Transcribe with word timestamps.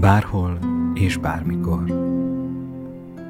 Bárhol 0.00 0.58
és 0.94 1.16
bármikor. 1.16 1.84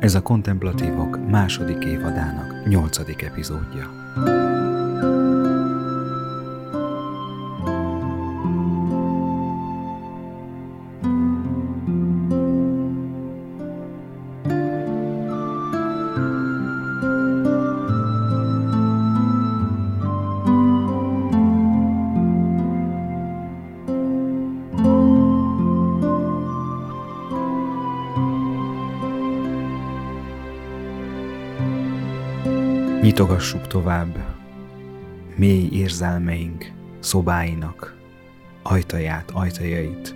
Ez 0.00 0.14
a 0.14 0.22
Kontemplatívok 0.22 1.30
második 1.30 1.84
évadának 1.84 2.68
nyolcadik 2.68 3.22
epizódja. 3.22 3.90
Nyitogassuk 33.20 33.66
tovább 33.66 34.38
mély 35.36 35.68
érzelmeink 35.72 36.72
szobáinak 37.00 37.96
ajtaját, 38.62 39.30
ajtajait, 39.30 40.14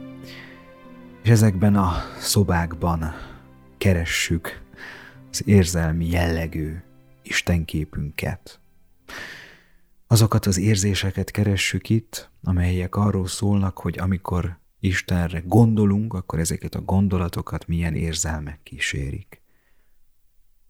és 1.23 1.29
ezekben 1.30 1.77
a 1.77 1.93
szobákban 2.19 3.15
keressük 3.79 4.63
az 5.30 5.43
érzelmi 5.47 6.11
jellegű 6.11 6.77
Istenképünket. 7.23 8.61
Azokat 10.07 10.47
az 10.47 10.59
érzéseket 10.59 11.30
keressük 11.30 11.89
itt, 11.89 12.30
amelyek 12.43 12.96
arról 12.96 13.27
szólnak, 13.27 13.79
hogy 13.79 13.99
amikor 13.99 14.59
Istenre 14.80 15.43
gondolunk, 15.46 16.15
akkor 16.15 16.39
ezeket 16.39 16.74
a 16.74 16.80
gondolatokat 16.80 17.66
milyen 17.66 17.95
érzelmek 17.95 18.61
kísérik 18.63 19.43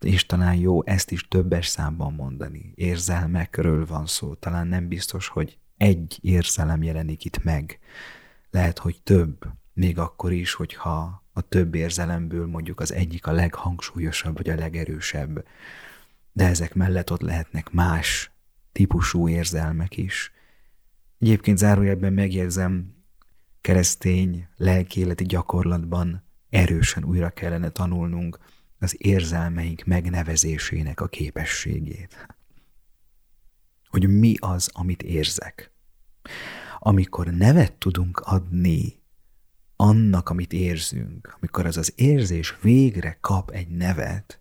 és 0.05 0.27
talán 0.27 0.55
jó 0.55 0.85
ezt 0.85 1.11
is 1.11 1.29
többes 1.29 1.67
számban 1.67 2.13
mondani. 2.13 2.73
Érzelmekről 2.75 3.87
van 3.87 4.07
szó, 4.07 4.35
talán 4.35 4.67
nem 4.67 4.89
biztos, 4.89 5.29
hogy 5.29 5.59
egy 5.77 6.19
érzelem 6.21 6.83
jelenik 6.83 7.25
itt 7.25 7.43
meg. 7.43 7.79
Lehet, 8.51 8.79
hogy 8.79 9.01
több, 9.03 9.47
még 9.73 9.99
akkor 9.99 10.33
is, 10.33 10.53
hogyha 10.53 11.25
a 11.33 11.41
több 11.41 11.75
érzelemből 11.75 12.47
mondjuk 12.47 12.81
az 12.81 12.93
egyik 12.93 13.27
a 13.27 13.33
leghangsúlyosabb 13.33 14.37
vagy 14.37 14.49
a 14.49 14.55
legerősebb. 14.55 15.45
De 16.33 16.47
ezek 16.47 16.75
mellett 16.75 17.13
ott 17.13 17.21
lehetnek 17.21 17.71
más 17.71 18.31
típusú 18.73 19.29
érzelmek 19.29 19.97
is. 19.97 20.33
Egyébként 21.19 21.59
zárójelben 21.59 22.13
megjegyzem, 22.13 22.95
keresztény 23.61 24.49
lelkéleti 24.57 25.25
gyakorlatban 25.25 26.25
erősen 26.51 27.05
újra 27.05 27.31
kellene 27.31 27.69
tanulnunk 27.69 28.39
az 28.85 28.97
érzelmeink 28.99 29.85
megnevezésének 29.85 31.01
a 31.01 31.07
képességét. 31.07 32.27
Hogy 33.89 34.09
mi 34.09 34.35
az, 34.39 34.71
amit 34.73 35.03
érzek. 35.03 35.71
Amikor 36.79 37.27
nevet 37.27 37.73
tudunk 37.73 38.21
adni 38.21 39.03
annak, 39.77 40.29
amit 40.29 40.53
érzünk, 40.53 41.37
amikor 41.41 41.67
az 41.67 41.77
az 41.77 41.93
érzés 41.97 42.57
végre 42.61 43.19
kap 43.21 43.51
egy 43.51 43.69
nevet, 43.69 44.41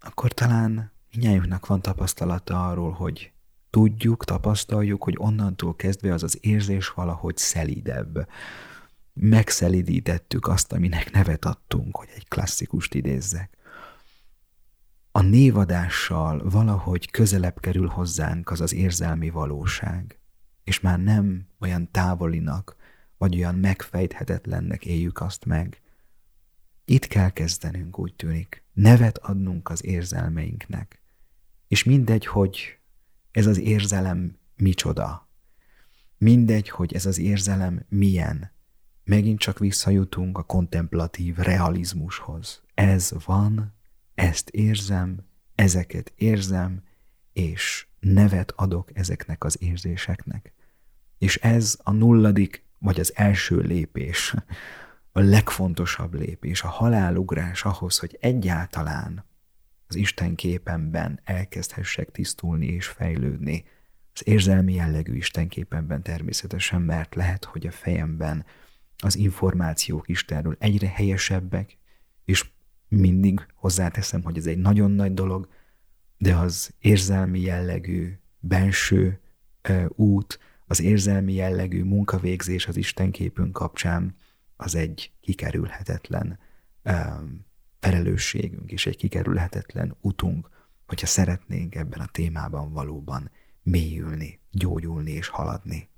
akkor 0.00 0.32
talán 0.32 0.92
minnyájunknak 1.14 1.66
van 1.66 1.82
tapasztalata 1.82 2.68
arról, 2.68 2.90
hogy 2.90 3.32
tudjuk, 3.70 4.24
tapasztaljuk, 4.24 5.02
hogy 5.02 5.14
onnantól 5.18 5.76
kezdve 5.76 6.12
az 6.12 6.22
az 6.22 6.38
érzés 6.40 6.88
valahogy 6.88 7.36
szelidebb, 7.36 8.26
megszelidítettük 9.20 10.46
azt, 10.46 10.72
aminek 10.72 11.10
nevet 11.10 11.44
adtunk, 11.44 11.96
hogy 11.96 12.08
egy 12.14 12.28
klasszikust 12.28 12.94
idézzek. 12.94 13.56
A 15.12 15.20
névadással 15.22 16.50
valahogy 16.50 17.10
közelebb 17.10 17.60
kerül 17.60 17.86
hozzánk 17.88 18.50
az 18.50 18.60
az 18.60 18.72
érzelmi 18.72 19.30
valóság, 19.30 20.18
és 20.64 20.80
már 20.80 20.98
nem 20.98 21.46
olyan 21.58 21.90
távolinak, 21.90 22.76
vagy 23.18 23.36
olyan 23.36 23.54
megfejthetetlennek 23.54 24.84
éljük 24.84 25.20
azt 25.20 25.44
meg. 25.44 25.80
Itt 26.84 27.06
kell 27.06 27.30
kezdenünk, 27.30 27.98
úgy 27.98 28.14
tűnik, 28.14 28.64
nevet 28.72 29.18
adnunk 29.18 29.68
az 29.68 29.84
érzelmeinknek. 29.84 31.02
És 31.68 31.84
mindegy, 31.84 32.26
hogy 32.26 32.78
ez 33.30 33.46
az 33.46 33.58
érzelem 33.58 34.38
micsoda. 34.56 35.28
Mindegy, 36.18 36.68
hogy 36.68 36.94
ez 36.94 37.06
az 37.06 37.18
érzelem 37.18 37.84
milyen, 37.88 38.58
megint 39.10 39.38
csak 39.38 39.58
visszajutunk 39.58 40.38
a 40.38 40.42
kontemplatív 40.42 41.36
realizmushoz. 41.36 42.62
Ez 42.74 43.12
van, 43.24 43.74
ezt 44.14 44.48
érzem, 44.48 45.26
ezeket 45.54 46.12
érzem, 46.16 46.82
és 47.32 47.86
nevet 48.00 48.52
adok 48.56 48.90
ezeknek 48.96 49.44
az 49.44 49.62
érzéseknek. 49.62 50.52
És 51.18 51.36
ez 51.36 51.78
a 51.82 51.90
nulladik, 51.92 52.64
vagy 52.78 53.00
az 53.00 53.12
első 53.14 53.56
lépés, 53.58 54.34
a 55.12 55.20
legfontosabb 55.20 56.14
lépés, 56.14 56.62
a 56.62 56.68
halálugrás 56.68 57.64
ahhoz, 57.64 57.98
hogy 57.98 58.18
egyáltalán 58.20 59.24
az 59.86 59.94
Isten 59.94 60.34
képemben 60.34 61.20
elkezdhessek 61.24 62.10
tisztulni 62.10 62.66
és 62.66 62.86
fejlődni. 62.86 63.64
Az 64.14 64.26
érzelmi 64.26 64.74
jellegű 64.74 65.14
Isten 65.14 65.48
képemben 65.48 66.02
természetesen, 66.02 66.82
mert 66.82 67.14
lehet, 67.14 67.44
hogy 67.44 67.66
a 67.66 67.70
fejemben 67.70 68.44
az 69.00 69.16
információk 69.16 70.08
Istenről 70.08 70.56
egyre 70.58 70.88
helyesebbek, 70.88 71.78
és 72.24 72.50
mindig 72.88 73.46
hozzáteszem, 73.54 74.22
hogy 74.22 74.36
ez 74.36 74.46
egy 74.46 74.58
nagyon 74.58 74.90
nagy 74.90 75.14
dolog, 75.14 75.48
de 76.18 76.36
az 76.36 76.74
érzelmi 76.78 77.40
jellegű 77.40 78.18
benső 78.38 79.20
ö, 79.62 79.84
út, 79.88 80.38
az 80.66 80.80
érzelmi 80.80 81.32
jellegű 81.32 81.84
munkavégzés 81.84 82.66
az 82.66 82.76
Istenképünk 82.76 83.52
kapcsán, 83.52 84.16
az 84.56 84.74
egy 84.74 85.12
kikerülhetetlen 85.20 86.38
ö, 86.82 86.92
felelősségünk 87.80 88.72
és 88.72 88.86
egy 88.86 88.96
kikerülhetetlen 88.96 89.96
utunk, 90.00 90.48
hogyha 90.86 91.06
szeretnénk 91.06 91.74
ebben 91.74 92.00
a 92.00 92.06
témában 92.06 92.72
valóban 92.72 93.30
mélyülni, 93.62 94.40
gyógyulni 94.50 95.10
és 95.10 95.28
haladni. 95.28 95.89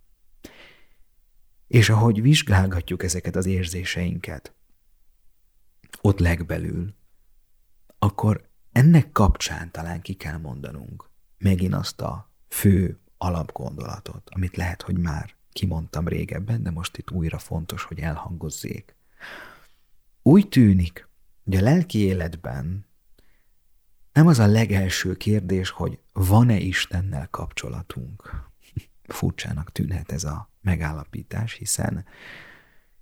És 1.73 1.89
ahogy 1.89 2.23
vizsgálgatjuk 2.23 3.03
ezeket 3.03 3.37
az 3.37 3.47
érzéseinket, 3.47 4.55
ott 6.01 6.19
legbelül, 6.19 6.95
akkor 7.99 8.49
ennek 8.73 9.13
kapcsán 9.13 9.71
talán 9.71 10.01
ki 10.01 10.15
kell 10.15 10.39
mondanunk 10.39 11.11
megint 11.39 11.75
azt 11.75 12.01
a 12.01 12.31
fő 12.49 13.01
alapgondolatot, 13.17 14.31
amit 14.31 14.57
lehet, 14.57 14.83
hogy 14.83 14.99
már 14.99 15.35
kimondtam 15.53 16.09
régebben, 16.09 16.63
de 16.63 16.71
most 16.71 16.97
itt 16.97 17.11
újra 17.11 17.39
fontos, 17.39 17.83
hogy 17.83 17.99
elhangozzék. 17.99 18.97
Úgy 20.23 20.49
tűnik, 20.49 21.09
hogy 21.45 21.57
a 21.57 21.61
lelki 21.61 21.99
életben 21.99 22.87
nem 24.13 24.27
az 24.27 24.39
a 24.39 24.47
legelső 24.47 25.17
kérdés, 25.17 25.71
hogy 25.71 25.99
van-e 26.13 26.57
Istennel 26.57 27.29
kapcsolatunk. 27.29 28.45
Furcsának 29.03 29.73
tűnhet 29.73 30.13
ez 30.13 30.25
a 30.25 30.52
megállapítás, 30.63 31.53
hiszen 31.53 32.05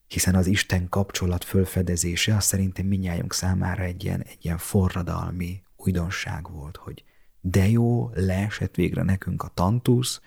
hiszen 0.07 0.35
az 0.35 0.47
Isten 0.47 0.89
kapcsolat 0.89 1.45
fölfedezése 1.45 2.37
az 2.37 2.45
szerintem 2.45 2.87
minnyájunk 2.87 3.33
számára 3.33 3.83
egy 3.83 4.05
ilyen, 4.05 4.23
egy 4.23 4.39
ilyen 4.41 4.59
forradalmi 4.59 5.63
újdonság 5.77 6.51
volt, 6.51 6.77
hogy 6.77 7.05
de 7.41 7.69
jó, 7.69 8.11
leesett 8.15 8.75
végre 8.75 9.03
nekünk 9.03 9.43
a 9.43 9.51
tantusz, 9.55 10.21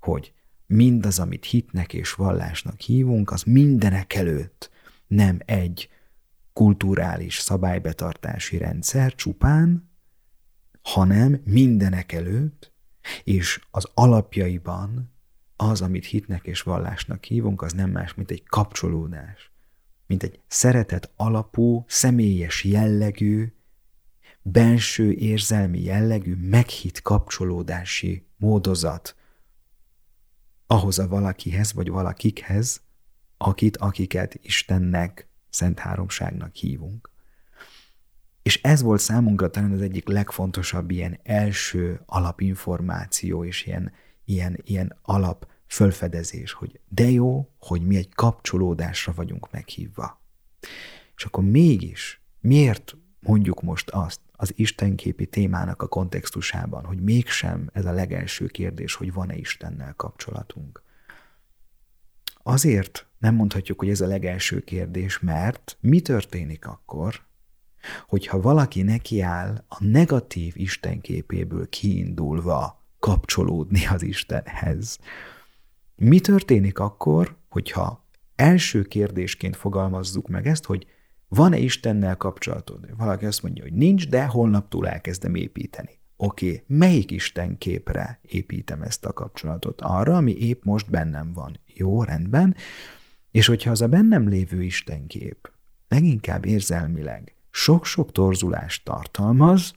hogy 0.00 0.32
mindaz, 0.66 1.18
amit 1.18 1.44
hitnek 1.44 1.92
és 1.92 2.12
vallásnak 2.12 2.80
hívunk, 2.80 3.30
az 3.30 3.42
mindenek 3.42 4.14
előtt 4.14 4.70
nem 5.06 5.38
egy 5.44 5.88
kulturális 6.52 7.38
szabálybetartási 7.38 8.56
rendszer 8.56 9.14
csupán, 9.14 9.90
hanem 10.82 11.40
mindenek 11.44 12.12
előtt, 12.12 12.72
és 13.24 13.60
az 13.70 13.88
alapjaiban 13.94 15.12
az, 15.60 15.80
amit 15.80 16.04
hitnek 16.04 16.46
és 16.46 16.62
vallásnak 16.62 17.24
hívunk, 17.24 17.62
az 17.62 17.72
nem 17.72 17.90
más, 17.90 18.14
mint 18.14 18.30
egy 18.30 18.42
kapcsolódás, 18.46 19.52
mint 20.06 20.22
egy 20.22 20.40
szeretet 20.46 21.12
alapú, 21.16 21.84
személyes 21.88 22.64
jellegű, 22.64 23.52
benső 24.42 25.12
érzelmi 25.12 25.82
jellegű, 25.82 26.34
meghitt 26.34 27.02
kapcsolódási 27.02 28.26
módozat 28.36 29.16
ahhoz 30.66 30.98
a 30.98 31.08
valakihez 31.08 31.72
vagy 31.72 31.88
valakikhez, 31.88 32.82
akit, 33.36 33.76
akiket 33.76 34.38
Istennek, 34.42 35.28
Szent 35.48 35.78
Háromságnak 35.78 36.54
hívunk. 36.54 37.10
És 38.42 38.62
ez 38.62 38.82
volt 38.82 39.00
számunkra 39.00 39.50
talán 39.50 39.72
az 39.72 39.80
egyik 39.80 40.08
legfontosabb 40.08 40.90
ilyen 40.90 41.18
első 41.22 42.00
alapinformáció 42.06 43.44
és 43.44 43.66
ilyen 43.66 43.92
ilyen, 44.28 44.60
ilyen 44.64 44.98
alap 45.02 45.48
fölfedezés, 45.66 46.52
hogy 46.52 46.80
de 46.88 47.10
jó, 47.10 47.48
hogy 47.58 47.86
mi 47.86 47.96
egy 47.96 48.14
kapcsolódásra 48.14 49.12
vagyunk 49.12 49.50
meghívva. 49.50 50.20
És 51.16 51.24
akkor 51.24 51.44
mégis, 51.44 52.20
miért 52.40 52.96
mondjuk 53.20 53.62
most 53.62 53.90
azt 53.90 54.20
az 54.32 54.52
istenképi 54.56 55.26
témának 55.26 55.82
a 55.82 55.88
kontextusában, 55.88 56.84
hogy 56.84 57.00
mégsem 57.00 57.70
ez 57.72 57.84
a 57.84 57.92
legelső 57.92 58.46
kérdés, 58.46 58.94
hogy 58.94 59.12
van-e 59.12 59.36
Istennel 59.36 59.94
kapcsolatunk? 59.94 60.82
Azért 62.42 63.06
nem 63.18 63.34
mondhatjuk, 63.34 63.78
hogy 63.78 63.88
ez 63.88 64.00
a 64.00 64.06
legelső 64.06 64.60
kérdés, 64.60 65.18
mert 65.18 65.76
mi 65.80 66.00
történik 66.00 66.66
akkor, 66.66 67.26
hogyha 68.06 68.40
valaki 68.40 68.82
nekiáll 68.82 69.64
a 69.68 69.84
negatív 69.84 70.52
istenképéből 70.56 71.68
kiindulva 71.68 72.77
kapcsolódni 72.98 73.86
az 73.86 74.02
Istenhez. 74.02 74.98
Mi 75.96 76.20
történik 76.20 76.78
akkor, 76.78 77.36
hogyha 77.48 78.06
első 78.36 78.82
kérdésként 78.82 79.56
fogalmazzuk 79.56 80.28
meg 80.28 80.46
ezt, 80.46 80.64
hogy 80.64 80.86
van-e 81.28 81.58
Istennel 81.58 82.16
kapcsolatod? 82.16 82.96
Valaki 82.96 83.26
azt 83.26 83.42
mondja, 83.42 83.62
hogy 83.62 83.72
nincs, 83.72 84.08
de 84.08 84.26
holnaptól 84.26 84.88
elkezdem 84.88 85.34
építeni. 85.34 85.98
Oké, 86.16 86.46
okay, 86.46 86.62
melyik 86.66 87.10
Isten 87.10 87.58
képre 87.58 88.20
építem 88.22 88.82
ezt 88.82 89.04
a 89.04 89.12
kapcsolatot? 89.12 89.80
Arra, 89.80 90.16
ami 90.16 90.32
épp 90.32 90.64
most 90.64 90.90
bennem 90.90 91.32
van. 91.32 91.60
Jó, 91.66 92.02
rendben. 92.02 92.56
És 93.30 93.46
hogyha 93.46 93.70
az 93.70 93.80
a 93.80 93.88
bennem 93.88 94.28
lévő 94.28 94.62
Istenkép 94.62 95.52
leginkább 95.88 96.44
érzelmileg 96.44 97.34
sok-sok 97.50 98.12
torzulást 98.12 98.84
tartalmaz, 98.84 99.74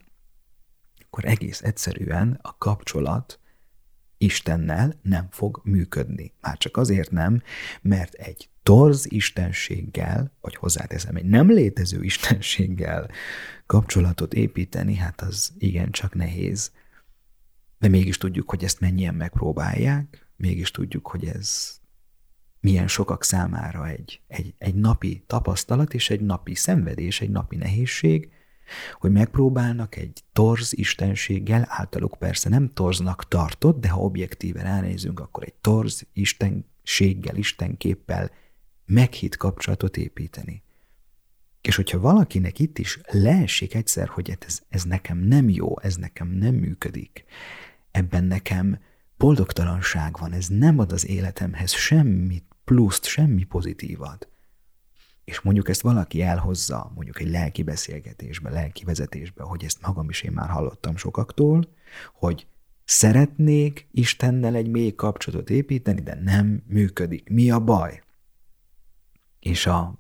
akkor 1.12 1.26
egész 1.26 1.62
egyszerűen 1.62 2.40
a 2.42 2.58
kapcsolat 2.58 3.40
Istennel 4.18 5.00
nem 5.02 5.28
fog 5.32 5.62
működni. 5.64 6.34
Már 6.42 6.58
csak 6.58 6.78
azért 6.78 7.12
nem, 7.12 7.42
mert 7.82 8.14
egy 8.14 8.50
torz 8.64 9.12
istenséggel, 9.12 10.32
vagy 10.42 10.56
hozzáteszem, 10.56 11.16
egy 11.16 11.26
nem 11.26 11.50
létező 11.50 12.04
istenséggel 12.04 13.10
kapcsolatot 13.66 14.34
építeni, 14.34 14.96
hát 14.96 15.22
az 15.22 15.52
igencsak 15.58 16.16
nehéz. 16.16 16.72
De 17.80 17.88
mégis 17.88 18.18
tudjuk, 18.18 18.50
hogy 18.50 18.64
ezt 18.64 18.80
mennyien 18.80 19.16
megpróbálják, 19.16 20.28
mégis 20.36 20.72
tudjuk, 20.72 21.08
hogy 21.08 21.26
ez 21.26 21.80
milyen 22.60 22.88
sokak 22.88 23.24
számára 23.24 23.88
egy, 23.88 24.22
egy, 24.28 24.54
egy 24.58 24.76
napi 24.76 25.24
tapasztalat 25.28 25.94
és 25.94 26.10
egy 26.10 26.22
napi 26.22 26.56
szenvedés, 26.56 27.22
egy 27.22 27.30
napi 27.30 27.56
nehézség, 27.56 28.32
hogy 29.00 29.12
megpróbálnak 29.12 29.96
egy 29.96 30.24
torz 30.34 30.78
istenséggel, 30.78 31.66
általuk 31.68 32.16
persze 32.20 32.50
nem 32.50 32.70
torznak 32.70 33.28
tartott, 33.28 33.80
de 33.80 33.90
ha 33.90 34.02
objektíven 34.02 34.66
elnézünk, 34.66 35.20
akkor 35.20 35.44
egy 35.44 35.54
torz 35.54 36.08
istenséggel, 36.14 37.36
istenképpel 37.36 38.32
meghitt 38.86 39.38
kapcsolatot 39.38 39.98
építeni. 39.98 40.64
És 41.62 41.76
hogyha 41.76 42.00
valakinek 42.00 42.60
itt 42.60 42.78
is 42.78 43.00
leesik 43.12 43.74
egyszer, 43.74 44.08
hogy 44.08 44.30
hát 44.30 44.44
ez, 44.48 44.62
ez 44.70 44.84
nekem 44.84 45.18
nem 45.18 45.50
jó, 45.50 45.80
ez 45.80 45.96
nekem 45.96 46.28
nem 46.28 46.56
működik, 46.56 47.26
ebben 47.92 48.24
nekem 48.24 48.80
boldogtalanság 49.18 50.18
van, 50.20 50.34
ez 50.34 50.48
nem 50.48 50.80
ad 50.80 50.92
az 50.92 51.08
életemhez 51.08 51.72
semmit 51.72 52.46
pluszt, 52.64 53.06
semmi 53.06 53.44
pozitívat, 53.44 54.30
és 55.32 55.42
mondjuk 55.42 55.70
ezt 55.70 55.82
valaki 55.82 56.22
elhozza, 56.22 56.92
mondjuk 56.96 57.20
egy 57.20 57.30
lelki 57.30 57.64
beszélgetésbe, 57.64 58.50
lelki 58.50 58.84
vezetésbe, 58.84 59.44
hogy 59.44 59.64
ezt 59.64 59.82
magam 59.82 60.10
is 60.10 60.22
én 60.22 60.32
már 60.32 60.50
hallottam 60.50 60.96
sokaktól, 60.96 61.68
hogy 62.14 62.48
szeretnék 62.84 63.88
Istennel 63.92 64.56
egy 64.56 64.70
mély 64.70 64.96
kapcsolatot 64.96 65.50
építeni, 65.50 66.02
de 66.02 66.16
nem 66.24 66.64
működik. 66.68 67.30
Mi 67.30 67.52
a 67.52 67.60
baj? 67.60 68.04
És 69.40 69.66
a 69.66 70.00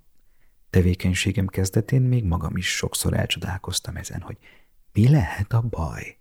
tevékenységem 0.69 1.47
kezdetén 1.47 2.01
még 2.01 2.23
magam 2.23 2.57
is 2.57 2.75
sokszor 2.75 3.13
elcsodálkoztam 3.13 3.95
ezen, 3.95 4.21
hogy 4.21 4.37
mi 4.93 5.09
lehet 5.09 5.53
a 5.53 5.61
baj? 5.61 6.17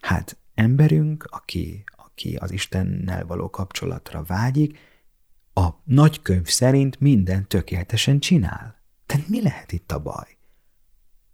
Hát 0.00 0.36
emberünk, 0.54 1.26
aki, 1.30 1.84
aki 1.96 2.36
az 2.36 2.50
Istennel 2.50 3.26
való 3.26 3.50
kapcsolatra 3.50 4.22
vágyik, 4.22 4.78
a 5.54 5.68
nagykönyv 5.84 6.46
szerint 6.46 7.00
minden 7.00 7.48
tökéletesen 7.48 8.18
csinál. 8.18 8.82
De 9.06 9.24
mi 9.28 9.42
lehet 9.42 9.72
itt 9.72 9.92
a 9.92 9.98
baj? 9.98 10.36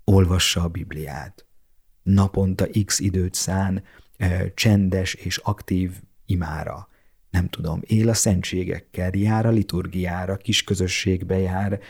Olvassa 0.05 0.63
a 0.63 0.69
Bibliát. 0.69 1.47
Naponta 2.03 2.67
x 2.85 2.99
időt 2.99 3.35
szán 3.35 3.83
csendes 4.55 5.15
és 5.15 5.37
aktív 5.37 5.93
imára. 6.27 6.89
Nem 7.31 7.49
tudom, 7.49 7.81
él 7.87 8.09
a 8.09 8.15
szentségekkel, 8.15 9.11
jár 9.15 9.47
a 9.47 9.51
liturgiára, 9.51 10.37
kis 10.37 10.65
közösségbe 10.65 11.39
jár, 11.39 11.81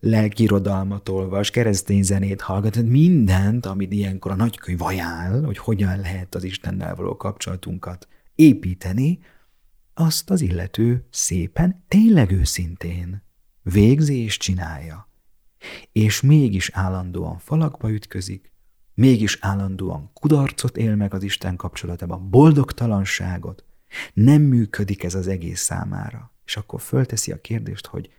lelkirodalmat 0.00 1.08
olvas, 1.08 1.50
keresztény 1.50 2.02
zenét 2.02 2.40
hallgat, 2.40 2.82
mindent, 2.82 3.66
amit 3.66 3.92
ilyenkor 3.92 4.30
a 4.30 4.34
nagykönyv 4.34 4.82
ajánl, 4.82 5.44
hogy 5.44 5.58
hogyan 5.58 6.00
lehet 6.00 6.34
az 6.34 6.44
Istennel 6.44 6.94
való 6.94 7.16
kapcsolatunkat 7.16 8.08
építeni, 8.34 9.18
azt 9.94 10.30
az 10.30 10.40
illető 10.40 11.06
szépen, 11.10 11.84
tényleg 11.88 12.30
őszintén 12.30 13.22
végzi 13.62 14.16
és 14.16 14.36
csinálja. 14.36 15.08
És 15.92 16.20
mégis 16.20 16.70
állandóan 16.72 17.38
falakba 17.38 17.90
ütközik, 17.90 18.52
mégis 18.94 19.38
állandóan 19.40 20.10
kudarcot 20.12 20.76
él 20.76 20.96
meg 20.96 21.14
az 21.14 21.22
Isten 21.22 21.56
kapcsolatában, 21.56 22.30
boldogtalanságot, 22.30 23.64
nem 24.12 24.42
működik 24.42 25.02
ez 25.02 25.14
az 25.14 25.26
egész 25.26 25.60
számára. 25.60 26.32
És 26.44 26.56
akkor 26.56 26.80
fölteszi 26.80 27.32
a 27.32 27.40
kérdést, 27.40 27.86
hogy 27.86 28.10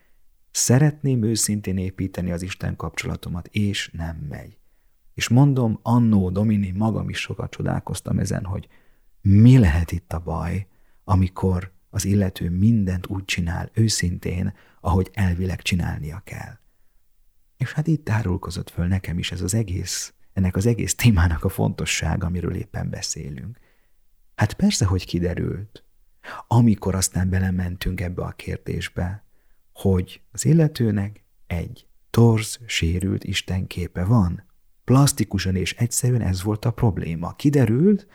szeretném 0.52 1.24
őszintén 1.24 1.78
építeni 1.78 2.32
az 2.32 2.42
Isten 2.42 2.76
kapcsolatomat, 2.76 3.48
és 3.48 3.90
nem 3.94 4.16
megy. 4.30 4.58
És 5.14 5.28
mondom, 5.28 5.80
annó 5.82 6.30
Domini, 6.30 6.72
magam 6.72 7.10
is 7.10 7.18
sokat 7.18 7.52
csodálkoztam 7.52 8.20
ezen, 8.20 8.46
hogy 8.46 8.68
mi 9.22 9.58
lehet 9.58 9.92
itt 9.92 10.14
a 10.14 10.20
baj, 10.20 10.68
amikor 11.06 11.74
az 11.90 12.06
illető 12.06 12.50
mindent 12.50 13.08
úgy 13.08 13.26
csinál 13.26 13.70
őszintén, 13.74 14.54
ahogy 14.82 15.10
elvileg 15.14 15.62
csinálnia 15.62 16.22
kell. 16.24 16.58
És 17.58 17.72
hát 17.72 17.88
itt 17.88 18.06
tárulkozott 18.06 18.70
föl 18.70 18.88
nekem 18.88 19.18
is 19.18 19.32
ez 19.32 19.42
az 19.42 19.54
egész, 19.54 20.14
ennek 20.34 20.56
az 20.56 20.66
egész 20.66 20.96
témának 20.96 21.44
a 21.44 21.50
fontossága, 21.50 22.26
amiről 22.26 22.56
éppen 22.56 22.90
beszélünk. 22.90 23.60
Hát 24.36 24.54
persze, 24.54 24.86
hogy 24.86 25.06
kiderült, 25.06 25.84
amikor 26.48 26.96
aztán 26.96 27.30
belementünk 27.30 28.02
ebbe 28.02 28.24
a 28.24 28.32
kérdésbe, 28.32 29.24
hogy 29.74 30.22
az 30.32 30.46
illetőnek 30.46 31.24
egy 31.48 31.88
torz, 32.10 32.60
sérült 32.66 33.24
istenképe 33.24 34.04
van. 34.04 34.44
Plastikusan 34.84 35.56
és 35.56 35.74
egyszerűen 35.74 36.22
ez 36.22 36.44
volt 36.44 36.66
a 36.66 36.72
probléma. 36.72 37.36
Kiderült, 37.36 38.08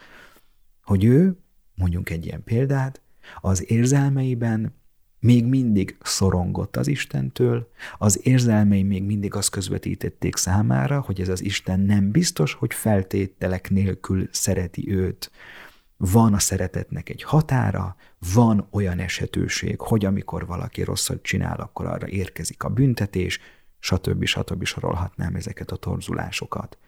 hogy 0.83 1.05
ő, 1.05 1.40
mondjunk 1.81 2.11
egy 2.11 2.27
ilyen 2.27 2.45
példát, 2.45 3.01
az 3.41 3.71
érzelmeiben 3.71 4.75
még 5.21 5.45
mindig 5.45 5.97
szorongott 6.03 6.77
az 6.77 6.87
Istentől, 6.87 7.71
az 7.99 8.21
érzelmei 8.23 8.83
még 8.83 9.03
mindig 9.03 9.35
azt 9.35 9.51
közvetítették 9.51 10.37
számára, 10.37 11.01
hogy 11.01 11.21
ez 11.21 11.29
az 11.29 11.43
Isten 11.43 11.81
nem 11.81 12.11
biztos, 12.11 12.53
hogy 12.53 12.75
feltételek 12.75 13.71
nélkül 13.71 14.29
szereti 14.31 14.93
őt. 14.93 15.31
Van 15.97 16.35
a 16.35 16.39
szeretetnek 16.39 17.09
egy 17.09 17.23
határa, 17.23 17.97
van 18.35 18.67
olyan 18.71 18.99
esetőség, 18.99 19.81
hogy 19.81 20.05
amikor 20.05 20.47
valaki 20.47 20.83
rosszat 20.83 21.23
csinál, 21.23 21.61
akkor 21.61 21.87
arra 21.87 22.09
érkezik 22.09 22.63
a 22.63 22.69
büntetés, 22.69 23.41
stb. 23.79 24.25
stb. 24.25 24.65
sorolhatnám 24.65 25.35
ezeket 25.35 25.71
a 25.71 25.77
torzulásokat. 25.77 26.79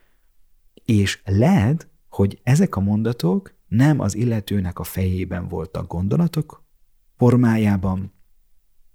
És 0.84 1.20
lehet, 1.24 1.88
hogy 2.08 2.40
ezek 2.42 2.76
a 2.76 2.80
mondatok 2.80 3.54
nem 3.72 4.00
az 4.00 4.14
illetőnek 4.14 4.78
a 4.78 4.84
fejében 4.84 5.48
voltak 5.48 5.86
gondolatok 5.86 6.64
formájában, 7.16 8.12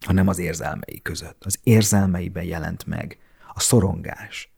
hanem 0.05 0.27
az 0.27 0.39
érzelmei 0.39 1.01
között. 1.01 1.46
Az 1.46 1.60
érzelmeiben 1.63 2.43
jelent 2.43 2.86
meg 2.86 3.17
a 3.53 3.60
szorongás. 3.60 4.51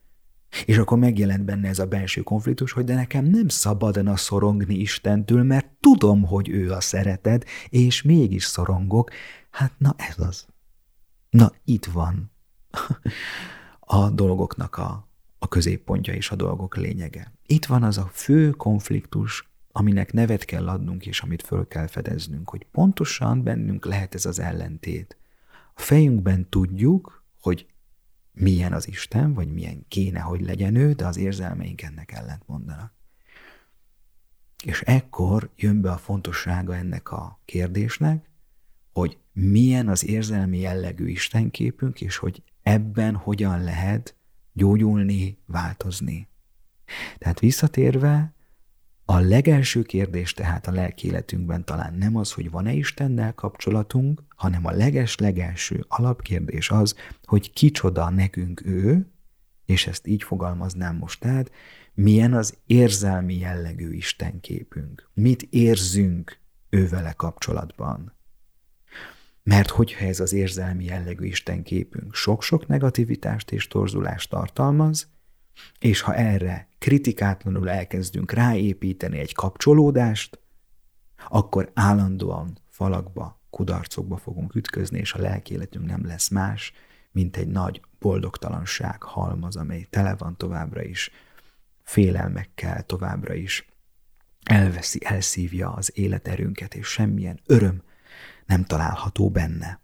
És 0.65 0.77
akkor 0.77 0.97
megjelent 0.97 1.45
benne 1.45 1.67
ez 1.67 1.79
a 1.79 1.85
belső 1.85 2.21
konfliktus, 2.21 2.71
hogy 2.71 2.83
de 2.83 2.95
nekem 2.95 3.25
nem 3.25 3.47
szabadna 3.47 4.15
szorongni 4.15 4.75
Istentől, 4.75 5.43
mert 5.43 5.67
tudom, 5.79 6.23
hogy 6.23 6.49
ő 6.49 6.71
a 6.71 6.81
szereted, 6.81 7.43
és 7.69 8.01
mégis 8.01 8.43
szorongok. 8.43 9.11
Hát 9.49 9.73
na 9.77 9.95
ez 9.97 10.19
az. 10.19 10.45
Na 11.29 11.51
itt 11.63 11.85
van 11.85 12.31
a 13.79 14.09
dolgoknak 14.09 14.77
a, 14.77 15.07
a 15.39 15.47
középpontja 15.47 16.13
és 16.13 16.31
a 16.31 16.35
dolgok 16.35 16.75
lényege. 16.75 17.33
Itt 17.45 17.65
van 17.65 17.83
az 17.83 17.97
a 17.97 18.09
fő 18.13 18.49
konfliktus, 18.49 19.48
aminek 19.71 20.13
nevet 20.13 20.45
kell 20.45 20.67
adnunk, 20.67 21.05
és 21.05 21.21
amit 21.21 21.41
föl 21.41 21.67
kell 21.67 21.88
fedeznünk, 21.88 22.49
hogy 22.49 22.65
pontosan 22.71 23.43
bennünk 23.43 23.85
lehet 23.85 24.15
ez 24.15 24.25
az 24.25 24.39
ellentét. 24.39 25.17
A 25.73 25.81
fejünkben 25.81 26.49
tudjuk, 26.49 27.23
hogy 27.41 27.67
milyen 28.31 28.73
az 28.73 28.88
Isten, 28.88 29.33
vagy 29.33 29.53
milyen 29.53 29.85
kéne, 29.88 30.19
hogy 30.19 30.41
legyen 30.41 30.75
ő, 30.75 30.93
de 30.93 31.05
az 31.05 31.17
érzelmeink 31.17 31.81
ennek 31.81 32.11
ellent 32.11 32.47
mondanak. 32.47 32.93
És 34.63 34.81
ekkor 34.81 35.49
jön 35.55 35.81
be 35.81 35.91
a 35.91 35.97
fontossága 35.97 36.75
ennek 36.75 37.11
a 37.11 37.39
kérdésnek, 37.45 38.29
hogy 38.91 39.17
milyen 39.33 39.88
az 39.88 40.05
érzelmi 40.05 40.59
jellegű 40.59 41.07
Istenképünk, 41.07 42.01
és 42.01 42.17
hogy 42.17 42.43
ebben 42.63 43.15
hogyan 43.15 43.63
lehet 43.63 44.15
gyógyulni, 44.53 45.38
változni. 45.45 46.27
Tehát 47.17 47.39
visszatérve, 47.39 48.33
a 49.11 49.19
legelső 49.19 49.81
kérdés 49.81 50.33
tehát 50.33 50.67
a 50.67 50.71
lelki 50.71 51.07
életünkben 51.07 51.65
talán 51.65 51.93
nem 51.93 52.15
az, 52.15 52.31
hogy 52.31 52.51
van-e 52.51 52.73
Istennel 52.73 53.33
kapcsolatunk, 53.33 54.23
hanem 54.35 54.65
a 54.65 54.71
leges-legelső 54.71 55.85
alapkérdés 55.87 56.69
az, 56.69 56.95
hogy 57.23 57.53
kicsoda 57.53 58.09
nekünk 58.09 58.65
ő, 58.65 59.11
és 59.65 59.87
ezt 59.87 60.07
így 60.07 60.23
fogalmaznám 60.23 60.95
most 60.95 61.19
tehát, 61.19 61.51
milyen 61.93 62.33
az 62.33 62.57
érzelmi 62.65 63.37
jellegű 63.37 63.91
Istenképünk. 63.91 65.09
Mit 65.13 65.41
érzünk 65.41 66.39
ővele 66.69 67.11
kapcsolatban. 67.11 68.15
Mert 69.43 69.69
hogyha 69.69 70.05
ez 70.05 70.19
az 70.19 70.33
érzelmi 70.33 70.85
jellegű 70.85 71.25
Istenképünk 71.25 72.13
sok-sok 72.13 72.67
negativitást 72.67 73.51
és 73.51 73.67
torzulást 73.67 74.29
tartalmaz, 74.29 75.09
és 75.79 76.01
ha 76.01 76.15
erre 76.15 76.68
kritikátlanul 76.79 77.69
elkezdünk 77.69 78.31
ráépíteni 78.31 79.17
egy 79.17 79.33
kapcsolódást, 79.33 80.39
akkor 81.27 81.71
állandóan 81.74 82.57
falakba, 82.69 83.41
kudarcokba 83.50 84.17
fogunk 84.17 84.55
ütközni, 84.55 85.00
és 85.00 85.13
a 85.13 85.21
lelki 85.21 85.59
nem 85.71 86.05
lesz 86.05 86.29
más, 86.29 86.74
mint 87.12 87.38
egy 87.38 87.48
nagy 87.48 87.81
boldogtalanság 88.00 89.03
halmaz, 89.03 89.55
amely 89.55 89.88
tele 89.89 90.15
van 90.15 90.38
továbbra 90.38 90.83
is 90.83 91.12
félelmekkel, 91.83 92.83
továbbra 92.83 93.33
is 93.33 93.67
elveszi, 94.43 95.00
elszívja 95.05 95.74
az 95.74 95.91
életerőnket, 95.98 96.75
és 96.75 96.88
semmilyen 96.88 97.39
öröm 97.45 97.83
nem 98.45 98.63
található 98.63 99.29
benne. 99.29 99.81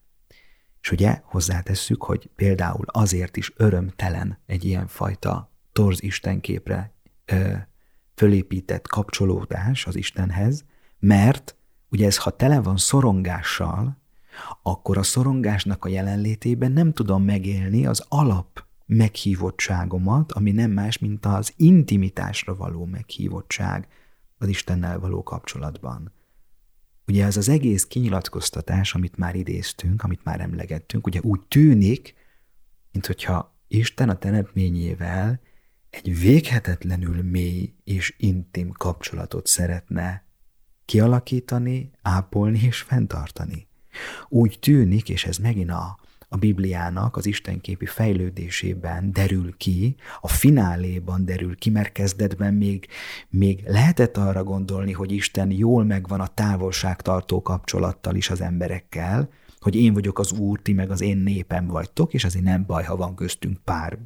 És 0.82 0.92
ugye 0.92 1.22
hozzátesszük, 1.24 2.04
hogy 2.04 2.30
például 2.36 2.86
azért 2.88 3.38
is 3.38 3.54
örömtelen 3.56 4.40
egy 4.46 4.64
ilyen 4.64 4.88
fajta 4.88 5.55
torz 5.75 6.03
istenképre 6.03 6.94
ö, 7.25 7.53
fölépített 8.13 8.88
kapcsolódás 8.88 9.86
az 9.86 9.96
Istenhez, 9.96 10.65
mert 11.00 11.55
ugye 11.89 12.05
ez, 12.05 12.17
ha 12.17 12.29
tele 12.29 12.62
van 12.62 12.77
szorongással, 12.77 14.01
akkor 14.63 14.98
a 14.98 15.03
szorongásnak 15.03 15.86
a 15.86 15.89
jelenlétében 15.89 16.72
nem 16.72 16.94
tudom 16.94 17.24
megélni 17.24 17.86
az 17.86 18.05
alap 18.08 18.65
meghívottságomat, 18.86 20.32
ami 20.32 20.51
nem 20.51 20.72
más, 20.72 20.98
mint 20.98 21.25
az 21.25 21.53
intimitásra 21.55 22.55
való 22.55 22.86
meghívottság 22.86 23.88
az 24.38 24.48
Istennel 24.48 25.00
való 25.00 25.24
kapcsolatban. 25.24 26.12
Ugye 27.08 27.25
ez 27.25 27.38
az 27.38 27.50
egész 27.50 27.86
kinyilatkoztatás, 27.86 28.94
amit 28.94 29.17
már 29.17 29.36
idéztünk, 29.36 30.03
amit 30.03 30.24
már 30.24 30.41
emlegettünk, 30.41 31.08
ugye 31.08 31.20
úgy 31.24 31.41
tűnik, 31.41 32.13
mint 32.91 33.05
hogyha 33.05 33.58
Isten 33.67 34.10
a 34.10 34.17
teremtményével 34.17 35.39
egy 35.96 36.20
véghetetlenül 36.20 37.24
mély 37.24 37.74
és 37.84 38.16
intim 38.18 38.72
kapcsolatot 38.72 39.48
szeretne 39.48 40.24
kialakítani, 40.86 41.92
ápolni 42.02 42.60
és 42.62 42.82
fenntartani. 42.82 43.68
Úgy 44.28 44.58
tűnik, 44.62 45.10
és 45.10 45.25
ez 45.25 45.38
megint 45.38 45.70
a, 45.70 46.00
a 46.30 46.38
Bibliának 46.38 47.16
az 47.18 47.25
istenképi 47.25 47.86
fejlődésében 47.86 49.12
derül 49.12 49.58
ki, 49.58 49.96
a 50.22 50.28
fináléban 50.28 51.25
derül 51.25 51.56
ki, 51.56 51.70
mert 51.70 51.92
kezdetben 51.92 52.54
még, 52.54 52.88
még 53.30 53.64
lehetett 53.68 54.18
arra 54.18 54.44
gondolni, 54.44 54.92
hogy 54.92 55.12
Isten 55.12 55.52
jól 55.52 55.84
megvan 55.84 56.20
a 56.20 56.28
távolságtartó 56.28 57.42
kapcsolattal 57.42 58.16
is 58.16 58.30
az 58.30 58.42
emberekkel, 58.42 59.30
hogy 59.65 59.75
én 59.75 59.93
vagyok 59.93 60.19
az 60.19 60.31
úr, 60.31 60.62
ti 60.62 60.74
meg 60.74 60.91
az 60.91 61.01
én 61.01 61.17
népem 61.17 61.67
vagytok, 61.67 62.13
és 62.13 62.24
azért 62.24 62.43
nem 62.43 62.65
baj, 62.65 62.84
ha 62.84 62.95
van 62.95 63.15
köztünk 63.15 63.57
pár 63.57 63.98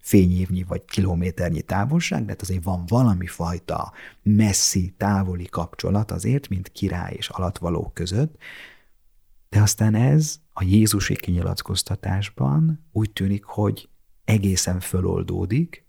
fényévnyi 0.00 0.62
vagy 0.62 0.84
kilométernyi 0.84 1.62
távolság, 1.62 2.24
de 2.24 2.30
hát 2.30 2.42
azért 2.42 2.64
van 2.64 2.84
valami 2.86 3.26
fajta 3.26 3.92
messzi, 4.22 4.94
távoli 4.96 5.44
kapcsolat 5.44 6.10
azért, 6.10 6.48
mint 6.48 6.68
király 6.68 7.14
és 7.16 7.28
alatvalók 7.28 7.94
között, 7.94 8.36
de 9.48 9.60
aztán 9.60 9.94
ez 9.94 10.40
a 10.52 10.64
Jézusi 10.64 11.16
kinyilatkoztatásban 11.16 12.86
úgy 12.92 13.10
tűnik, 13.10 13.44
hogy 13.44 13.88
egészen 14.24 14.80
föloldódik, 14.80 15.83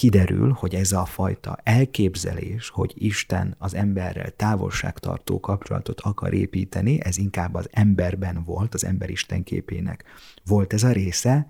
kiderül, 0.00 0.52
hogy 0.52 0.74
ez 0.74 0.92
a 0.92 1.04
fajta 1.04 1.58
elképzelés, 1.62 2.68
hogy 2.68 2.92
Isten 2.94 3.54
az 3.58 3.74
emberrel 3.74 4.30
távolságtartó 4.30 5.40
kapcsolatot 5.40 6.00
akar 6.00 6.34
építeni, 6.34 7.04
ez 7.04 7.18
inkább 7.18 7.54
az 7.54 7.68
emberben 7.70 8.42
volt, 8.44 8.74
az 8.74 8.84
ember 8.84 9.10
Isten 9.10 9.42
képének 9.42 10.04
volt 10.44 10.72
ez 10.72 10.82
a 10.82 10.92
része, 10.92 11.46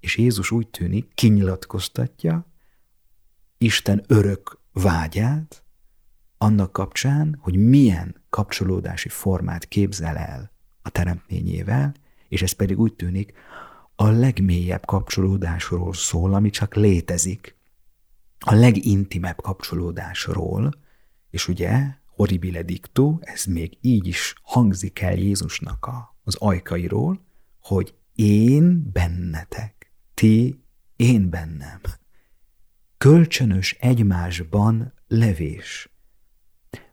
és 0.00 0.16
Jézus 0.16 0.50
úgy 0.50 0.68
tűnik, 0.68 1.10
kinyilatkoztatja 1.14 2.46
Isten 3.58 4.04
örök 4.06 4.60
vágyát 4.72 5.62
annak 6.38 6.72
kapcsán, 6.72 7.38
hogy 7.40 7.56
milyen 7.56 8.22
kapcsolódási 8.28 9.08
formát 9.08 9.68
képzel 9.68 10.16
el 10.16 10.50
a 10.82 10.90
teremtményével, 10.90 11.94
és 12.28 12.42
ez 12.42 12.52
pedig 12.52 12.78
úgy 12.78 12.94
tűnik, 12.94 13.32
a 13.96 14.06
legmélyebb 14.10 14.86
kapcsolódásról 14.86 15.94
szól, 15.94 16.34
ami 16.34 16.50
csak 16.50 16.74
létezik, 16.74 17.58
a 18.46 18.54
legintimebb 18.54 19.40
kapcsolódásról, 19.40 20.74
és 21.30 21.48
ugye 21.48 21.94
horribile 22.06 22.62
dictu, 22.62 23.18
ez 23.20 23.44
még 23.44 23.78
így 23.80 24.06
is 24.06 24.34
hangzik 24.42 25.00
el 25.00 25.14
Jézusnak 25.14 25.86
a, 25.86 26.16
az 26.24 26.34
ajkairól, 26.34 27.24
hogy 27.60 27.94
én 28.14 28.90
bennetek, 28.92 29.92
ti 30.14 30.64
én 30.96 31.30
bennem. 31.30 31.80
Kölcsönös 32.98 33.76
egymásban 33.80 34.92
levés. 35.08 35.90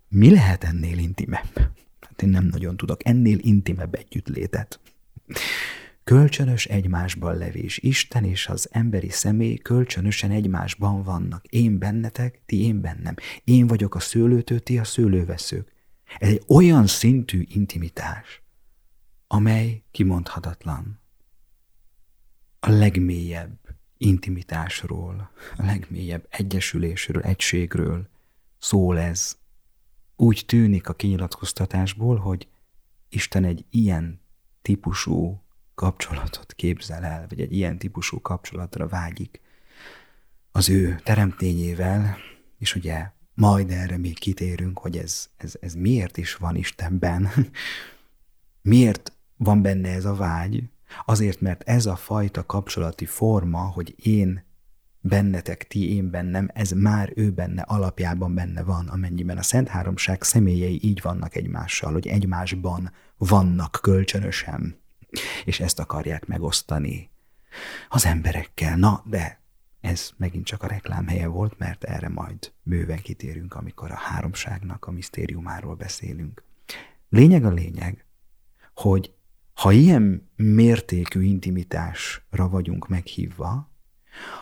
Mi 0.08 0.32
lehet 0.32 0.64
ennél 0.64 0.98
intimebb? 0.98 1.56
Hát 2.00 2.22
én 2.22 2.30
nem 2.30 2.46
nagyon 2.46 2.78
tudok 2.78 3.06
ennél 3.06 3.38
intimebb 3.42 3.96
együttlétet. 3.96 4.80
Kölcsönös 6.08 6.66
egymásban 6.66 7.38
levés. 7.38 7.78
Isten 7.78 8.24
és 8.24 8.48
az 8.48 8.70
emberi 8.72 9.10
személy 9.10 9.56
kölcsönösen 9.56 10.32
egymásban 10.32 11.04
vannak. 11.04 11.46
Én 11.46 11.78
bennetek, 11.78 12.42
ti 12.46 12.64
én 12.64 12.82
bennem. 12.82 13.16
Én 13.44 13.68
vagyok 13.68 13.96
a 13.96 14.00
szőlőtő, 14.00 14.60
ti 14.60 14.78
a 14.78 14.84
szőlőveszők. 14.84 15.74
Ez 16.18 16.30
egy 16.30 16.44
olyan 16.48 16.88
szintű 16.88 17.46
intimitás, 17.48 18.42
amely 19.28 19.84
kimondhatatlan. 19.92 21.00
A 22.60 22.70
legmélyebb 22.70 23.60
intimitásról, 23.98 25.32
a 25.58 25.66
legmélyebb 25.66 26.28
egyesülésről, 26.30 27.22
egységről 27.22 28.10
szól 28.58 29.00
ez. 29.00 29.38
Úgy 30.16 30.44
tűnik 30.46 30.90
a 30.90 30.94
kinyilatkoztatásból, 30.94 32.18
hogy 32.18 32.48
Isten 33.10 33.44
egy 33.44 33.66
ilyen 33.70 34.22
típusú 34.62 35.46
kapcsolatot 35.78 36.54
képzel 36.54 37.04
el, 37.04 37.26
vagy 37.30 37.42
egy 37.42 37.54
ilyen 37.54 37.78
típusú 37.78 38.22
kapcsolatra 38.22 38.88
vágyik 38.88 39.42
az 40.52 40.70
ő 40.70 41.00
teremtényével, 41.04 42.18
és 42.58 42.76
ugye 42.76 43.12
majd 43.34 43.72
erre 43.72 43.98
még 43.98 44.20
kitérünk, 44.20 44.80
hogy 44.80 44.98
ez, 44.98 45.30
ez, 45.38 45.54
ez 45.62 45.74
miért 45.74 46.18
is 46.18 46.36
van 46.36 46.56
Istenben, 46.56 47.30
miért 48.72 49.12
van 49.36 49.62
benne 49.62 49.90
ez 49.90 50.06
a 50.06 50.16
vágy, 50.16 50.64
azért, 51.06 51.42
mert 51.42 51.64
ez 51.64 51.86
a 51.86 51.96
fajta 51.96 52.46
kapcsolati 52.46 53.06
forma, 53.06 53.60
hogy 53.60 53.96
én 54.08 54.44
bennetek, 55.00 55.68
ti 55.68 55.96
én 55.96 56.10
bennem, 56.10 56.50
ez 56.54 56.72
már 56.72 57.12
ő 57.16 57.32
benne 57.32 57.62
alapjában 57.62 58.34
benne 58.34 58.64
van, 58.64 58.88
amennyiben 58.88 59.38
a 59.38 59.42
Szent 59.42 59.68
Háromság 59.68 60.24
személyei 60.24 60.80
így 60.84 61.02
vannak 61.02 61.36
egymással, 61.36 61.94
hogy 61.94 62.08
egymásban 62.08 62.92
vannak 63.18 63.80
kölcsönösen 63.82 64.86
és 65.46 65.60
ezt 65.60 65.80
akarják 65.80 66.26
megosztani 66.26 67.10
az 67.90 68.06
emberekkel. 68.06 68.78
Na, 68.78 69.04
de 69.06 69.42
ez 69.82 70.12
megint 70.18 70.46
csak 70.46 70.64
a 70.64 70.68
reklám 70.68 71.08
helye 71.08 71.28
volt, 71.28 71.58
mert 71.58 71.84
erre 71.84 72.10
majd 72.10 72.52
bőven 72.64 73.02
kitérünk, 73.02 73.54
amikor 73.54 73.92
a 73.92 73.98
háromságnak 73.98 74.86
a 74.86 74.92
misztériumáról 74.92 75.76
beszélünk. 75.76 76.44
Lényeg 77.10 77.46
a 77.46 77.52
lényeg, 77.52 78.06
hogy 78.76 79.14
ha 79.54 79.72
ilyen 79.72 80.30
mértékű 80.36 81.22
intimitásra 81.22 82.50
vagyunk 82.50 82.88
meghívva, 82.88 83.70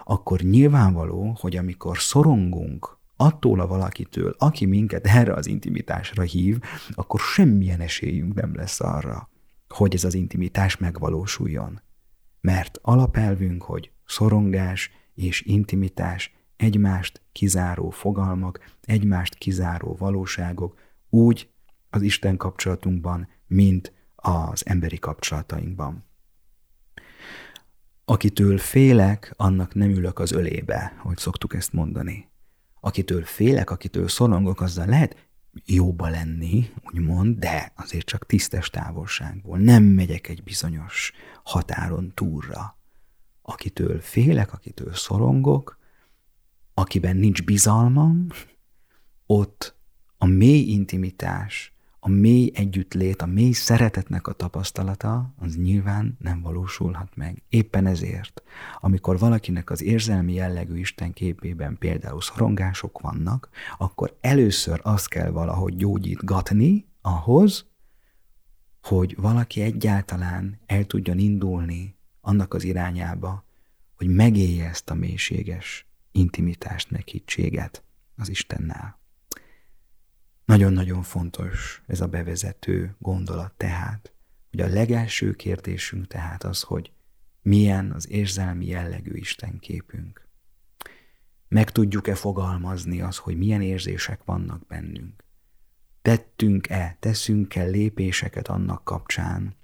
akkor 0.04 0.40
nyilvánvaló, 0.40 1.38
hogy 1.40 1.56
amikor 1.58 1.98
szorongunk 1.98 2.98
attól 3.16 3.60
a 3.60 3.68
valakitől, 3.68 4.36
aki 4.38 4.66
minket 4.66 5.08
erre 5.08 5.34
az 5.34 5.48
intimitásra 5.48 6.24
hív, 6.24 6.60
akkor 6.92 7.20
semmilyen 7.20 7.80
esélyünk 7.80 8.34
nem 8.34 8.56
lesz 8.56 8.82
arra, 8.82 9.30
hogy 9.76 9.94
ez 9.94 10.04
az 10.04 10.14
intimitás 10.14 10.78
megvalósuljon. 10.78 11.82
Mert 12.42 12.80
alapelvünk, 12.82 13.64
hogy 13.64 13.92
szorongás 14.06 14.92
és 15.14 15.42
intimitás 15.42 16.34
egymást 16.56 17.22
kizáró 17.32 17.90
fogalmak, 17.90 18.60
egymást 18.82 19.36
kizáró 19.36 19.96
valóságok, 19.96 20.80
úgy 21.10 21.50
az 21.90 22.02
Isten 22.02 22.38
kapcsolatunkban, 22.38 23.28
mint 23.48 23.94
az 24.16 24.66
emberi 24.66 25.00
kapcsolatainkban. 25.00 26.06
Akitől 28.06 28.58
félek, 28.58 29.34
annak 29.38 29.74
nem 29.74 29.90
ülök 29.90 30.20
az 30.20 30.32
ölébe, 30.32 30.96
hogy 31.00 31.18
szoktuk 31.18 31.54
ezt 31.54 31.74
mondani. 31.74 32.30
Akitől 32.80 33.24
félek, 33.24 33.70
akitől 33.70 34.08
szorongok, 34.08 34.62
azzal 34.62 34.86
lehet 34.86 35.25
jóba 35.66 36.10
lenni, 36.10 36.70
úgymond, 36.84 37.38
de 37.38 37.72
azért 37.76 38.06
csak 38.06 38.26
tisztes 38.26 38.70
távolságból. 38.70 39.58
Nem 39.58 39.84
megyek 39.84 40.28
egy 40.28 40.44
bizonyos 40.44 41.12
határon 41.44 42.12
túlra. 42.14 42.78
Akitől 43.42 44.02
félek, 44.02 44.54
akitől 44.54 44.94
szorongok, 44.94 45.80
akiben 46.74 47.18
nincs 47.18 47.44
bizalmam, 47.44 48.28
ott 49.26 49.76
a 50.18 50.26
mély 50.26 50.62
intimitás, 50.62 51.75
a 52.06 52.10
mély 52.10 52.52
együttlét, 52.54 53.22
a 53.22 53.26
mély 53.26 53.52
szeretetnek 53.52 54.28
a 54.28 54.34
tapasztalata, 54.34 55.34
az 55.38 55.56
nyilván 55.56 56.18
nem 56.20 56.42
valósulhat 56.42 57.16
meg. 57.16 57.44
Éppen 57.50 57.86
ezért, 57.86 58.44
amikor 58.80 59.20
valakinek 59.20 59.70
az 59.70 59.82
érzelmi 59.82 60.34
jellegű 60.34 60.78
Isten 60.78 61.14
képében 61.14 61.78
például 61.78 62.22
szorongások 62.22 63.00
vannak, 63.02 63.50
akkor 63.78 64.18
először 64.22 64.80
azt 64.84 65.08
kell 65.08 65.30
valahogy 65.30 65.76
gyógyítgatni 65.76 66.86
ahhoz, 67.02 67.66
hogy 68.82 69.16
valaki 69.18 69.62
egyáltalán 69.62 70.60
el 70.66 70.86
tudjon 70.86 71.18
indulni 71.18 71.96
annak 72.22 72.54
az 72.54 72.64
irányába, 72.64 73.46
hogy 73.96 74.08
megélje 74.08 74.66
ezt 74.70 74.90
a 74.90 74.94
mélységes 74.94 75.88
intimitást, 76.12 76.92
meghittséget 76.92 77.84
az 78.16 78.30
Istennel. 78.30 79.05
Nagyon-nagyon 80.46 81.04
fontos 81.04 81.82
ez 81.88 82.02
a 82.02 82.08
bevezető 82.08 82.96
gondolat 83.00 83.54
tehát, 83.58 84.14
hogy 84.50 84.60
a 84.60 84.68
legelső 84.68 85.34
kérdésünk 85.34 86.08
tehát 86.08 86.44
az, 86.44 86.62
hogy 86.62 86.92
milyen 87.42 87.92
az 87.92 88.10
érzelmi 88.10 88.66
jellegű 88.66 89.14
Isten 89.14 89.60
képünk. 89.60 90.28
Meg 91.48 91.72
tudjuk-e 91.72 92.16
fogalmazni 92.16 93.02
az, 93.02 93.18
hogy 93.18 93.38
milyen 93.38 93.62
érzések 93.62 94.24
vannak 94.24 94.66
bennünk? 94.68 95.24
Tettünk-e, 96.02 96.98
teszünk-e 97.00 97.64
lépéseket 97.64 98.48
annak 98.48 98.84
kapcsán, 98.84 99.56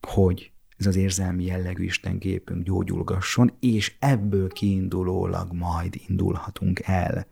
hogy 0.00 0.52
ez 0.76 0.86
az 0.86 0.96
érzelmi 0.96 1.44
jellegű 1.44 1.84
Isten 1.84 2.18
képünk 2.18 2.64
gyógyulgasson, 2.64 3.52
és 3.60 3.96
ebből 3.98 4.48
kiindulólag 4.48 5.52
majd 5.52 6.00
indulhatunk 6.06 6.80
el. 6.80 7.26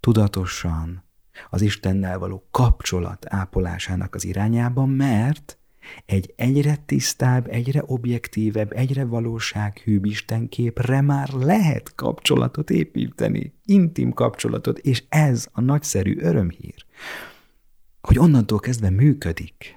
Tudatosan, 0.00 1.05
az 1.50 1.62
Istennel 1.62 2.18
való 2.18 2.46
kapcsolat 2.50 3.26
ápolásának 3.28 4.14
az 4.14 4.24
irányában, 4.24 4.88
mert 4.88 5.58
egy 6.06 6.32
egyre 6.36 6.76
tisztább, 6.76 7.46
egyre 7.48 7.82
objektívebb, 7.86 8.72
egyre 8.72 9.04
valósághűbb 9.04 10.04
Istenképre 10.04 11.00
már 11.00 11.28
lehet 11.28 11.94
kapcsolatot 11.94 12.70
építeni, 12.70 13.54
intim 13.64 14.12
kapcsolatot, 14.12 14.78
és 14.78 15.04
ez 15.08 15.48
a 15.52 15.60
nagyszerű 15.60 16.16
örömhír, 16.20 16.84
hogy 18.00 18.18
onnantól 18.18 18.58
kezdve 18.58 18.90
működik, 18.90 19.76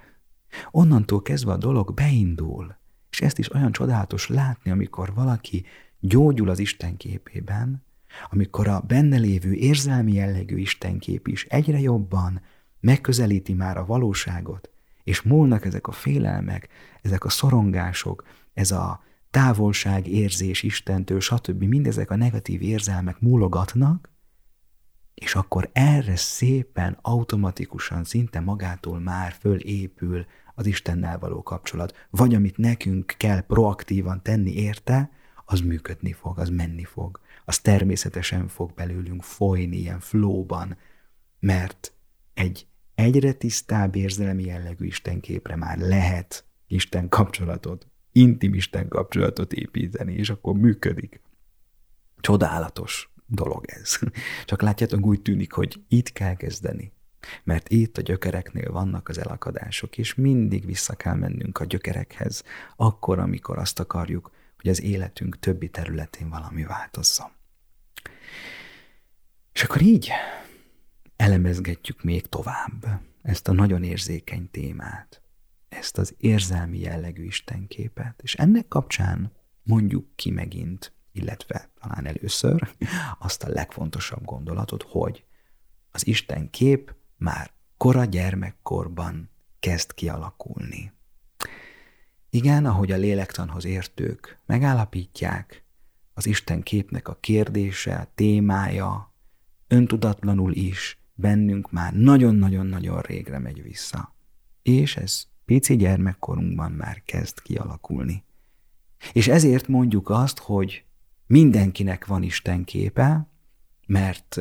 onnantól 0.72 1.22
kezdve 1.22 1.52
a 1.52 1.58
dolog 1.58 1.94
beindul, 1.94 2.78
és 3.12 3.22
ezt 3.22 3.40
is 3.40 3.54
olyan 3.54 3.72
csodálatos 3.72 4.28
látni, 4.28 4.72
amikor 4.72 5.14
valaki 5.14 5.66
gyógyul 6.00 6.50
az 6.50 6.60
Isten 6.60 6.98
képében, 6.98 7.84
amikor 8.30 8.68
a 8.68 8.84
benne 8.88 9.18
lévő 9.18 9.54
érzelmi 9.54 10.14
jellegű 10.14 10.58
Istenkép 10.58 11.28
is 11.28 11.46
egyre 11.46 11.80
jobban 11.80 12.42
megközelíti 12.80 13.54
már 13.54 13.78
a 13.78 13.86
valóságot, 13.86 14.70
és 15.04 15.22
múlnak 15.22 15.66
ezek 15.66 15.88
a 15.88 15.92
félelmek, 15.92 16.68
ezek 17.02 17.26
a 17.26 17.30
szorongások, 17.30 18.24
ez 18.54 18.72
a 18.72 19.04
távolság 19.32 20.08
érzés 20.08 20.64
Istentől, 20.64 21.20
stb. 21.20 21.64
mindezek 21.64 22.12
a 22.12 22.16
negatív 22.16 22.62
érzelmek 22.62 23.20
múlogatnak, 23.20 24.10
és 25.14 25.36
akkor 25.36 25.70
erre 25.74 26.16
szépen, 26.16 26.98
automatikusan, 27.02 28.04
szinte 28.04 28.40
magától 28.40 29.00
már 29.00 29.32
fölépül 29.40 30.26
az 30.56 30.66
Istennel 30.66 31.20
való 31.20 31.44
kapcsolat. 31.44 32.08
Vagy 32.10 32.36
amit 32.36 32.58
nekünk 32.58 33.14
kell 33.18 33.42
proaktívan 33.42 34.22
tenni 34.24 34.54
érte, 34.54 35.12
az 35.46 35.60
működni 35.60 36.14
fog, 36.14 36.40
az 36.40 36.50
menni 36.50 36.84
fog 36.84 37.20
az 37.50 37.60
természetesen 37.60 38.48
fog 38.48 38.74
belőlünk 38.74 39.24
folyni 39.24 39.78
ilyen 39.78 40.00
flóban, 40.00 40.78
mert 41.40 41.94
egy 42.34 42.68
egyre 42.96 43.34
tisztább 43.34 43.96
érzelmi 43.96 44.44
jellegű 44.44 44.86
Istenképre 44.86 45.56
már 45.56 45.78
lehet 45.78 46.46
Isten 46.68 47.10
kapcsolatot, 47.10 47.88
intim 48.12 48.54
Isten 48.54 48.88
kapcsolatot 48.88 49.54
építeni, 49.54 50.14
és 50.14 50.30
akkor 50.30 50.56
működik. 50.56 51.22
Csodálatos 52.20 53.14
dolog 53.26 53.66
ez. 53.68 54.00
Csak 54.46 54.62
látjátok, 54.62 55.06
úgy 55.06 55.22
tűnik, 55.22 55.52
hogy 55.52 55.82
itt 55.88 56.12
kell 56.12 56.36
kezdeni. 56.36 56.94
Mert 57.44 57.70
itt 57.70 57.98
a 57.98 58.02
gyökereknél 58.02 58.72
vannak 58.72 59.10
az 59.10 59.18
elakadások, 59.18 59.98
és 59.98 60.16
mindig 60.16 60.66
vissza 60.66 60.96
kell 60.96 61.16
mennünk 61.16 61.60
a 61.60 61.66
gyökerekhez, 61.66 62.44
akkor, 62.76 63.20
amikor 63.20 63.58
azt 63.58 63.80
akarjuk, 63.80 64.32
hogy 64.58 64.70
az 64.70 64.82
életünk 64.82 65.40
többi 65.40 65.70
területén 65.70 66.30
valami 66.30 66.64
változzon. 66.64 67.38
És 69.54 69.64
akkor 69.64 69.82
így 69.82 70.12
elemezgetjük 71.16 72.04
még 72.04 72.28
tovább 72.28 73.02
ezt 73.22 73.48
a 73.48 73.52
nagyon 73.52 73.84
érzékeny 73.84 74.50
témát, 74.52 75.22
ezt 75.70 75.98
az 75.98 76.16
érzelmi 76.18 76.80
jellegű 76.80 77.24
istenképet, 77.24 78.20
és 78.24 78.36
ennek 78.36 78.68
kapcsán 78.68 79.32
mondjuk 79.64 80.16
ki 80.16 80.32
megint, 80.32 80.94
illetve 81.12 81.70
talán 81.82 82.06
először 82.06 82.76
azt 83.20 83.44
a 83.44 83.50
legfontosabb 83.50 84.26
gondolatot, 84.26 84.84
hogy 84.84 85.24
az 85.92 86.08
Isten 86.08 86.50
kép 86.50 86.96
már 87.18 87.52
kora 87.78 88.06
gyermekkorban 88.06 89.30
kezd 89.60 89.94
kialakulni. 89.94 90.92
Igen, 92.30 92.66
ahogy 92.66 92.92
a 92.92 92.98
lélektanhoz 92.98 93.66
értők 93.66 94.40
megállapítják, 94.46 95.64
az 96.20 96.26
Isten 96.26 96.64
képnek 96.64 97.08
a 97.08 97.18
kérdése, 97.20 98.12
témája, 98.16 99.14
öntudatlanul 99.68 100.54
is 100.54 101.00
bennünk 101.14 101.72
már 101.72 101.94
nagyon-nagyon-nagyon 101.94 103.02
régre 103.02 103.40
megy 103.40 103.64
vissza. 103.64 104.16
És 104.62 104.96
ez 104.98 105.24
pici 105.46 105.76
gyermekkorunkban 105.76 106.72
már 106.72 107.02
kezd 107.06 107.42
kialakulni. 107.42 108.24
És 109.14 109.28
ezért 109.28 109.68
mondjuk 109.68 110.10
azt, 110.10 110.40
hogy 110.40 110.84
mindenkinek 111.28 112.06
van 112.06 112.24
Isten 112.24 112.64
képe, 112.64 113.30
mert 113.88 114.40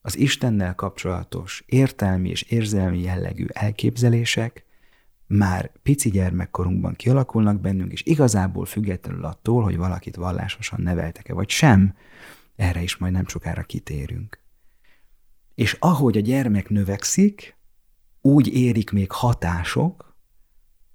az 0.00 0.16
Istennel 0.16 0.74
kapcsolatos 0.74 1.62
értelmi 1.66 2.28
és 2.28 2.42
érzelmi 2.42 3.00
jellegű 3.00 3.46
elképzelések 3.48 4.64
már 5.30 5.72
pici 5.82 6.10
gyermekkorunkban 6.10 6.94
kialakulnak 6.94 7.60
bennünk, 7.60 7.92
és 7.92 8.02
igazából 8.02 8.64
függetlenül 8.64 9.24
attól, 9.24 9.62
hogy 9.62 9.76
valakit 9.76 10.16
vallásosan 10.16 10.80
neveltek-e, 10.82 11.32
vagy 11.32 11.48
sem, 11.48 11.94
erre 12.56 12.82
is 12.82 12.96
majd 12.96 13.12
nem 13.12 13.26
sokára 13.26 13.62
kitérünk. 13.62 14.38
És 15.54 15.76
ahogy 15.80 16.16
a 16.16 16.20
gyermek 16.20 16.68
növekszik, 16.68 17.56
úgy 18.20 18.54
érik 18.54 18.90
még 18.90 19.10
hatások 19.10 20.16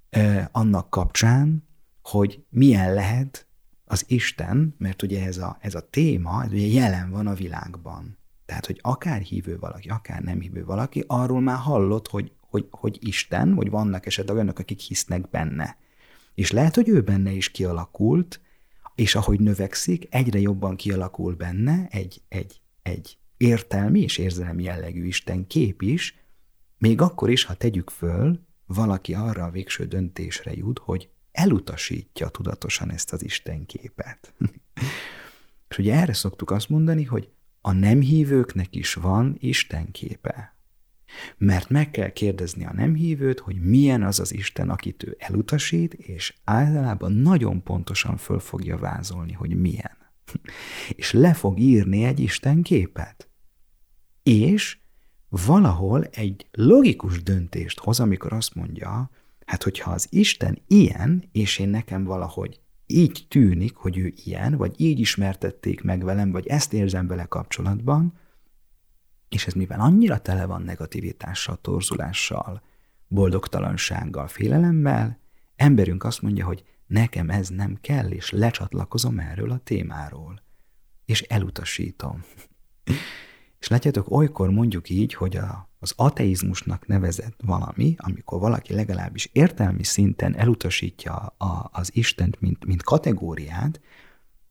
eh, 0.09 0.45
annak 0.51 0.89
kapcsán, 0.89 1.67
hogy 2.01 2.43
milyen 2.49 2.93
lehet 2.93 3.47
az 3.85 4.03
Isten, 4.07 4.75
mert 4.77 5.01
ugye 5.01 5.25
ez 5.25 5.37
a, 5.37 5.57
ez 5.59 5.75
a 5.75 5.89
téma, 5.89 6.43
ez 6.43 6.51
ugye 6.51 6.67
jelen 6.67 7.11
van 7.11 7.27
a 7.27 7.33
világban. 7.33 8.17
Tehát, 8.45 8.65
hogy 8.65 8.79
akár 8.81 9.21
hívő 9.21 9.57
valaki, 9.59 9.89
akár 9.89 10.21
nem 10.21 10.39
hívő 10.39 10.65
valaki, 10.65 11.03
arról 11.07 11.41
már 11.41 11.57
hallott, 11.57 12.07
hogy, 12.07 12.31
hogy, 12.55 12.67
hogy 12.71 12.97
Isten, 13.07 13.55
vagy 13.55 13.69
vannak 13.69 14.05
esetleg 14.05 14.35
olyanok, 14.35 14.59
akik 14.59 14.79
hisznek 14.79 15.29
benne. 15.29 15.77
És 16.33 16.51
lehet, 16.51 16.75
hogy 16.75 16.89
ő 16.89 17.01
benne 17.01 17.31
is 17.31 17.51
kialakult, 17.51 18.41
és 18.95 19.15
ahogy 19.15 19.39
növekszik, 19.39 20.07
egyre 20.09 20.39
jobban 20.39 20.75
kialakul 20.75 21.33
benne 21.33 21.87
egy, 21.89 22.21
egy, 22.27 22.59
egy 22.81 23.17
értelmi 23.37 24.01
és 24.01 24.17
érzelmi 24.17 24.63
jellegű 24.63 25.05
Isten 25.05 25.47
kép 25.47 25.81
is, 25.81 26.15
még 26.77 27.01
akkor 27.01 27.29
is, 27.29 27.43
ha 27.43 27.53
tegyük 27.53 27.89
föl, 27.89 28.39
valaki 28.65 29.13
arra 29.13 29.43
a 29.43 29.51
végső 29.51 29.85
döntésre 29.85 30.51
jut, 30.53 30.79
hogy 30.79 31.09
elutasítja 31.31 32.27
tudatosan 32.27 32.91
ezt 32.91 33.13
az 33.13 33.23
Isten 33.23 33.65
képet. 33.65 34.33
és 35.69 35.77
ugye 35.77 35.93
erre 35.93 36.13
szoktuk 36.13 36.51
azt 36.51 36.69
mondani, 36.69 37.03
hogy 37.03 37.29
a 37.61 37.71
nem 37.71 37.99
hívőknek 37.99 38.75
is 38.75 38.93
van 38.93 39.35
Isten 39.39 39.91
képe. 39.91 40.54
Mert 41.37 41.69
meg 41.69 41.91
kell 41.91 42.09
kérdezni 42.09 42.65
a 42.65 42.73
nem 42.73 42.95
hívőt, 42.95 43.39
hogy 43.39 43.61
milyen 43.61 44.03
az 44.03 44.19
az 44.19 44.33
Isten, 44.33 44.69
akit 44.69 45.03
ő 45.03 45.15
elutasít, 45.19 45.93
és 45.93 46.33
általában 46.43 47.11
nagyon 47.11 47.63
pontosan 47.63 48.17
föl 48.17 48.39
fogja 48.39 48.77
vázolni, 48.77 49.31
hogy 49.31 49.55
milyen. 49.55 49.97
és 50.95 51.11
le 51.11 51.33
fog 51.33 51.59
írni 51.59 52.03
egy 52.03 52.19
Isten 52.19 52.61
képet. 52.61 53.29
És 54.23 54.77
valahol 55.29 56.03
egy 56.03 56.47
logikus 56.51 57.23
döntést 57.23 57.79
hoz, 57.79 57.99
amikor 57.99 58.33
azt 58.33 58.55
mondja, 58.55 59.09
hát 59.45 59.63
hogyha 59.63 59.91
az 59.91 60.07
Isten 60.09 60.61
ilyen, 60.67 61.29
és 61.31 61.59
én 61.59 61.69
nekem 61.69 62.03
valahogy 62.03 62.59
így 62.87 63.25
tűnik, 63.29 63.75
hogy 63.75 63.97
ő 63.97 64.13
ilyen, 64.25 64.57
vagy 64.57 64.81
így 64.81 64.99
ismertették 64.99 65.81
meg 65.81 66.03
velem, 66.03 66.31
vagy 66.31 66.47
ezt 66.47 66.73
érzem 66.73 67.07
vele 67.07 67.25
kapcsolatban, 67.25 68.13
és 69.29 69.47
ez 69.47 69.53
mivel 69.53 69.79
annyira 69.79 70.17
tele 70.17 70.45
van 70.45 70.61
negativitással, 70.61 71.57
torzulással, 71.61 72.61
boldogtalansággal, 73.07 74.27
félelemmel, 74.27 75.19
emberünk 75.55 76.03
azt 76.03 76.21
mondja, 76.21 76.45
hogy 76.45 76.63
nekem 76.87 77.29
ez 77.29 77.49
nem 77.49 77.77
kell, 77.81 78.09
és 78.09 78.29
lecsatlakozom 78.29 79.19
erről 79.19 79.51
a 79.51 79.57
témáról, 79.57 80.41
és 81.05 81.21
elutasítom. 81.21 82.23
és 83.59 83.67
látjátok, 83.67 84.11
olykor 84.11 84.49
mondjuk 84.49 84.89
így, 84.89 85.13
hogy 85.13 85.37
a, 85.37 85.69
az 85.79 85.93
ateizmusnak 85.95 86.87
nevezett 86.87 87.39
valami, 87.43 87.95
amikor 87.97 88.39
valaki 88.39 88.73
legalábbis 88.73 89.29
értelmi 89.31 89.83
szinten 89.83 90.35
elutasítja 90.35 91.13
a, 91.37 91.69
az 91.71 91.95
Istent, 91.95 92.41
mint, 92.41 92.65
mint 92.65 92.83
kategóriát, 92.83 93.81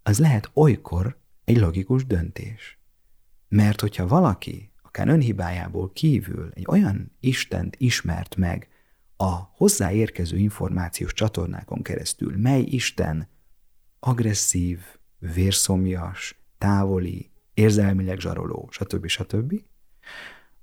az 0.03 0.19
lehet 0.19 0.51
olykor 0.55 1.19
egy 1.45 1.59
logikus 1.59 2.07
döntés. 2.07 2.79
Mert 3.55 3.81
hogyha 3.81 4.07
valaki, 4.07 4.71
akár 4.83 5.09
önhibájából 5.09 5.93
kívül 5.93 6.51
egy 6.55 6.65
olyan 6.69 7.13
Istent 7.21 7.77
ismert 7.79 8.37
meg 8.37 8.69
a 9.17 9.33
hozzáérkező 9.33 10.37
információs 10.37 11.13
csatornákon 11.13 11.83
keresztül, 11.83 12.37
mely 12.37 12.61
Isten 12.61 13.29
agresszív, 13.99 14.81
vérszomjas, 15.19 16.45
távoli, 16.59 17.31
érzelmileg 17.55 18.19
zsaroló, 18.19 18.69
stb. 18.71 19.07
stb., 19.07 19.63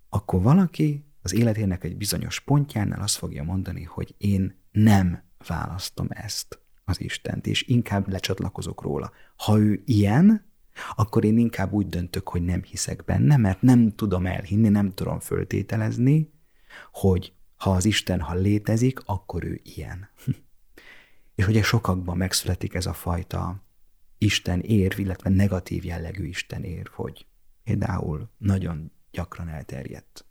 akkor 0.09 0.41
valaki 0.41 1.05
az 1.21 1.33
életének 1.33 1.83
egy 1.83 1.97
bizonyos 1.97 2.39
pontjánál 2.39 3.01
azt 3.01 3.17
fogja 3.17 3.43
mondani, 3.43 3.83
hogy 3.83 4.15
én 4.17 4.59
nem 4.71 5.23
választom 5.47 6.07
ezt 6.09 6.59
az 6.83 7.01
Istent, 7.01 7.47
és 7.47 7.63
inkább 7.63 8.09
lecsatlakozok 8.09 8.81
róla. 8.81 9.11
Ha 9.35 9.59
ő 9.59 9.81
ilyen, 9.85 10.50
akkor 10.95 11.23
én 11.23 11.37
inkább 11.37 11.71
úgy 11.71 11.89
döntök, 11.89 12.29
hogy 12.29 12.41
nem 12.41 12.63
hiszek 12.63 13.03
benne, 13.05 13.37
mert 13.37 13.61
nem 13.61 13.95
tudom 13.95 14.25
elhinni, 14.25 14.69
nem 14.69 14.93
tudom 14.93 15.19
föltételezni, 15.19 16.31
hogy 16.91 17.33
ha 17.55 17.71
az 17.71 17.85
Isten, 17.85 18.19
ha 18.19 18.33
létezik, 18.33 18.99
akkor 19.05 19.43
ő 19.43 19.59
ilyen. 19.63 20.09
és 21.35 21.47
ugye 21.47 21.61
sokakban 21.63 22.17
megszületik 22.17 22.73
ez 22.73 22.85
a 22.85 22.93
fajta 22.93 23.63
Isten 24.17 24.59
érv, 24.59 24.99
illetve 24.99 25.29
negatív 25.29 25.85
jellegű 25.85 26.25
Isten 26.25 26.63
érv, 26.63 26.87
hogy 26.87 27.25
például 27.63 28.29
nagyon 28.37 28.91
gyakran 29.11 29.47
elterjedt 29.47 30.25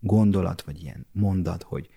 gondolat, 0.00 0.62
vagy 0.62 0.82
ilyen 0.82 1.06
mondat, 1.12 1.62
hogy 1.62 1.88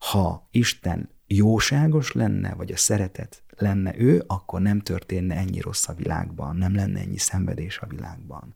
ha 0.00 0.48
Isten 0.50 1.08
jóságos 1.26 2.12
lenne, 2.12 2.54
vagy 2.54 2.72
a 2.72 2.76
szeretet 2.76 3.42
lenne 3.56 3.98
ő, 3.98 4.24
akkor 4.26 4.60
nem 4.60 4.80
történne 4.80 5.36
ennyi 5.36 5.60
rossz 5.60 5.88
a 5.88 5.94
világban, 5.94 6.56
nem 6.56 6.74
lenne 6.74 7.00
ennyi 7.00 7.18
szenvedés 7.18 7.78
a 7.78 7.86
világban. 7.86 8.54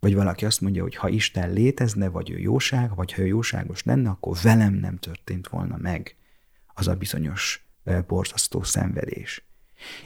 Vagy 0.00 0.14
valaki 0.14 0.44
azt 0.44 0.60
mondja, 0.60 0.82
hogy 0.82 0.94
ha 0.94 1.08
Isten 1.08 1.52
létezne, 1.52 2.08
vagy 2.08 2.30
ő 2.30 2.38
jóság, 2.38 2.94
vagy 2.94 3.12
ha 3.12 3.22
ő 3.22 3.26
jóságos 3.26 3.82
lenne, 3.82 4.08
akkor 4.08 4.36
velem 4.42 4.74
nem 4.74 4.96
történt 4.96 5.48
volna 5.48 5.76
meg 5.76 6.16
az 6.74 6.88
a 6.88 6.94
bizonyos 6.94 7.66
borzasztó 8.06 8.62
szenvedés. 8.62 9.44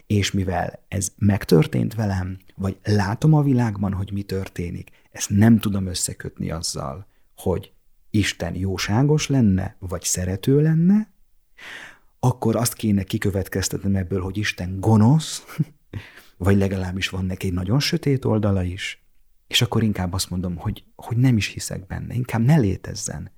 És 0.07 0.31
mivel 0.31 0.85
ez 0.89 1.13
megtörtént 1.17 1.95
velem, 1.95 2.39
vagy 2.55 2.77
látom 2.83 3.35
a 3.35 3.43
világban, 3.43 3.93
hogy 3.93 4.13
mi 4.13 4.23
történik, 4.23 4.91
ezt 5.11 5.31
nem 5.31 5.59
tudom 5.59 5.87
összekötni 5.87 6.51
azzal, 6.51 7.07
hogy 7.37 7.72
Isten 8.15 8.55
jóságos 8.55 9.27
lenne, 9.27 9.77
vagy 9.79 10.03
szerető 10.03 10.61
lenne, 10.61 11.11
akkor 12.19 12.57
azt 12.57 12.75
kéne 12.75 13.03
kikövetkeztetnem 13.03 13.97
ebből, 13.97 14.21
hogy 14.21 14.37
Isten 14.37 14.81
gonosz, 14.81 15.45
vagy 16.37 16.57
legalábbis 16.57 17.09
van 17.09 17.25
neki 17.25 17.47
egy 17.47 17.53
nagyon 17.53 17.81
sötét 17.81 18.25
oldala 18.25 18.63
is, 18.63 19.05
és 19.47 19.63
akkor 19.63 19.83
inkább 19.83 20.13
azt 20.13 20.31
mondom, 20.31 20.57
hogy, 20.57 20.85
hogy 20.97 21.17
nem 21.17 21.37
is 21.37 21.47
hiszek 21.47 21.87
benne, 21.87 22.15
inkább 22.15 22.45
ne 22.45 22.57
létezzen. 22.57 23.31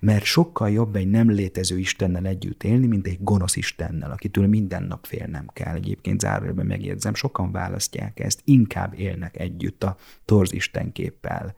Mert 0.00 0.24
sokkal 0.24 0.70
jobb 0.70 0.96
egy 0.96 1.10
nem 1.10 1.30
létező 1.30 1.78
Istennel 1.78 2.26
együtt 2.26 2.62
élni, 2.62 2.86
mint 2.86 3.06
egy 3.06 3.22
gonosz 3.22 3.56
Istennel, 3.56 4.10
akitől 4.10 4.46
minden 4.46 4.82
nap 4.82 5.06
félnem 5.06 5.46
kell. 5.52 5.74
Egyébként 5.74 6.20
zárójelben 6.20 6.66
megjegyzem, 6.66 7.14
sokan 7.14 7.52
választják 7.52 8.20
ezt, 8.20 8.40
inkább 8.44 8.98
élnek 8.98 9.38
együtt 9.38 9.84
a 9.84 9.96
torz 10.24 10.52
Istenképpel, 10.52 11.54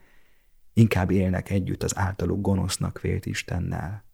inkább 0.76 1.10
élnek 1.10 1.50
együtt 1.50 1.82
az 1.82 1.96
általuk 1.96 2.40
gonosznak 2.40 3.00
vélt 3.00 3.26
Istennel. 3.26 4.04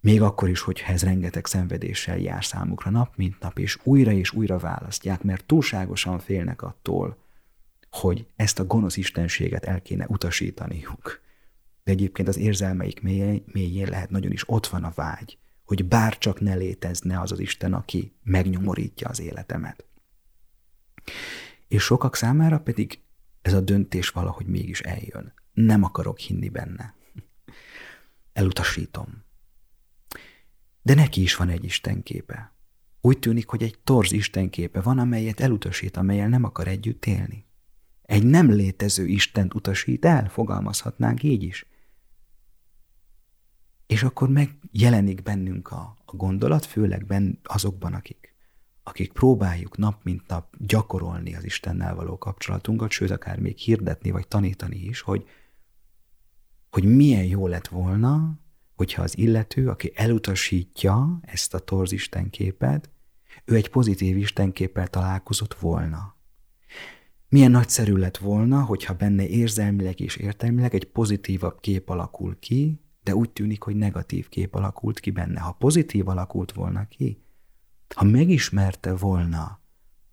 Még 0.00 0.22
akkor 0.22 0.48
is, 0.48 0.60
hogyha 0.60 0.92
ez 0.92 1.02
rengeteg 1.02 1.46
szenvedéssel 1.46 2.18
jár 2.18 2.44
számukra 2.44 2.90
nap, 2.90 3.16
mint 3.16 3.40
nap, 3.40 3.58
és 3.58 3.78
újra 3.82 4.12
és 4.12 4.32
újra 4.32 4.58
választják, 4.58 5.22
mert 5.22 5.44
túlságosan 5.44 6.18
félnek 6.18 6.62
attól, 6.62 7.16
hogy 7.90 8.26
ezt 8.36 8.58
a 8.58 8.64
gonosz 8.64 8.96
istenséget 8.96 9.64
el 9.64 9.82
kéne 9.82 10.06
utasítaniuk. 10.08 11.20
De 11.84 11.92
egyébként 11.92 12.28
az 12.28 12.36
érzelmeik 12.36 13.02
mélyén 13.52 13.88
lehet 13.88 14.10
nagyon 14.10 14.32
is 14.32 14.48
ott 14.48 14.66
van 14.66 14.84
a 14.84 14.92
vágy, 14.94 15.38
hogy 15.64 15.84
bárcsak 15.84 16.40
ne 16.40 16.54
létezne 16.54 17.20
az 17.20 17.32
az 17.32 17.38
Isten, 17.38 17.72
aki 17.72 18.12
megnyomorítja 18.22 19.08
az 19.08 19.20
életemet. 19.20 19.84
És 21.68 21.82
sokak 21.82 22.16
számára 22.16 22.60
pedig 22.60 22.98
ez 23.44 23.52
a 23.52 23.60
döntés 23.60 24.08
valahogy 24.08 24.46
mégis 24.46 24.80
eljön. 24.80 25.32
Nem 25.52 25.82
akarok 25.82 26.18
hinni 26.18 26.48
benne. 26.48 26.94
Elutasítom. 28.32 29.24
De 30.82 30.94
neki 30.94 31.22
is 31.22 31.36
van 31.36 31.48
egy 31.48 31.64
istenképe. 31.64 32.52
Úgy 33.00 33.18
tűnik, 33.18 33.48
hogy 33.48 33.62
egy 33.62 33.78
torz 33.78 34.12
istenképe 34.12 34.80
van, 34.80 34.98
amelyet 34.98 35.40
elutasít, 35.40 35.96
amelyel 35.96 36.28
nem 36.28 36.44
akar 36.44 36.68
együtt 36.68 37.06
élni. 37.06 37.46
Egy 38.02 38.24
nem 38.24 38.50
létező 38.50 39.06
Istent 39.06 39.54
utasít 39.54 40.04
el, 40.04 40.28
fogalmazhatnánk 40.28 41.22
így 41.22 41.42
is. 41.42 41.66
És 43.86 44.02
akkor 44.02 44.28
megjelenik 44.28 45.22
bennünk 45.22 45.70
a, 45.70 45.96
a 46.04 46.16
gondolat, 46.16 46.64
főleg 46.64 47.06
ben, 47.06 47.38
azokban, 47.42 47.94
akik, 47.94 48.33
akik 48.84 49.12
próbáljuk 49.12 49.76
nap 49.76 50.04
mint 50.04 50.26
nap 50.26 50.54
gyakorolni 50.58 51.34
az 51.34 51.44
Istennel 51.44 51.94
való 51.94 52.18
kapcsolatunkat, 52.18 52.90
sőt, 52.90 53.10
akár 53.10 53.38
még 53.38 53.56
hirdetni 53.56 54.10
vagy 54.10 54.28
tanítani 54.28 54.76
is, 54.76 55.00
hogy, 55.00 55.28
hogy 56.70 56.84
milyen 56.84 57.24
jó 57.24 57.46
lett 57.46 57.68
volna, 57.68 58.38
hogyha 58.74 59.02
az 59.02 59.18
illető, 59.18 59.68
aki 59.68 59.92
elutasítja 59.94 61.20
ezt 61.22 61.54
a 61.54 61.58
torz 61.58 61.92
istenképet, 61.92 62.90
ő 63.44 63.54
egy 63.54 63.70
pozitív 63.70 64.16
istenképpel 64.16 64.88
találkozott 64.88 65.54
volna. 65.54 66.16
Milyen 67.28 67.50
nagyszerű 67.50 67.94
lett 67.94 68.16
volna, 68.16 68.62
hogyha 68.62 68.94
benne 68.94 69.26
érzelmileg 69.26 70.00
és 70.00 70.16
értelmileg 70.16 70.74
egy 70.74 70.84
pozitívabb 70.84 71.60
kép 71.60 71.88
alakul 71.88 72.38
ki, 72.38 72.80
de 73.02 73.14
úgy 73.14 73.30
tűnik, 73.30 73.62
hogy 73.62 73.76
negatív 73.76 74.28
kép 74.28 74.54
alakult 74.54 75.00
ki 75.00 75.10
benne. 75.10 75.40
Ha 75.40 75.52
pozitív 75.52 76.08
alakult 76.08 76.52
volna 76.52 76.88
ki, 76.88 77.23
ha 77.94 78.04
megismerte 78.04 78.96
volna 78.96 79.62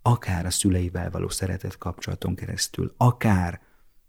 akár 0.02 0.46
a 0.46 0.50
szüleivel 0.50 1.10
való 1.10 1.28
szeretet 1.28 1.78
kapcsolaton 1.78 2.34
keresztül, 2.34 2.94
akár 2.96 3.60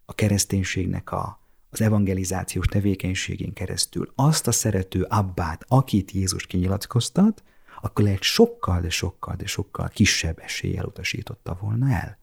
a 0.06 0.14
kereszténységnek 0.14 1.12
a, 1.12 1.40
az 1.70 1.82
evangelizációs 1.82 2.66
tevékenységén 2.66 3.54
keresztül 3.54 4.12
azt 4.16 4.48
a 4.48 4.52
szerető 4.52 5.02
abbát, 5.02 5.66
akit 5.68 6.12
Jézus 6.12 6.46
kinyilatkoztat, 6.46 7.44
akkor 7.82 8.04
lehet 8.04 8.22
sokkal, 8.22 8.82
de 8.82 8.90
sokkal, 8.90 9.36
de 9.36 9.46
sokkal 9.46 9.88
kisebb 9.88 10.40
eséllyel 10.40 10.86
utasította 10.86 11.58
volna 11.62 11.90
el. 11.90 12.18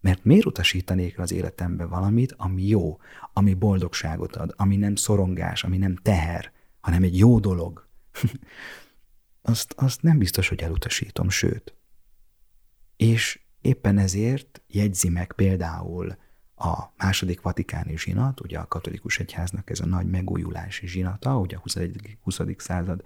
Mert 0.00 0.24
miért 0.24 0.46
utasítanék 0.46 1.18
az 1.18 1.32
életembe 1.32 1.84
valamit, 1.84 2.34
ami 2.36 2.66
jó, 2.66 2.98
ami 3.32 3.54
boldogságot 3.54 4.36
ad, 4.36 4.54
ami 4.56 4.76
nem 4.76 4.94
szorongás, 4.94 5.64
ami 5.64 5.76
nem 5.76 5.96
teher, 5.96 6.52
hanem 6.80 7.02
egy 7.02 7.18
jó 7.18 7.38
dolog? 7.38 7.86
azt, 9.48 9.72
azt 9.76 10.02
nem 10.02 10.18
biztos, 10.18 10.48
hogy 10.48 10.60
elutasítom, 10.60 11.28
sőt. 11.28 11.74
És 12.96 13.40
éppen 13.60 13.98
ezért 13.98 14.62
jegyzi 14.66 15.08
meg 15.08 15.32
például 15.32 16.16
a 16.56 16.92
második 16.96 17.40
vatikáni 17.40 17.98
zsinat, 17.98 18.40
ugye 18.40 18.58
a 18.58 18.66
katolikus 18.66 19.18
egyháznak 19.18 19.70
ez 19.70 19.80
a 19.80 19.86
nagy 19.86 20.06
megújulási 20.06 20.86
zsinata, 20.86 21.38
ugye 21.38 21.56
a 21.56 21.60
20. 21.60 21.76
20. 22.20 22.40
század 22.56 23.02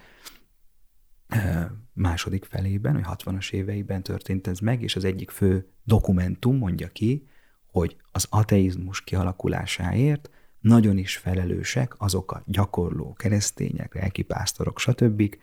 második 1.93 2.45
felében, 2.45 2.93
vagy 2.93 3.05
60-as 3.07 3.53
éveiben 3.53 4.03
történt 4.03 4.47
ez 4.47 4.59
meg, 4.59 4.83
és 4.83 4.97
az 4.97 5.05
egyik 5.05 5.31
fő 5.31 5.69
dokumentum 5.85 6.57
mondja 6.57 6.89
ki, 6.89 7.29
hogy 7.67 7.97
az 8.13 8.27
ateizmus 8.31 9.05
kialakulásáért 9.05 10.31
nagyon 10.61 10.99
is 10.99 11.17
felelősek 11.17 11.95
azok 11.99 12.33
a 12.33 12.43
gyakorló 12.47 13.13
keresztények, 13.13 13.95
lelkipásztorok, 13.95 14.79
stb., 14.79 15.37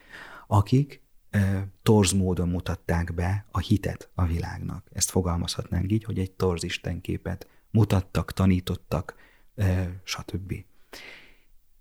akik 0.48 1.02
torz 1.82 2.12
módon 2.12 2.50
mutatták 2.50 3.14
be 3.14 3.46
a 3.52 3.60
hitet 3.60 4.10
a 4.16 4.26
világnak. 4.26 4.88
Ezt 4.92 5.10
fogalmazhatnánk 5.10 5.92
így, 5.92 6.04
hogy 6.04 6.20
egy 6.20 6.32
torz 6.32 6.64
istenképet 6.64 7.48
mutattak, 7.72 8.34
tanítottak, 8.34 9.16
stb. 10.04 10.54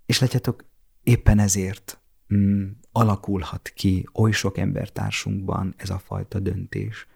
És 0.07 0.19
látjátok, 0.19 0.65
éppen 1.03 1.39
ezért 1.39 2.01
mm, 2.35 2.69
alakulhat 2.93 3.69
ki 3.69 4.09
oly 4.13 4.31
sok 4.31 4.59
embertársunkban 4.59 5.75
ez 5.77 5.91
a 5.91 5.99
fajta 5.99 6.39
döntés, 6.39 7.07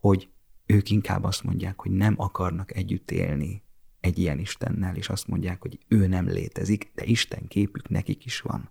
hogy 0.00 0.28
ők 0.66 0.90
inkább 0.90 1.24
azt 1.24 1.42
mondják, 1.42 1.80
hogy 1.80 1.90
nem 1.90 2.14
akarnak 2.16 2.74
együtt 2.76 3.10
élni 3.10 3.62
egy 4.00 4.18
ilyen 4.18 4.38
Istennel, 4.38 4.96
és 4.96 5.08
azt 5.08 5.26
mondják, 5.26 5.60
hogy 5.60 5.78
ő 5.88 6.06
nem 6.06 6.28
létezik, 6.28 6.90
de 6.94 7.04
Isten 7.04 7.46
képük 7.48 7.88
nekik 7.88 8.24
is 8.24 8.40
van. 8.40 8.70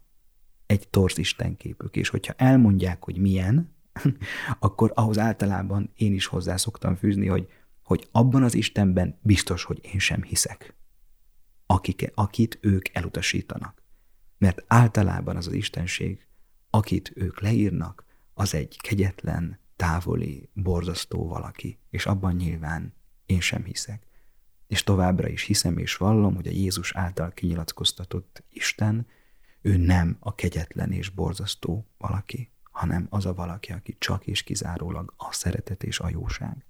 Egy 0.70 0.88
torz 0.88 1.18
Isten 1.18 1.58
képük, 1.58 1.96
és 1.96 2.10
hogyha 2.10 2.34
elmondják, 2.34 3.04
hogy 3.04 3.18
milyen, 3.18 3.76
akkor 4.60 4.92
ahhoz 4.96 5.18
általában 5.18 5.92
én 5.96 6.14
is 6.14 6.26
hozzá 6.26 6.56
szoktam 6.56 6.96
fűzni, 6.96 7.28
hogy, 7.28 7.50
hogy 7.84 8.08
abban 8.12 8.44
az 8.44 8.54
Istenben 8.54 9.20
biztos, 9.22 9.64
hogy 9.64 9.80
én 9.94 10.00
sem 10.00 10.24
hiszek, 10.24 10.76
akik, 11.66 12.12
akit 12.14 12.58
ők 12.62 12.96
elutasítanak. 12.96 13.84
Mert 14.38 14.64
általában 14.68 15.36
az 15.36 15.48
az 15.48 15.54
Istenség, 15.54 16.28
akit 16.70 17.12
ők 17.16 17.42
leírnak, 17.42 18.06
az 18.34 18.54
egy 18.54 18.78
kegyetlen, 18.82 19.60
távoli, 19.76 20.50
borzasztó 20.54 21.28
valaki, 21.28 21.80
és 21.90 22.06
abban 22.06 22.36
nyilván 22.36 22.94
én 23.26 23.42
sem 23.42 23.64
hiszek. 23.64 24.04
És 24.68 24.84
továbbra 24.84 25.28
is 25.28 25.44
hiszem 25.44 25.78
és 25.78 25.96
vallom, 25.96 26.36
hogy 26.36 26.48
a 26.48 26.52
Jézus 26.52 26.96
által 26.96 27.32
kinyilatkoztatott 27.32 28.44
Isten, 28.50 29.08
ő 29.62 29.78
nem 29.78 30.18
a 30.20 30.36
kegyetlen 30.36 30.92
és 30.92 31.10
borzasztó 31.10 31.88
valaki, 31.98 32.52
hanem 32.72 33.08
az 33.10 33.26
a 33.26 33.34
valaki, 33.34 33.72
aki 33.72 33.96
csak 34.00 34.28
és 34.28 34.44
kizárólag 34.44 35.14
a 35.18 35.34
szeretet 35.34 35.84
és 35.84 36.00
a 36.00 36.10
jóság. 36.10 36.66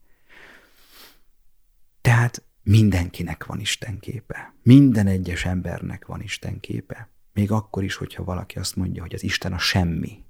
Tehát 2.01 2.43
mindenkinek 2.63 3.45
van 3.45 3.59
Isten 3.59 3.99
képe. 3.99 4.53
Minden 4.63 5.07
egyes 5.07 5.45
embernek 5.45 6.05
van 6.05 6.21
Isten 6.21 6.59
képe. 6.59 7.09
Még 7.33 7.51
akkor 7.51 7.83
is, 7.83 7.95
hogyha 7.95 8.23
valaki 8.23 8.57
azt 8.59 8.75
mondja, 8.75 9.01
hogy 9.01 9.13
az 9.13 9.23
Isten 9.23 9.53
a 9.53 9.57
semmi. 9.57 10.23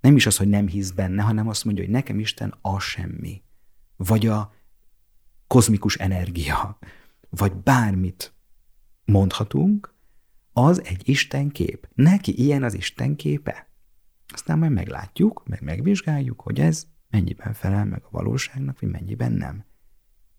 Nem 0.00 0.16
is 0.16 0.26
az, 0.26 0.36
hogy 0.36 0.48
nem 0.48 0.66
hisz 0.66 0.90
benne, 0.90 1.22
hanem 1.22 1.48
azt 1.48 1.64
mondja, 1.64 1.84
hogy 1.84 1.92
nekem 1.92 2.18
Isten 2.18 2.54
a 2.60 2.78
semmi. 2.78 3.42
Vagy 3.96 4.26
a 4.26 4.54
kozmikus 5.46 5.96
energia, 5.96 6.78
vagy 7.28 7.52
bármit 7.52 8.32
mondhatunk, 9.04 9.94
az 10.58 10.84
egy 10.84 11.08
Isten 11.08 11.48
kép. 11.48 11.88
Neki 11.94 12.38
ilyen 12.38 12.62
az 12.62 12.74
Isten 12.74 13.16
képe. 13.16 13.68
Aztán 14.28 14.58
majd 14.58 14.72
meglátjuk, 14.72 15.42
meg 15.46 15.62
megvizsgáljuk, 15.62 16.40
hogy 16.40 16.60
ez 16.60 16.86
mennyiben 17.10 17.52
felel 17.52 17.84
meg 17.84 18.02
a 18.04 18.10
valóságnak, 18.10 18.80
vagy 18.80 18.90
mennyiben 18.90 19.32
nem. 19.32 19.64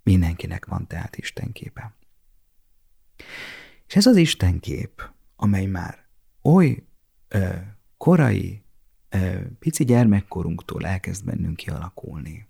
Mindenkinek 0.03 0.65
van 0.65 0.88
tehát 0.88 1.17
Isten 1.17 1.51
képe. 1.51 1.95
És 3.88 3.95
ez 3.95 4.05
az 4.05 4.15
Isten 4.15 4.60
kép, 4.60 5.10
amely 5.36 5.65
már 5.65 6.08
oly 6.41 6.84
ö, 7.27 7.55
korai, 7.97 8.63
ö, 9.10 9.39
pici 9.60 9.84
gyermekkorunktól 9.86 10.86
elkezd 10.86 11.25
bennünk 11.25 11.55
kialakulni. 11.55 12.47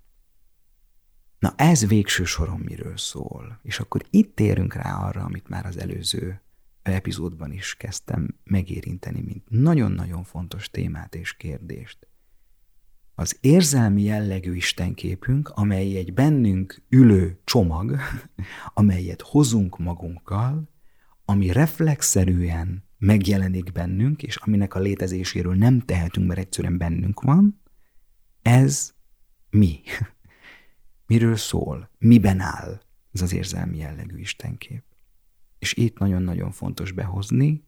Na 1.39 1.53
ez 1.55 1.87
végső 1.87 2.23
soron 2.23 2.59
miről 2.59 2.97
szól. 2.97 3.59
És 3.63 3.79
akkor 3.79 4.05
itt 4.09 4.35
térünk 4.35 4.73
rá 4.73 5.07
arra, 5.07 5.23
amit 5.23 5.49
már 5.49 5.65
az 5.65 5.77
előző 5.77 6.41
epizódban 6.91 7.51
is 7.51 7.75
kezdtem 7.75 8.35
megérinteni, 8.43 9.21
mint 9.21 9.49
nagyon-nagyon 9.49 10.23
fontos 10.23 10.69
témát 10.69 11.15
és 11.15 11.33
kérdést. 11.33 12.07
Az 13.15 13.37
érzelmi 13.41 14.01
jellegű 14.01 14.53
istenképünk, 14.53 15.49
amely 15.49 15.95
egy 15.95 16.13
bennünk 16.13 16.81
ülő 16.89 17.39
csomag, 17.43 17.95
amelyet 18.73 19.21
hozunk 19.21 19.77
magunkkal, 19.77 20.69
ami 21.25 21.51
reflexzerűen 21.51 22.83
megjelenik 22.97 23.71
bennünk, 23.71 24.23
és 24.23 24.35
aminek 24.35 24.75
a 24.75 24.79
létezéséről 24.79 25.55
nem 25.55 25.79
tehetünk, 25.79 26.27
mert 26.27 26.39
egyszerűen 26.39 26.77
bennünk 26.77 27.21
van, 27.21 27.61
ez 28.41 28.93
mi? 29.49 29.79
Miről 31.07 31.35
szól? 31.35 31.89
Miben 31.97 32.39
áll 32.39 32.81
ez 33.11 33.21
az 33.21 33.33
érzelmi 33.33 33.77
jellegű 33.77 34.17
istenkép? 34.17 34.83
És 35.59 35.73
itt 35.73 35.97
nagyon-nagyon 35.97 36.51
fontos 36.51 36.91
behozni 36.91 37.63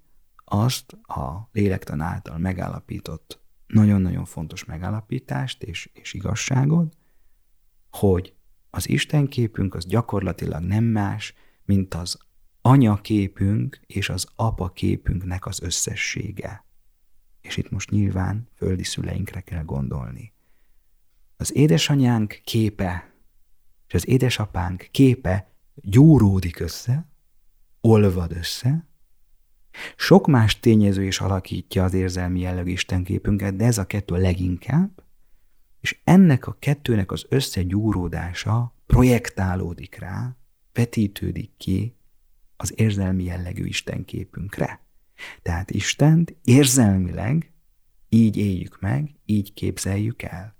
azt 0.45 0.93
a 0.93 1.49
lélektan 1.51 2.01
által 2.01 2.38
megállapított 2.38 3.41
nagyon-nagyon 3.71 4.25
fontos 4.25 4.65
megállapítást 4.65 5.63
és, 5.63 5.89
és 5.93 6.13
igazságot, 6.13 6.97
hogy 7.89 8.36
az 8.69 8.89
Istenképünk 8.89 9.75
az 9.75 9.86
gyakorlatilag 9.86 10.63
nem 10.63 10.84
más, 10.84 11.34
mint 11.65 11.93
az 11.93 12.17
anyaképünk 12.62 13.80
és 13.86 14.10
az 14.10 14.27
apa 14.36 14.69
képünknek 14.69 15.45
az 15.45 15.62
összessége. 15.62 16.65
És 17.41 17.58
itt 17.58 17.69
most 17.69 17.89
nyilván 17.89 18.49
földi 18.56 18.84
szüleinkre 18.84 19.41
kell 19.41 19.63
gondolni. 19.63 20.34
Az 21.38 21.56
édesanyánk 21.56 22.41
képe 22.43 23.13
és 23.88 23.93
az 23.93 24.08
édesapánk 24.08 24.88
képe 24.91 25.54
gyúródik 25.75 26.60
össze, 26.60 27.11
olvad 27.81 28.31
össze, 28.31 28.89
sok 29.95 30.27
más 30.27 30.59
tényező 30.59 31.03
is 31.03 31.19
alakítja 31.19 31.83
az 31.83 31.93
érzelmi 31.93 32.39
jellegű 32.39 32.71
istenképünket, 32.71 33.55
de 33.55 33.65
ez 33.65 33.77
a 33.77 33.85
kettő 33.87 34.15
leginkább, 34.15 35.03
és 35.79 35.99
ennek 36.03 36.47
a 36.47 36.55
kettőnek 36.59 37.11
az 37.11 37.25
összegyúródása 37.29 38.75
projektálódik 38.85 39.95
rá, 39.95 40.35
vetítődik 40.73 41.51
ki 41.57 41.95
az 42.57 42.73
érzelmi 42.75 43.23
jellegű 43.23 43.65
istenképünkre. 43.65 44.85
Tehát 45.41 45.71
Istent 45.71 46.35
érzelmileg 46.43 47.53
így 48.09 48.37
éljük 48.37 48.79
meg, 48.79 49.15
így 49.25 49.53
képzeljük 49.53 50.21
el. 50.21 50.55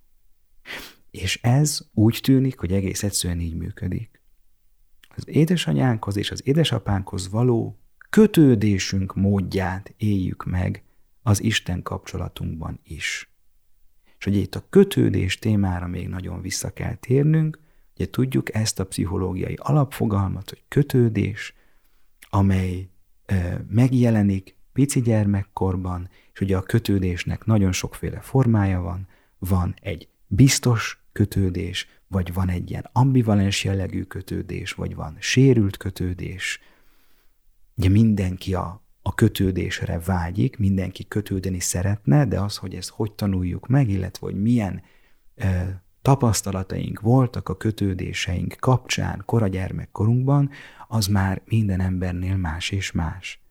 És 1.12 1.40
ez 1.42 1.80
úgy 1.94 2.20
tűnik, 2.24 2.60
hogy 2.60 2.72
egész 2.72 3.04
egyszerűen 3.04 3.40
így 3.40 3.56
működik. 3.56 4.21
Az 5.22 5.28
édesanyánkhoz 5.28 6.18
és 6.18 6.32
az 6.32 6.42
édesapánkhoz 6.48 7.30
való 7.30 7.80
kötődésünk 8.10 9.16
módját 9.16 9.94
éljük 9.98 10.46
meg 10.46 10.84
az 11.22 11.44
Isten 11.44 11.82
kapcsolatunkban 11.82 12.80
is. 12.84 13.32
És 14.18 14.24
hogy 14.24 14.36
itt 14.36 14.56
a 14.56 14.66
kötődés 14.70 15.40
témára 15.40 15.88
még 15.88 16.08
nagyon 16.08 16.42
vissza 16.42 16.70
kell 16.74 16.96
térnünk, 16.96 17.60
ugye 17.96 18.10
tudjuk 18.10 18.54
ezt 18.54 18.80
a 18.80 18.86
pszichológiai 18.86 19.58
alapfogalmat, 19.58 20.50
hogy 20.50 20.64
kötődés, 20.68 21.54
amely 22.30 22.90
ö, 23.26 23.36
megjelenik 23.70 24.56
pici 24.74 25.02
gyermekkorban, 25.02 26.10
és 26.34 26.40
ugye 26.40 26.58
a 26.58 26.62
kötődésnek 26.62 27.46
nagyon 27.46 27.72
sokféle 27.72 28.20
formája 28.20 28.82
van, 28.82 29.08
van 29.40 29.74
egy 29.82 30.08
biztos 30.28 31.04
kötődés, 31.12 31.88
vagy 32.12 32.34
van 32.34 32.50
egy 32.50 32.70
ilyen 32.70 32.90
ambivalens 32.92 33.64
jellegű 33.64 34.04
kötődés, 34.04 34.72
vagy 34.72 34.96
van 34.96 35.16
sérült 35.20 35.78
kötődés, 35.78 36.60
Ugye 37.82 37.90
mindenki 37.90 38.54
a, 38.54 38.84
a 39.02 39.16
kötődésre 39.16 40.00
vágyik, 40.00 40.58
mindenki 40.58 41.08
kötődeni 41.08 41.60
szeretne, 41.60 42.26
de 42.26 42.40
az, 42.40 42.58
hogy 42.58 42.76
ezt 42.76 42.90
hogy 42.90 43.12
tanuljuk 43.12 43.68
meg, 43.68 43.90
illetve 43.90 44.28
hogy 44.28 44.42
milyen 44.42 44.82
e, 45.36 45.82
tapasztalataink 46.02 47.00
voltak 47.00 47.50
a 47.50 47.58
kötődéseink 47.58 48.56
kapcsán 48.60 49.24
kora 49.26 49.48
gyermekkorunkban, 49.48 50.50
az 50.88 51.08
már 51.08 51.42
minden 51.46 51.80
embernél 51.80 52.38
más 52.38 52.70
és 52.70 52.92
más. 52.92 53.42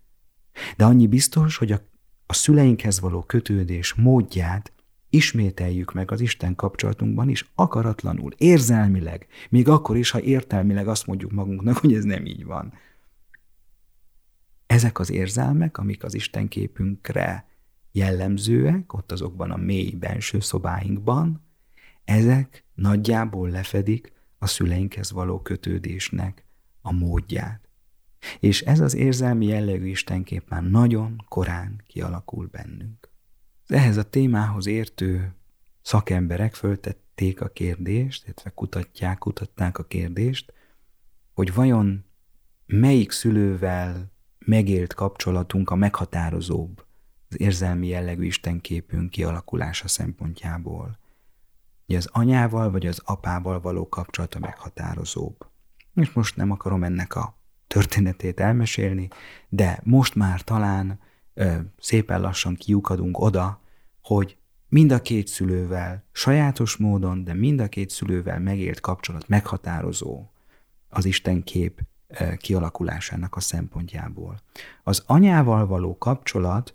De 0.76 0.84
annyi 0.84 1.06
biztos, 1.06 1.56
hogy 1.56 1.72
a, 1.72 1.80
a 2.26 2.32
szüleinkhez 2.32 3.00
való 3.00 3.22
kötődés 3.22 3.94
módját 3.94 4.72
ismételjük 5.10 5.92
meg 5.92 6.10
az 6.10 6.20
Isten 6.20 6.54
kapcsolatunkban 6.54 7.28
is 7.28 7.50
akaratlanul, 7.54 8.32
érzelmileg, 8.36 9.26
még 9.50 9.68
akkor 9.68 9.96
is, 9.96 10.10
ha 10.10 10.20
értelmileg 10.20 10.88
azt 10.88 11.06
mondjuk 11.06 11.30
magunknak, 11.30 11.76
hogy 11.76 11.94
ez 11.94 12.04
nem 12.04 12.26
így 12.26 12.44
van. 12.44 12.72
Ezek 14.66 14.98
az 14.98 15.10
érzelmek, 15.10 15.78
amik 15.78 16.04
az 16.04 16.14
Isten 16.14 16.48
képünkre 16.48 17.48
jellemzőek, 17.92 18.92
ott 18.92 19.12
azokban 19.12 19.50
a 19.50 19.56
mély 19.56 19.90
benső 19.90 20.40
szobáinkban, 20.40 21.42
ezek 22.04 22.64
nagyjából 22.74 23.50
lefedik 23.50 24.12
a 24.38 24.46
szüleinkhez 24.46 25.10
való 25.10 25.40
kötődésnek 25.40 26.44
a 26.80 26.92
módját. 26.92 27.68
És 28.40 28.60
ez 28.60 28.80
az 28.80 28.94
érzelmi 28.94 29.46
jellegű 29.46 29.86
Istenkép 29.86 30.48
már 30.48 30.62
nagyon 30.62 31.24
korán 31.28 31.82
kialakul 31.86 32.46
bennünk. 32.46 33.09
Ehhez 33.70 33.96
a 33.96 34.02
témához 34.02 34.66
értő 34.66 35.34
szakemberek 35.82 36.54
föltették 36.54 37.40
a 37.40 37.48
kérdést, 37.48 38.24
illetve 38.24 38.50
kutatják, 38.50 39.18
kutatták 39.18 39.78
a 39.78 39.84
kérdést, 39.84 40.52
hogy 41.34 41.54
vajon 41.54 42.04
melyik 42.66 43.10
szülővel 43.10 44.12
megélt 44.38 44.94
kapcsolatunk 44.94 45.70
a 45.70 45.74
meghatározóbb 45.74 46.84
az 47.28 47.40
érzelmi 47.40 47.86
jellegű 47.86 48.24
istenképünk 48.24 49.10
kialakulása 49.10 49.88
szempontjából. 49.88 50.98
Ugye 51.86 51.96
az 51.96 52.08
anyával 52.12 52.70
vagy 52.70 52.86
az 52.86 53.02
apával 53.04 53.60
való 53.60 53.88
kapcsolata 53.88 54.38
meghatározóbb. 54.38 55.46
És 55.94 56.12
most 56.12 56.36
nem 56.36 56.50
akarom 56.50 56.84
ennek 56.84 57.16
a 57.16 57.38
történetét 57.66 58.40
elmesélni, 58.40 59.08
de 59.48 59.80
most 59.84 60.14
már 60.14 60.42
talán 60.42 61.00
szépen 61.78 62.20
lassan 62.20 62.54
kiukadunk 62.54 63.18
oda, 63.18 63.59
hogy 64.02 64.36
mind 64.68 64.92
a 64.92 65.02
két 65.02 65.26
szülővel 65.26 66.04
sajátos 66.12 66.76
módon, 66.76 67.24
de 67.24 67.34
mind 67.34 67.60
a 67.60 67.68
két 67.68 67.90
szülővel 67.90 68.38
megélt 68.40 68.80
kapcsolat 68.80 69.28
meghatározó 69.28 70.30
az 70.88 71.04
Isten 71.04 71.42
kép 71.42 71.80
kialakulásának 72.36 73.36
a 73.36 73.40
szempontjából. 73.40 74.40
Az 74.82 75.02
anyával 75.06 75.66
való 75.66 75.98
kapcsolat 75.98 76.74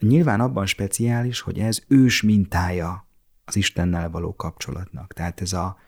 nyilván 0.00 0.40
abban 0.40 0.66
speciális, 0.66 1.40
hogy 1.40 1.58
ez 1.58 1.82
ős 1.88 2.22
mintája 2.22 3.06
az 3.44 3.56
Istennel 3.56 4.10
való 4.10 4.34
kapcsolatnak. 4.34 5.12
Tehát 5.12 5.40
ez, 5.40 5.52
a, 5.52 5.78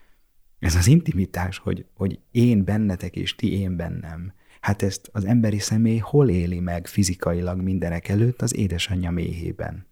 ez 0.58 0.74
az 0.74 0.86
intimitás, 0.86 1.58
hogy, 1.58 1.86
hogy 1.94 2.20
én 2.30 2.64
bennetek 2.64 3.16
és 3.16 3.34
ti 3.34 3.58
én 3.58 3.76
bennem. 3.76 4.32
Hát 4.60 4.82
ezt 4.82 5.08
az 5.12 5.24
emberi 5.24 5.58
személy 5.58 5.98
hol 5.98 6.28
éli 6.28 6.60
meg 6.60 6.86
fizikailag 6.86 7.60
mindenek 7.60 8.08
előtt? 8.08 8.42
Az 8.42 8.56
édesanyja 8.56 9.10
méhében. 9.10 9.86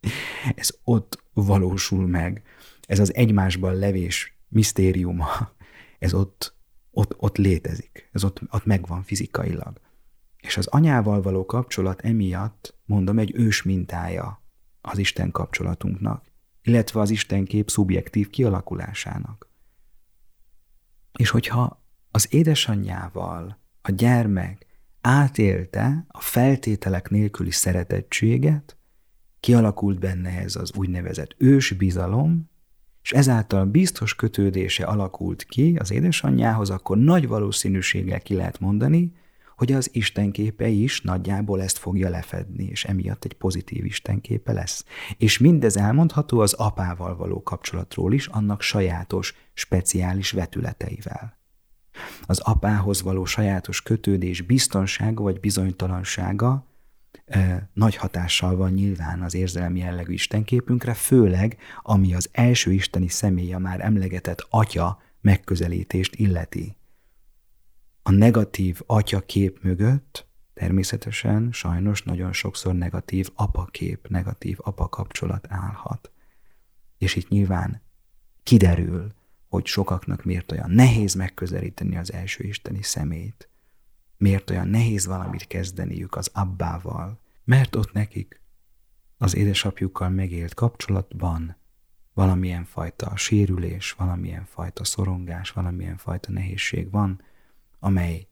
Ez 0.54 0.70
ott 0.84 1.22
valósul 1.32 2.06
meg. 2.06 2.42
Ez 2.86 2.98
az 2.98 3.14
egymásban 3.14 3.74
levés 3.74 4.38
misztériuma. 4.48 5.28
Ez 5.98 6.14
ott, 6.14 6.54
ott, 6.90 7.14
ott 7.18 7.36
létezik. 7.36 8.08
Ez 8.12 8.24
ott, 8.24 8.40
ott 8.50 8.64
megvan 8.64 9.02
fizikailag. 9.02 9.80
És 10.36 10.56
az 10.56 10.66
anyával 10.66 11.22
való 11.22 11.46
kapcsolat 11.46 12.00
emiatt, 12.00 12.74
mondom, 12.84 13.18
egy 13.18 13.32
ős 13.34 13.62
mintája 13.62 14.42
az 14.80 14.98
Isten 14.98 15.30
kapcsolatunknak, 15.30 16.24
illetve 16.62 17.00
az 17.00 17.10
Isten 17.10 17.44
kép 17.44 17.70
szubjektív 17.70 18.30
kialakulásának. 18.30 19.48
És 21.18 21.30
hogyha 21.30 21.82
az 22.10 22.34
édesanyjával 22.34 23.58
a 23.82 23.90
gyermek 23.90 24.66
átélte 25.00 26.06
a 26.08 26.20
feltételek 26.20 27.10
nélküli 27.10 27.50
szeretettséget, 27.50 28.77
kialakult 29.40 29.98
benne 29.98 30.30
ez 30.30 30.56
az 30.56 30.72
úgynevezett 30.76 31.34
ős 31.38 31.72
bizalom, 31.72 32.50
és 33.02 33.12
ezáltal 33.12 33.64
biztos 33.64 34.14
kötődése 34.14 34.84
alakult 34.84 35.44
ki 35.44 35.76
az 35.78 35.90
édesanyjához, 35.90 36.70
akkor 36.70 36.98
nagy 36.98 37.28
valószínűséggel 37.28 38.20
ki 38.20 38.34
lehet 38.34 38.60
mondani, 38.60 39.12
hogy 39.56 39.72
az 39.72 39.88
istenképe 39.92 40.68
is 40.68 41.00
nagyjából 41.00 41.62
ezt 41.62 41.78
fogja 41.78 42.08
lefedni, 42.08 42.64
és 42.64 42.84
emiatt 42.84 43.24
egy 43.24 43.32
pozitív 43.32 43.84
istenképe 43.84 44.52
lesz. 44.52 44.84
És 45.16 45.38
mindez 45.38 45.76
elmondható 45.76 46.40
az 46.40 46.52
apával 46.52 47.16
való 47.16 47.42
kapcsolatról 47.42 48.12
is, 48.12 48.26
annak 48.26 48.62
sajátos, 48.62 49.34
speciális 49.54 50.30
vetületeivel. 50.30 51.38
Az 52.26 52.38
apához 52.38 53.02
való 53.02 53.24
sajátos 53.24 53.82
kötődés 53.82 54.40
biztonsága 54.40 55.22
vagy 55.22 55.40
bizonytalansága 55.40 56.67
nagy 57.72 57.96
hatással 57.96 58.56
van 58.56 58.72
nyilván 58.72 59.22
az 59.22 59.34
érzelmi 59.34 59.78
jellegű 59.78 60.12
istenképünkre, 60.12 60.94
főleg 60.94 61.56
ami 61.82 62.14
az 62.14 62.28
első 62.32 62.72
isteni 62.72 63.08
személye 63.08 63.58
már 63.58 63.80
emlegetett 63.80 64.46
atya 64.50 65.02
megközelítést 65.20 66.14
illeti. 66.14 66.76
A 68.02 68.10
negatív 68.10 68.80
atya 68.86 69.20
kép 69.20 69.62
mögött 69.62 70.26
természetesen 70.54 71.48
sajnos 71.52 72.02
nagyon 72.02 72.32
sokszor 72.32 72.74
negatív 72.74 73.28
apakép, 73.34 74.08
negatív 74.08 74.56
apa 74.60 74.88
kapcsolat 74.88 75.46
állhat. 75.48 76.10
És 76.98 77.16
itt 77.16 77.28
nyilván 77.28 77.82
kiderül, 78.42 79.12
hogy 79.48 79.66
sokaknak 79.66 80.24
miért 80.24 80.52
olyan 80.52 80.70
nehéz 80.70 81.14
megközelíteni 81.14 81.96
az 81.96 82.12
első 82.12 82.44
isteni 82.44 82.82
szemét, 82.82 83.48
miért 84.18 84.50
olyan 84.50 84.68
nehéz 84.68 85.06
valamit 85.06 85.46
kezdeniük 85.46 86.16
az 86.16 86.30
abbával, 86.32 87.20
mert 87.44 87.76
ott 87.76 87.92
nekik 87.92 88.40
az 89.16 89.34
édesapjukkal 89.34 90.08
megélt 90.08 90.54
kapcsolatban 90.54 91.56
valamilyen 92.14 92.64
fajta 92.64 93.16
sérülés, 93.16 93.92
valamilyen 93.92 94.44
fajta 94.44 94.84
szorongás, 94.84 95.50
valamilyen 95.50 95.96
fajta 95.96 96.32
nehézség 96.32 96.90
van, 96.90 97.22
amely 97.78 98.28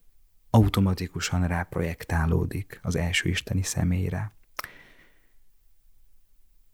automatikusan 0.50 1.46
ráprojektálódik 1.46 2.80
az 2.82 2.96
első 2.96 3.28
isteni 3.28 3.62
személyre. 3.62 4.32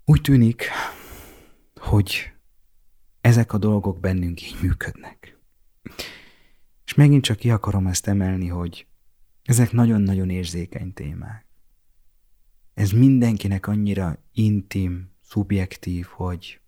Úgy 0.05 0.21
tűnik, 0.21 0.65
hogy 1.75 2.33
ezek 3.21 3.53
a 3.53 3.59
dolgok 3.59 4.01
bennünk 4.01 4.43
így 4.43 4.57
működnek. 4.63 5.39
És 6.85 6.95
megint 6.95 7.25
csak 7.25 7.37
ki 7.37 7.51
akarom 7.51 7.87
ezt 7.87 8.07
emelni, 8.07 8.49
hogy 8.49 8.87
ezek 9.43 9.73
nagyon-nagyon 9.73 10.31
érzékeny 10.31 10.93
témák. 10.93 11.47
Ez 12.75 12.91
mindenkinek 12.91 13.67
annyira 13.67 14.17
intim, 14.33 15.11
szubjektív, 15.23 16.07
hogy 16.07 16.61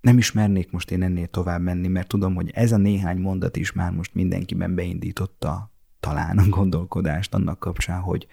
nem 0.00 0.18
is 0.18 0.32
mernék 0.32 0.70
most 0.70 0.90
én 0.90 1.02
ennél 1.02 1.28
tovább 1.28 1.60
menni, 1.60 1.88
mert 1.88 2.08
tudom, 2.08 2.34
hogy 2.34 2.50
ez 2.50 2.72
a 2.72 2.76
néhány 2.76 3.18
mondat 3.18 3.56
is 3.56 3.72
már 3.72 3.92
most 3.92 4.14
mindenkiben 4.14 4.74
beindította 4.74 5.72
talán 6.00 6.38
a 6.38 6.48
gondolkodást 6.48 7.34
annak 7.34 7.58
kapcsán, 7.58 8.00
hogy 8.00 8.26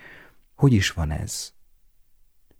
hogy 0.55 0.73
is 0.73 0.91
van 0.91 1.11
ez? 1.11 1.53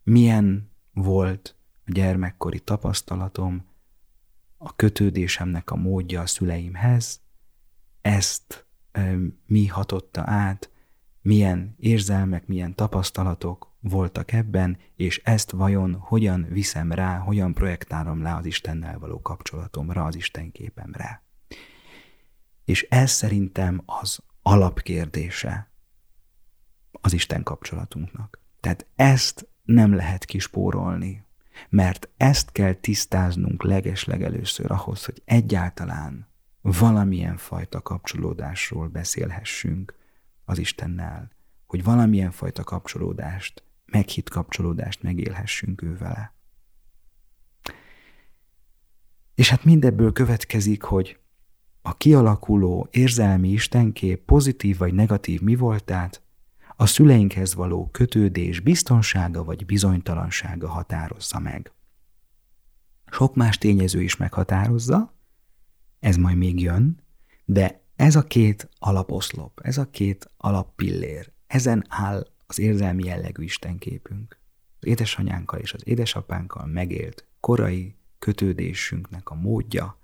Milyen 0.03 0.71
volt 0.93 1.55
a 1.85 1.91
gyermekkori 1.91 2.59
tapasztalatom, 2.59 3.65
a 4.57 4.75
kötődésemnek 4.75 5.71
a 5.71 5.75
módja 5.75 6.21
a 6.21 6.25
szüleimhez, 6.25 7.21
ezt 8.01 8.66
mi 9.45 9.65
hatotta 9.65 10.21
át, 10.25 10.71
milyen 11.21 11.75
érzelmek, 11.79 12.47
milyen 12.47 12.75
tapasztalatok 12.75 13.75
voltak 13.79 14.31
ebben, 14.31 14.77
és 14.95 15.21
ezt 15.23 15.51
vajon 15.51 15.93
hogyan 15.93 16.47
viszem 16.49 16.91
rá, 16.91 17.17
hogyan 17.17 17.53
projektálom 17.53 18.23
rá 18.23 18.37
az 18.37 18.45
Istennel 18.45 18.99
való 18.99 19.21
kapcsolatomra, 19.21 20.05
az 20.05 20.15
Isten 20.15 20.51
képemre. 20.51 21.23
És 22.65 22.87
ez 22.89 23.11
szerintem 23.11 23.81
az 23.85 24.19
alapkérdése 24.41 25.71
az 26.91 27.13
Isten 27.13 27.43
kapcsolatunknak. 27.43 28.41
Tehát 28.59 28.87
ezt 28.95 29.47
nem 29.63 29.93
lehet 29.93 30.25
kispórolni, 30.25 31.25
mert 31.69 32.09
ezt 32.17 32.51
kell 32.51 32.73
tisztáznunk 32.73 33.63
legeslegelőször 33.63 34.71
ahhoz, 34.71 35.05
hogy 35.05 35.21
egyáltalán 35.25 36.27
valamilyen 36.71 37.37
fajta 37.37 37.81
kapcsolódásról 37.81 38.87
beszélhessünk 38.87 39.95
az 40.45 40.57
Istennel, 40.57 41.31
hogy 41.65 41.83
valamilyen 41.83 42.31
fajta 42.31 42.63
kapcsolódást 42.63 43.63
meghitt 43.85 44.29
kapcsolódást 44.29 45.03
megélhessünk 45.03 45.81
ő 45.81 45.97
vele. 45.97 46.33
És 49.35 49.49
hát 49.49 49.63
mindebből 49.63 50.11
következik, 50.11 50.81
hogy 50.83 51.19
a 51.81 51.97
kialakuló 51.97 52.87
érzelmi 52.91 53.49
istenkép 53.49 54.25
pozitív 54.25 54.77
vagy 54.77 54.93
negatív 54.93 55.41
mi 55.41 55.55
voltát 55.55 56.21
a 56.75 56.85
szüleinkhez 56.85 57.53
való 57.53 57.89
kötődés 57.91 58.59
biztonsága 58.59 59.43
vagy 59.43 59.65
bizonytalansága 59.65 60.67
határozza 60.69 61.39
meg. 61.39 61.71
Sok 63.11 63.35
más 63.35 63.57
tényező 63.57 64.01
is 64.01 64.17
meghatározza, 64.17 65.16
ez 65.99 66.15
majd 66.15 66.37
még 66.37 66.61
jön, 66.61 66.99
de 67.45 67.81
ez 67.95 68.15
a 68.15 68.23
két 68.23 68.69
alaposzlop, 68.79 69.59
ez 69.63 69.77
a 69.77 69.89
két 69.89 70.31
alappillér, 70.37 71.31
ezen 71.47 71.85
áll 71.89 72.27
az 72.47 72.59
érzelmi 72.59 73.03
jellegű 73.03 73.43
istenképünk. 73.43 74.39
Az 74.79 74.87
édesanyánkkal 74.87 75.59
és 75.59 75.73
az 75.73 75.87
édesapánkkal 75.87 76.65
megélt 76.65 77.27
korai 77.39 77.95
kötődésünknek 78.19 79.29
a 79.29 79.35
módja, 79.35 79.97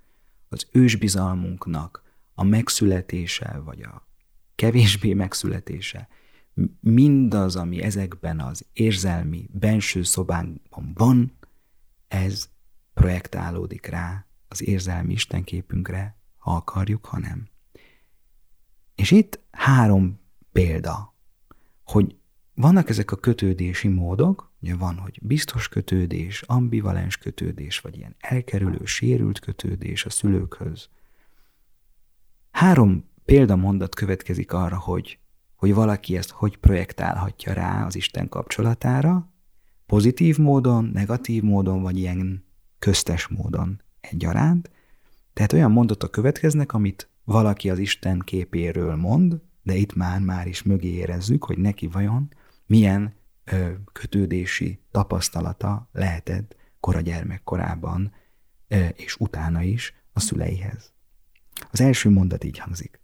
az 0.49 0.67
ősbizalmunknak 0.71 2.03
a 2.33 2.43
megszületése, 2.43 3.61
vagy 3.65 3.81
a 3.81 4.07
kevésbé 4.55 5.13
megszületése, 5.13 6.07
mindaz, 6.79 7.55
ami 7.55 7.81
ezekben 7.81 8.39
az 8.39 8.65
érzelmi 8.73 9.49
benső 9.51 10.03
szobánkban 10.03 10.91
van, 10.93 11.37
ez 12.07 12.49
projektálódik 12.93 13.85
rá 13.85 14.25
az 14.53 14.67
érzelmi 14.67 15.13
istenképünkre, 15.13 16.17
ha 16.37 16.55
akarjuk, 16.55 17.05
ha 17.05 17.19
nem. 17.19 17.47
És 18.95 19.11
itt 19.11 19.39
három 19.51 20.19
példa, 20.51 21.15
hogy 21.83 22.15
vannak 22.53 22.89
ezek 22.89 23.11
a 23.11 23.15
kötődési 23.15 23.87
módok, 23.87 24.51
ugye 24.61 24.75
van, 24.75 24.97
hogy 24.97 25.19
biztos 25.21 25.69
kötődés, 25.69 26.41
ambivalens 26.41 27.17
kötődés, 27.17 27.79
vagy 27.79 27.97
ilyen 27.97 28.15
elkerülő, 28.19 28.85
sérült 28.85 29.39
kötődés 29.39 30.05
a 30.05 30.09
szülőkhöz. 30.09 30.89
Három 32.51 33.09
példamondat 33.25 33.95
következik 33.95 34.53
arra, 34.53 34.77
hogy, 34.79 35.19
hogy 35.55 35.73
valaki 35.73 36.17
ezt 36.17 36.29
hogy 36.29 36.57
projektálhatja 36.57 37.53
rá 37.53 37.85
az 37.85 37.95
Isten 37.95 38.29
kapcsolatára, 38.29 39.31
pozitív 39.85 40.37
módon, 40.37 40.85
negatív 40.85 41.43
módon, 41.43 41.81
vagy 41.81 41.97
ilyen 41.97 42.45
köztes 42.79 43.27
módon 43.27 43.81
egyaránt. 44.11 44.69
Tehát 45.33 45.53
olyan 45.53 45.71
mondatok 45.71 46.11
következnek, 46.11 46.73
amit 46.73 47.09
valaki 47.23 47.69
az 47.69 47.79
Isten 47.79 48.19
képéről 48.19 48.95
mond, 48.95 49.41
de 49.63 49.75
itt 49.75 49.95
már 49.95 50.19
már 50.19 50.47
is 50.47 50.63
mögé 50.63 50.87
érezzük, 50.87 51.43
hogy 51.43 51.57
neki 51.57 51.87
vajon 51.87 52.33
milyen 52.65 53.13
kötődési 53.91 54.79
tapasztalata 54.91 55.89
lehetett 55.91 56.55
kora 56.79 57.01
gyermekkorában 57.01 58.13
és 58.95 59.15
utána 59.19 59.61
is 59.61 59.93
a 60.13 60.19
szüleihez. 60.19 60.93
Az 61.71 61.81
első 61.81 62.09
mondat 62.09 62.43
így 62.43 62.57
hangzik. 62.57 63.01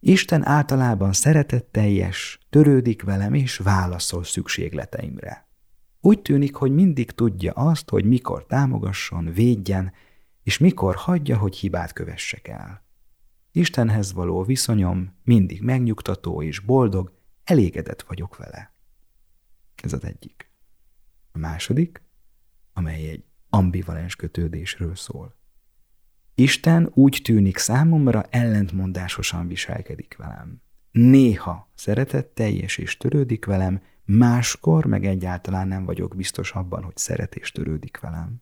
Isten 0.00 0.46
általában 0.46 1.12
szeretetteljes, 1.12 2.38
törődik 2.50 3.02
velem 3.02 3.34
és 3.34 3.56
válaszol 3.56 4.24
szükségleteimre. 4.24 5.45
Úgy 6.06 6.22
tűnik, 6.22 6.54
hogy 6.54 6.74
mindig 6.74 7.10
tudja 7.10 7.52
azt, 7.52 7.90
hogy 7.90 8.04
mikor 8.04 8.46
támogasson, 8.46 9.32
védjen, 9.32 9.92
és 10.42 10.58
mikor 10.58 10.94
hagyja, 10.94 11.38
hogy 11.38 11.56
hibát 11.56 11.92
kövessek 11.92 12.48
el. 12.48 12.84
Istenhez 13.52 14.12
való 14.12 14.42
viszonyom 14.42 15.16
mindig 15.24 15.62
megnyugtató 15.62 16.42
és 16.42 16.58
boldog, 16.58 17.12
elégedett 17.44 18.02
vagyok 18.02 18.36
vele. 18.36 18.74
Ez 19.82 19.92
az 19.92 20.04
egyik. 20.04 20.50
A 21.32 21.38
második, 21.38 22.02
amely 22.72 23.08
egy 23.08 23.24
ambivalens 23.48 24.16
kötődésről 24.16 24.94
szól. 24.94 25.36
Isten 26.34 26.90
úgy 26.94 27.20
tűnik 27.24 27.56
számomra 27.56 28.22
ellentmondásosan 28.22 29.48
viselkedik 29.48 30.16
velem. 30.18 30.62
Néha 30.90 31.70
szeretetteljes 31.74 32.76
és 32.78 32.96
törődik 32.96 33.44
velem, 33.44 33.80
máskor 34.06 34.84
meg 34.84 35.04
egyáltalán 35.06 35.68
nem 35.68 35.84
vagyok 35.84 36.16
biztos 36.16 36.52
abban, 36.52 36.82
hogy 36.82 36.96
szeret 36.96 37.34
és 37.34 37.52
törődik 37.52 38.00
velem. 38.00 38.40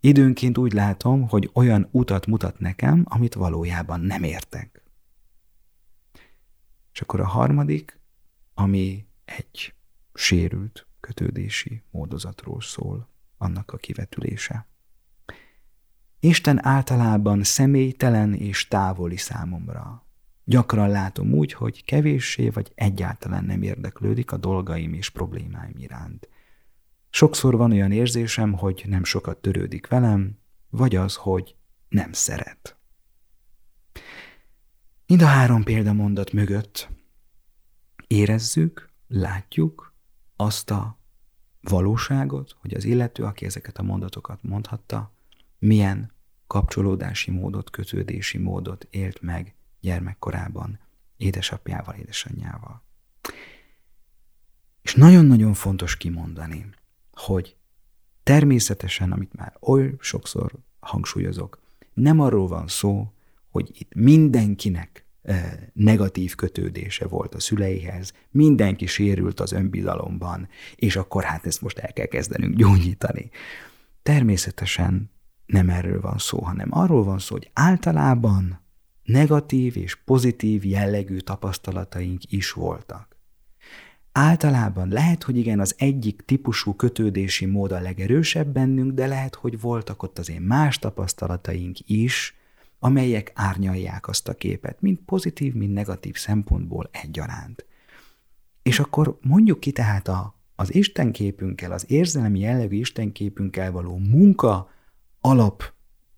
Időnként 0.00 0.58
úgy 0.58 0.72
látom, 0.72 1.28
hogy 1.28 1.50
olyan 1.52 1.88
utat 1.90 2.26
mutat 2.26 2.58
nekem, 2.58 3.04
amit 3.08 3.34
valójában 3.34 4.00
nem 4.00 4.22
értek. 4.22 4.82
És 6.92 7.00
akkor 7.00 7.20
a 7.20 7.26
harmadik, 7.26 8.00
ami 8.54 9.06
egy 9.24 9.74
sérült 10.14 10.86
kötődési 11.00 11.82
módozatról 11.90 12.60
szól, 12.60 13.08
annak 13.38 13.72
a 13.72 13.76
kivetülése. 13.76 14.66
Isten 16.20 16.64
általában 16.64 17.42
személytelen 17.42 18.34
és 18.34 18.68
távoli 18.68 19.16
számomra. 19.16 20.05
Gyakran 20.48 20.88
látom 20.88 21.32
úgy, 21.32 21.52
hogy 21.52 21.84
kevéssé 21.84 22.48
vagy 22.48 22.72
egyáltalán 22.74 23.44
nem 23.44 23.62
érdeklődik 23.62 24.32
a 24.32 24.36
dolgaim 24.36 24.92
és 24.92 25.10
problémáim 25.10 25.78
iránt. 25.78 26.28
Sokszor 27.10 27.56
van 27.56 27.72
olyan 27.72 27.92
érzésem, 27.92 28.52
hogy 28.52 28.84
nem 28.86 29.04
sokat 29.04 29.38
törődik 29.38 29.86
velem, 29.86 30.38
vagy 30.70 30.96
az, 30.96 31.14
hogy 31.14 31.56
nem 31.88 32.12
szeret. 32.12 32.76
Mind 35.06 35.22
a 35.22 35.26
három 35.26 35.62
példamondat 35.62 36.32
mögött 36.32 36.88
érezzük, 38.06 38.90
látjuk 39.08 39.94
azt 40.36 40.70
a 40.70 40.98
valóságot, 41.60 42.56
hogy 42.60 42.74
az 42.74 42.84
illető, 42.84 43.24
aki 43.24 43.44
ezeket 43.44 43.78
a 43.78 43.82
mondatokat 43.82 44.42
mondhatta, 44.42 45.14
milyen 45.58 46.12
kapcsolódási 46.46 47.30
módot, 47.30 47.70
kötődési 47.70 48.38
módot 48.38 48.86
élt 48.90 49.22
meg 49.22 49.55
gyermekkorában 49.86 50.78
édesapjával, 51.16 51.94
édesanyjával. 51.94 52.82
És 54.82 54.94
nagyon-nagyon 54.94 55.54
fontos 55.54 55.96
kimondani, 55.96 56.68
hogy 57.12 57.56
természetesen, 58.22 59.12
amit 59.12 59.34
már 59.34 59.56
oly 59.60 59.94
sokszor 59.98 60.52
hangsúlyozok, 60.80 61.60
nem 61.94 62.20
arról 62.20 62.46
van 62.48 62.68
szó, 62.68 63.12
hogy 63.50 63.70
itt 63.72 63.94
mindenkinek 63.94 65.06
negatív 65.72 66.34
kötődése 66.34 67.06
volt 67.06 67.34
a 67.34 67.40
szüleihez, 67.40 68.12
mindenki 68.30 68.86
sérült 68.86 69.40
az 69.40 69.52
önbizalomban, 69.52 70.48
és 70.76 70.96
akkor 70.96 71.24
hát 71.24 71.46
ezt 71.46 71.62
most 71.62 71.78
el 71.78 71.92
kell 71.92 72.06
kezdenünk 72.06 72.56
gyógyítani. 72.56 73.30
Természetesen 74.02 75.10
nem 75.46 75.70
erről 75.70 76.00
van 76.00 76.18
szó, 76.18 76.40
hanem 76.40 76.68
arról 76.70 77.04
van 77.04 77.18
szó, 77.18 77.34
hogy 77.34 77.50
általában 77.52 78.65
negatív 79.06 79.76
és 79.76 79.94
pozitív 79.94 80.64
jellegű 80.64 81.18
tapasztalataink 81.18 82.32
is 82.32 82.52
voltak. 82.52 83.16
Általában 84.12 84.88
lehet, 84.88 85.22
hogy 85.22 85.36
igen, 85.36 85.60
az 85.60 85.74
egyik 85.78 86.22
típusú 86.24 86.74
kötődési 86.74 87.46
mód 87.46 87.72
a 87.72 87.80
legerősebb 87.80 88.46
bennünk, 88.46 88.92
de 88.92 89.06
lehet, 89.06 89.34
hogy 89.34 89.60
voltak 89.60 90.02
ott 90.02 90.18
azért 90.18 90.40
más 90.40 90.78
tapasztalataink 90.78 91.76
is, 91.86 92.36
amelyek 92.78 93.32
árnyalják 93.34 94.08
azt 94.08 94.28
a 94.28 94.34
képet, 94.34 94.80
mind 94.80 94.98
pozitív, 94.98 95.54
mind 95.54 95.72
negatív 95.72 96.16
szempontból 96.16 96.88
egyaránt. 96.92 97.64
És 98.62 98.78
akkor 98.78 99.18
mondjuk 99.22 99.60
ki 99.60 99.72
tehát 99.72 100.08
a, 100.08 100.34
az 100.56 100.74
istenképünkkel, 100.74 101.72
az 101.72 101.84
érzelmi 101.88 102.40
jellegű 102.40 102.76
istenképünkkel 102.76 103.72
való 103.72 103.96
munka 103.96 104.70
alap 105.20 105.72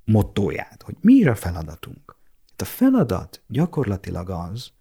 mottóját, 0.05 0.83
hogy 0.83 0.97
mi 1.01 1.25
a 1.25 1.35
feladatunk. 1.35 2.18
A 2.61 2.65
feladat 2.65 3.43
gyakorlatilag 3.49 4.31
az, 4.31 4.73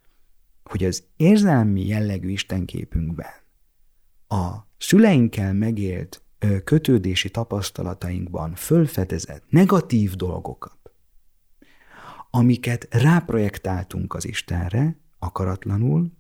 hogy 0.63 0.83
az 0.83 1.03
érzelmi 1.15 1.87
jellegű 1.87 2.29
istenképünkben 2.29 3.31
a 4.27 4.55
szüleinkkel 4.77 5.53
megélt 5.53 6.21
kötődési 6.63 7.29
tapasztalatainkban 7.29 8.55
fölfedezett 8.55 9.43
negatív 9.49 10.15
dolgokat, 10.15 10.91
amiket 12.29 12.87
ráprojektáltunk 12.89 14.13
az 14.13 14.27
Istenre, 14.27 14.99
akaratlanul, 15.19 16.11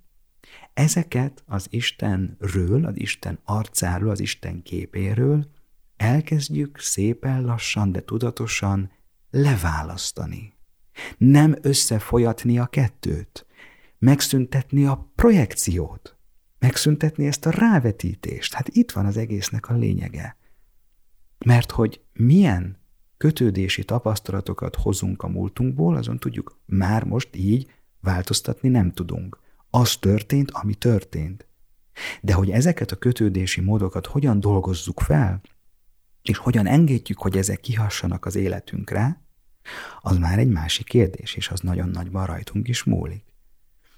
ezeket 0.73 1.43
az 1.45 1.67
Istenről, 1.69 2.85
az 2.85 2.99
Isten 2.99 3.39
arcáról, 3.43 4.09
az 4.09 4.19
Isten 4.19 4.63
képéről 4.63 5.51
elkezdjük 5.95 6.79
szépen 6.79 7.41
lassan, 7.45 7.91
de 7.91 8.03
tudatosan 8.03 8.91
leválasztani. 9.29 10.56
Nem 11.17 11.55
összefolyatni 11.61 12.59
a 12.59 12.65
kettőt, 12.65 13.45
megszüntetni 13.99 14.85
a 14.85 15.11
projekciót, 15.15 16.17
megszüntetni 16.59 17.25
ezt 17.25 17.45
a 17.45 17.49
rávetítést. 17.49 18.53
Hát 18.53 18.67
itt 18.67 18.91
van 18.91 19.05
az 19.05 19.17
egésznek 19.17 19.69
a 19.69 19.73
lényege. 19.73 20.37
Mert 21.45 21.71
hogy 21.71 22.01
milyen 22.13 22.77
kötődési 23.17 23.83
tapasztalatokat 23.83 24.75
hozunk 24.75 25.23
a 25.23 25.27
múltunkból, 25.27 25.95
azon 25.95 26.17
tudjuk, 26.17 26.59
már 26.65 27.03
most 27.03 27.35
így 27.35 27.71
változtatni 28.01 28.69
nem 28.69 28.91
tudunk. 28.91 29.39
Az 29.69 29.95
történt, 29.95 30.51
ami 30.51 30.75
történt. 30.75 31.47
De 32.21 32.33
hogy 32.33 32.49
ezeket 32.49 32.91
a 32.91 32.95
kötődési 32.95 33.61
módokat 33.61 34.05
hogyan 34.05 34.39
dolgozzuk 34.39 34.99
fel, 34.99 35.41
és 36.21 36.37
hogyan 36.37 36.67
engedjük, 36.67 37.17
hogy 37.17 37.37
ezek 37.37 37.59
kihassanak 37.59 38.25
az 38.25 38.35
életünkre, 38.35 39.26
az 40.01 40.17
már 40.17 40.39
egy 40.39 40.49
másik 40.49 40.85
kérdés, 40.85 41.35
és 41.35 41.49
az 41.49 41.59
nagyon 41.59 41.89
nagyban 41.89 42.25
rajtunk 42.25 42.67
is 42.67 42.83
múlik. 42.83 43.25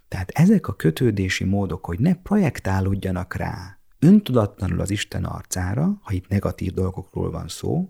Tehát 0.08 0.30
ezek 0.30 0.68
a 0.68 0.76
kötődési 0.76 1.44
módok, 1.44 1.86
hogy 1.86 2.00
ne 2.00 2.14
projektálódjanak 2.14 3.34
rá 3.34 3.80
öntudatlanul 4.00 4.80
az 4.80 4.90
Isten 4.90 5.24
arcára, 5.24 6.00
ha 6.02 6.14
itt 6.14 6.28
negatív 6.28 6.74
dolgokról 6.74 7.32
van 7.32 7.48
szó, 7.48 7.90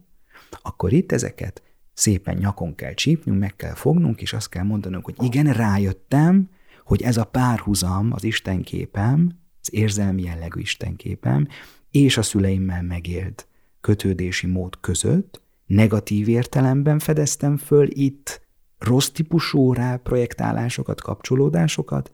akkor 0.62 0.94
itt 0.94 1.12
ezeket 1.12 1.64
szépen 1.94 2.38
nyakon 2.38 2.76
kell 2.76 2.94
csípnünk, 2.94 3.40
meg 3.40 3.56
kell 3.56 3.74
fognunk, 3.74 4.22
és 4.22 4.34
azt 4.34 4.50
kell 4.50 4.64
mondanunk, 4.64 5.06
hogy 5.06 5.16
igen, 5.20 5.54
rájöttem, 5.54 6.50
hogy 6.84 7.02
ez 7.02 7.18
a 7.18 7.24
párhuzam 7.24 8.12
az 8.14 8.24
Isten 8.24 8.64
képem, 8.64 9.40
az 9.62 9.74
érzelmi 9.74 10.22
jellegű 10.22 10.60
Isten 10.60 10.96
képem, 10.96 11.48
és 11.92 12.18
a 12.18 12.22
szüleimmel 12.22 12.84
megélt 12.84 13.48
kötődési 13.82 14.48
mód 14.48 14.80
között 14.80 15.42
negatív 15.70 16.28
értelemben 16.28 17.00
fedeztem 17.00 17.58
föl 17.58 17.88
itt 17.90 18.48
rossz 18.78 19.08
típusú 19.08 19.74
rá 19.74 19.96
projektálásokat, 19.96 21.02
kapcsolódásokat, 21.02 22.12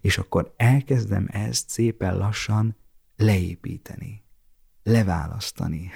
és 0.00 0.18
akkor 0.18 0.54
elkezdem 0.56 1.26
ezt 1.30 1.68
szépen 1.68 2.16
lassan 2.16 2.76
leépíteni, 3.16 4.24
leválasztani, 4.82 5.90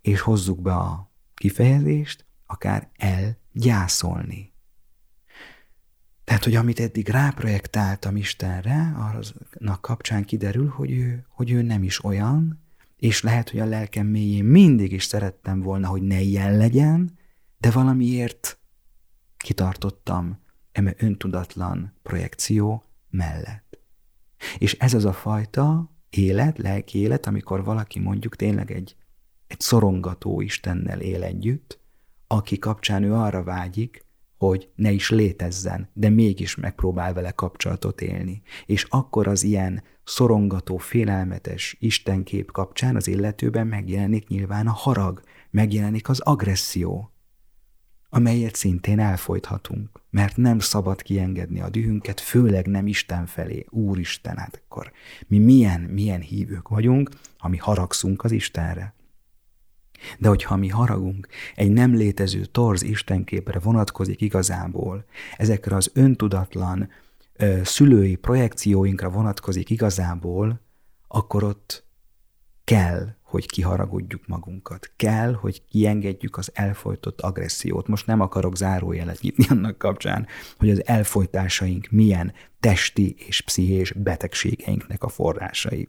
és 0.00 0.20
hozzuk 0.20 0.60
be 0.60 0.74
a 0.74 1.12
kifejezést, 1.34 2.26
akár 2.46 2.90
elgyászolni. 2.96 4.52
Tehát, 6.24 6.44
hogy 6.44 6.54
amit 6.54 6.80
eddig 6.80 7.08
ráprojektáltam 7.08 8.16
Istenre, 8.16 8.94
aznak 8.96 9.80
kapcsán 9.80 10.24
kiderül, 10.24 10.68
hogy 10.68 10.90
ő, 10.90 11.26
hogy 11.28 11.50
ő 11.50 11.62
nem 11.62 11.82
is 11.82 12.04
olyan, 12.04 12.61
és 13.02 13.22
lehet, 13.22 13.50
hogy 13.50 13.60
a 13.60 13.64
lelkem 13.64 14.06
mélyén 14.06 14.44
mindig 14.44 14.92
is 14.92 15.04
szerettem 15.04 15.60
volna, 15.60 15.88
hogy 15.88 16.02
ne 16.02 16.20
ilyen 16.20 16.56
legyen, 16.56 17.18
de 17.58 17.70
valamiért 17.70 18.58
kitartottam 19.36 20.38
eme 20.72 20.94
öntudatlan 20.98 21.98
projekció 22.02 22.84
mellett. 23.10 23.78
És 24.58 24.72
ez 24.72 24.94
az 24.94 25.04
a 25.04 25.12
fajta 25.12 25.92
élet, 26.10 26.58
lelki 26.58 26.98
élet, 26.98 27.26
amikor 27.26 27.64
valaki 27.64 27.98
mondjuk 27.98 28.36
tényleg 28.36 28.70
egy, 28.70 28.96
egy 29.46 29.60
szorongató 29.60 30.40
Istennel 30.40 31.00
él 31.00 31.22
együtt, 31.22 31.80
aki 32.26 32.58
kapcsán 32.58 33.02
ő 33.02 33.14
arra 33.14 33.42
vágyik, 33.42 34.01
hogy 34.46 34.68
ne 34.74 34.90
is 34.90 35.10
létezzen, 35.10 35.88
de 35.92 36.08
mégis 36.08 36.54
megpróbál 36.56 37.12
vele 37.12 37.30
kapcsolatot 37.30 38.00
élni. 38.00 38.42
És 38.66 38.86
akkor 38.88 39.26
az 39.26 39.42
ilyen 39.42 39.82
szorongató, 40.04 40.76
félelmetes 40.76 41.76
istenkép 41.80 42.52
kapcsán 42.52 42.96
az 42.96 43.06
illetőben 43.06 43.66
megjelenik 43.66 44.28
nyilván 44.28 44.66
a 44.66 44.72
harag, 44.72 45.22
megjelenik 45.50 46.08
az 46.08 46.20
agresszió, 46.20 47.12
amelyet 48.08 48.54
szintén 48.54 48.98
elfolythatunk, 48.98 50.00
mert 50.10 50.36
nem 50.36 50.58
szabad 50.58 51.02
kiengedni 51.02 51.60
a 51.60 51.68
dühünket, 51.68 52.20
főleg 52.20 52.66
nem 52.66 52.86
Isten 52.86 53.26
felé. 53.26 53.66
Úristen, 53.70 54.36
hát 54.36 54.62
akkor 54.64 54.92
mi 55.26 55.38
milyen, 55.38 55.80
milyen 55.80 56.20
hívők 56.20 56.68
vagyunk, 56.68 57.10
ha 57.38 57.48
mi 57.48 57.56
haragszunk 57.56 58.24
az 58.24 58.32
Istenre. 58.32 58.94
De 60.22 60.28
hogyha 60.28 60.56
mi 60.56 60.68
haragunk 60.68 61.26
egy 61.54 61.70
nem 61.70 61.94
létező 61.94 62.44
torz 62.44 62.82
istenképre 62.82 63.58
vonatkozik 63.58 64.20
igazából, 64.20 65.04
ezekre 65.36 65.76
az 65.76 65.90
öntudatlan 65.94 66.88
ö, 67.36 67.60
szülői 67.64 68.14
projekcióinkra 68.14 69.10
vonatkozik 69.10 69.70
igazából, 69.70 70.60
akkor 71.08 71.44
ott 71.44 71.84
kell, 72.64 73.14
hogy 73.22 73.46
kiharagudjuk 73.46 74.26
magunkat. 74.26 74.92
Kell, 74.96 75.32
hogy 75.32 75.64
kiengedjük 75.64 76.36
az 76.36 76.50
elfolytott 76.54 77.20
agressziót. 77.20 77.88
Most 77.88 78.06
nem 78.06 78.20
akarok 78.20 78.56
zárójelet 78.56 79.20
nyitni 79.20 79.46
annak 79.48 79.78
kapcsán, 79.78 80.26
hogy 80.58 80.70
az 80.70 80.86
elfolytásaink 80.86 81.88
milyen 81.90 82.32
testi 82.60 83.14
és 83.18 83.40
pszichés 83.40 83.92
betegségeinknek 83.92 85.02
a 85.02 85.08
forrásai. 85.08 85.88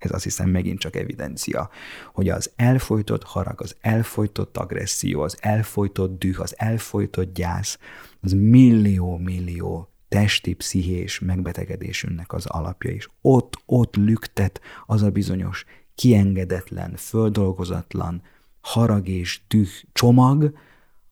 Ez 0.00 0.12
azt 0.12 0.24
hiszem 0.24 0.48
megint 0.48 0.78
csak 0.78 0.96
evidencia, 0.96 1.70
hogy 2.12 2.28
az 2.28 2.52
elfolytott 2.56 3.22
harag, 3.22 3.60
az 3.60 3.76
elfolytott 3.80 4.56
agresszió, 4.56 5.20
az 5.20 5.36
elfolytott 5.40 6.18
düh, 6.18 6.40
az 6.40 6.54
elfolytott 6.58 7.34
gyász, 7.34 7.78
az 8.20 8.32
millió-millió 8.32 9.90
testi, 10.08 10.54
pszichés 10.54 11.18
megbetegedésünknek 11.18 12.32
az 12.32 12.46
alapja, 12.46 12.90
és 12.90 13.08
ott, 13.20 13.62
ott 13.66 13.96
lüktet 13.96 14.60
az 14.86 15.02
a 15.02 15.10
bizonyos 15.10 15.64
kiengedetlen, 15.94 16.96
földolgozatlan 16.96 18.22
harag 18.60 19.08
és 19.08 19.40
düh 19.48 19.68
csomag, 19.92 20.52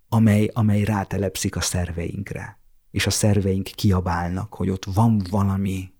amely, 0.08 0.50
amely 0.52 0.82
rátelepszik 0.82 1.56
a 1.56 1.60
szerveinkre. 1.60 2.58
És 2.90 3.06
a 3.06 3.10
szerveink 3.10 3.64
kiabálnak, 3.64 4.54
hogy 4.54 4.70
ott 4.70 4.84
van 4.84 5.22
valami, 5.30 5.92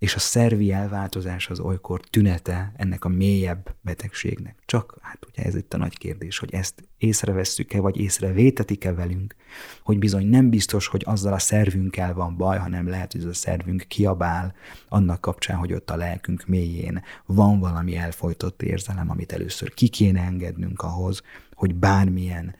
és 0.00 0.14
a 0.14 0.18
szervi 0.18 0.72
elváltozás 0.72 1.50
az 1.50 1.60
olykor 1.60 2.00
tünete 2.00 2.72
ennek 2.76 3.04
a 3.04 3.08
mélyebb 3.08 3.74
betegségnek. 3.80 4.58
Csak, 4.66 4.98
hát 5.00 5.26
ugye 5.28 5.42
ez 5.42 5.54
itt 5.54 5.74
a 5.74 5.76
nagy 5.76 5.98
kérdés, 5.98 6.38
hogy 6.38 6.54
ezt 6.54 6.88
észrevesszük-e, 6.98 7.80
vagy 7.80 7.96
észrevétetik-e 7.96 8.92
velünk, 8.92 9.34
hogy 9.82 9.98
bizony 9.98 10.26
nem 10.26 10.50
biztos, 10.50 10.86
hogy 10.86 11.02
azzal 11.06 11.32
a 11.32 11.38
szervünkkel 11.38 12.14
van 12.14 12.36
baj, 12.36 12.58
hanem 12.58 12.88
lehet, 12.88 13.12
hogy 13.12 13.20
ez 13.20 13.26
a 13.26 13.34
szervünk 13.34 13.84
kiabál 13.88 14.54
annak 14.88 15.20
kapcsán, 15.20 15.56
hogy 15.56 15.72
ott 15.72 15.90
a 15.90 15.96
lelkünk 15.96 16.46
mélyén 16.46 17.02
van 17.26 17.58
valami 17.58 17.96
elfolytott 17.96 18.62
érzelem, 18.62 19.10
amit 19.10 19.32
először 19.32 19.74
ki 19.74 19.88
kéne 19.88 20.20
engednünk 20.20 20.82
ahhoz, 20.82 21.22
hogy 21.54 21.74
bármilyen 21.74 22.54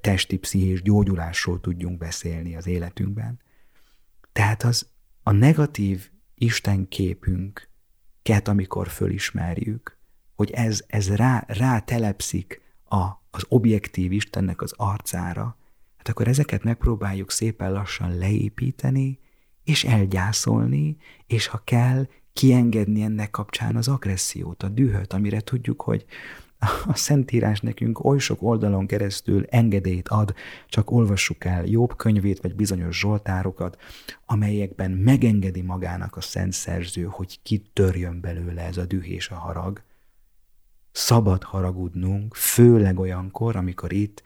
testi, 0.00 0.36
pszichés 0.36 0.82
gyógyulásról 0.82 1.60
tudjunk 1.60 1.98
beszélni 1.98 2.56
az 2.56 2.66
életünkben. 2.66 3.40
Tehát 4.32 4.62
az 4.62 4.88
a 5.22 5.32
negatív 5.32 6.12
Isten 6.44 6.88
képünket, 6.88 8.48
amikor 8.48 8.88
fölismerjük, 8.88 9.98
hogy 10.34 10.50
ez, 10.50 10.84
ez 10.86 11.14
rá, 11.14 11.44
rá 11.46 11.78
telepszik 11.78 12.60
a, 12.88 13.04
az 13.30 13.44
objektív 13.48 14.12
Istennek 14.12 14.62
az 14.62 14.72
arcára, 14.76 15.58
hát 15.96 16.08
akkor 16.08 16.28
ezeket 16.28 16.62
megpróbáljuk 16.62 17.30
szépen 17.30 17.72
lassan 17.72 18.18
leépíteni, 18.18 19.18
és 19.64 19.84
elgyászolni, 19.84 20.96
és 21.26 21.46
ha 21.46 21.62
kell, 21.64 22.06
kiengedni 22.32 23.02
ennek 23.02 23.30
kapcsán 23.30 23.76
az 23.76 23.88
agressziót, 23.88 24.62
a 24.62 24.68
dühöt, 24.68 25.12
amire 25.12 25.40
tudjuk, 25.40 25.82
hogy 25.82 26.04
a 26.86 26.96
Szentírás 26.96 27.60
nekünk 27.60 28.04
oly 28.04 28.18
sok 28.18 28.42
oldalon 28.42 28.86
keresztül 28.86 29.44
engedélyt 29.48 30.08
ad, 30.08 30.34
csak 30.68 30.90
olvassuk 30.90 31.44
el 31.44 31.64
Jobb 31.66 31.96
könyvét, 31.96 32.40
vagy 32.40 32.54
bizonyos 32.54 32.98
zsoltárokat, 32.98 33.80
amelyekben 34.26 34.90
megengedi 34.90 35.62
magának 35.62 36.16
a 36.16 36.20
Szent 36.20 36.52
Szerző, 36.52 37.02
hogy 37.02 37.42
kitörjön 37.42 38.20
belőle 38.20 38.62
ez 38.62 38.76
a 38.76 38.84
düh 38.84 39.10
és 39.10 39.28
a 39.28 39.34
harag. 39.34 39.82
Szabad 40.92 41.42
haragudnunk, 41.42 42.34
főleg 42.34 42.98
olyankor, 42.98 43.56
amikor 43.56 43.92
itt 43.92 44.22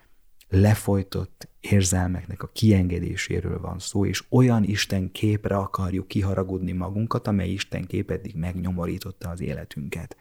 lefolytott 0.49 1.49
érzelmeknek 1.61 2.43
a 2.43 2.51
kiengedéséről 2.53 3.61
van 3.61 3.79
szó, 3.79 4.07
és 4.07 4.25
olyan 4.29 4.65
Isten 4.65 5.13
képre 5.13 5.57
akarjuk 5.57 6.09
kiharagudni 6.09 6.73
magunkat, 6.73 7.27
amely 7.27 7.51
Isten 7.51 7.87
kép 7.87 8.11
eddig 8.11 8.35
megnyomorította 8.35 9.29
az 9.29 9.41
életünket 9.41 10.17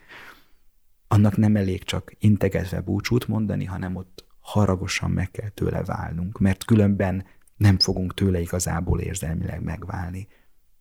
annak 1.08 1.36
nem 1.36 1.56
elég 1.56 1.84
csak 1.84 2.12
integetve 2.18 2.80
búcsút 2.80 3.28
mondani, 3.28 3.64
hanem 3.64 3.96
ott 3.96 4.26
haragosan 4.40 5.10
meg 5.10 5.30
kell 5.30 5.48
tőle 5.48 5.82
válnunk, 5.82 6.38
mert 6.38 6.64
különben 6.64 7.24
nem 7.56 7.78
fogunk 7.78 8.14
tőle 8.14 8.40
igazából 8.40 9.00
érzelmileg 9.00 9.62
megválni. 9.62 10.28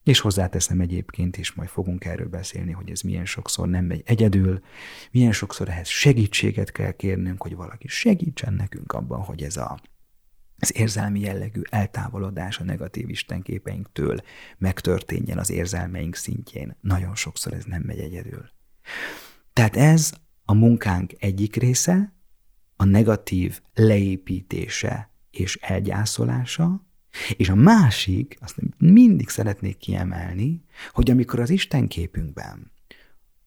És 0.04 0.20
hozzáteszem 0.20 0.80
egyébként 0.80 1.38
is, 1.38 1.54
majd 1.54 1.70
fogunk 1.70 2.06
erről 2.06 2.28
beszélni, 2.28 2.72
hogy 2.72 2.90
ez 2.90 3.02
milyen 3.02 3.26
sokszor 3.26 3.68
nem 3.68 3.86
megy 3.86 4.02
egyedül, 4.06 4.62
milyen 5.12 5.32
sokszor 5.32 5.70
ehhez 5.70 5.88
segítséget 5.88 6.72
kell 6.72 6.92
kérnünk, 6.92 7.42
hogy 7.42 7.56
valaki 7.56 7.88
segítsen 7.88 8.54
nekünk 8.54 8.92
abban, 8.92 9.22
hogy 9.22 9.44
ez 9.44 9.58
a, 9.58 9.80
az 10.60 10.78
érzelmi 10.78 11.20
jellegű 11.20 11.62
eltávolodás 11.70 12.60
a 12.60 12.64
negatív 12.64 13.10
istenképeinktől 13.10 14.22
megtörténjen 14.58 15.38
az 15.38 15.50
érzelmeink 15.50 16.16
szintjén. 16.16 16.78
Nagyon 16.82 17.16
sokszor 17.16 17.54
ez 17.54 17.64
nem 17.64 17.82
megy 17.82 18.00
egyedül. 18.00 18.50
Tehát 19.58 19.78
ez 19.78 20.14
a 20.46 20.54
munkánk 20.54 21.14
egyik 21.20 21.56
része, 21.56 22.14
a 22.76 22.84
negatív 22.86 23.62
leépítése 23.74 25.12
és 25.32 25.56
elgyászolása, 25.56 26.86
és 27.38 27.50
a 27.50 27.56
másik, 27.56 28.38
azt 28.42 28.56
mindig 28.78 29.30
szeretnék 29.30 29.78
kiemelni, 29.78 30.64
hogy 30.92 31.12
amikor 31.12 31.40
az 31.40 31.50
Isten 31.50 31.88
képünkben 31.88 32.72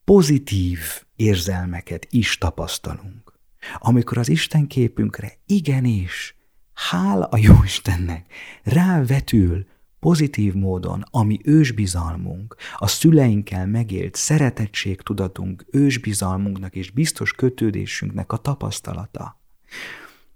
pozitív 0.05 0.79
érzelmeket 1.17 2.07
is 2.11 2.39
tapasztalunk, 2.39 3.39
amikor 3.79 4.19
az 4.19 4.29
Isten 4.29 4.67
képünkre 4.67 5.33
igenis, 5.47 6.37
hála 6.75 7.25
a 7.27 7.37
jó 7.37 7.55
Istennek, 7.65 8.33
rávetül 8.63 9.67
pozitív 10.01 10.55
módon, 10.55 11.05
ami 11.11 11.41
ősbizalmunk, 11.45 12.57
a 12.77 12.87
szüleinkkel 12.87 13.67
megélt 13.67 14.15
szeretettségtudatunk, 14.15 15.65
ősbizalmunknak 15.71 16.75
és 16.75 16.91
biztos 16.91 17.33
kötődésünknek 17.33 18.33
a 18.33 18.37
tapasztalata, 18.37 19.41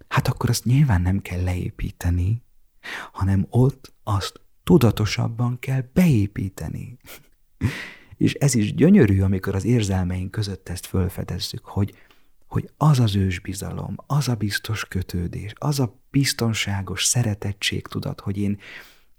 hát 0.08 0.28
akkor 0.28 0.50
azt 0.50 0.64
nyilván 0.64 1.02
nem 1.02 1.22
kell 1.22 1.42
leépíteni, 1.42 2.42
hanem 3.12 3.46
ott 3.50 3.92
azt 4.02 4.40
tudatosabban 4.64 5.58
kell 5.58 5.84
beépíteni. 5.92 6.98
és 8.16 8.34
ez 8.34 8.54
is 8.54 8.74
gyönyörű, 8.74 9.20
amikor 9.20 9.54
az 9.54 9.64
érzelmeink 9.64 10.30
között 10.30 10.68
ezt 10.68 10.86
fölfedezzük, 10.86 11.64
hogy, 11.64 11.94
hogy 12.46 12.70
az 12.76 13.00
az 13.00 13.16
ősbizalom, 13.16 13.94
az 14.06 14.28
a 14.28 14.34
biztos 14.34 14.84
kötődés, 14.84 15.52
az 15.54 15.80
a 15.80 16.00
biztonságos 16.10 17.04
szeretettségtudat, 17.04 18.20
hogy 18.20 18.38
én 18.38 18.58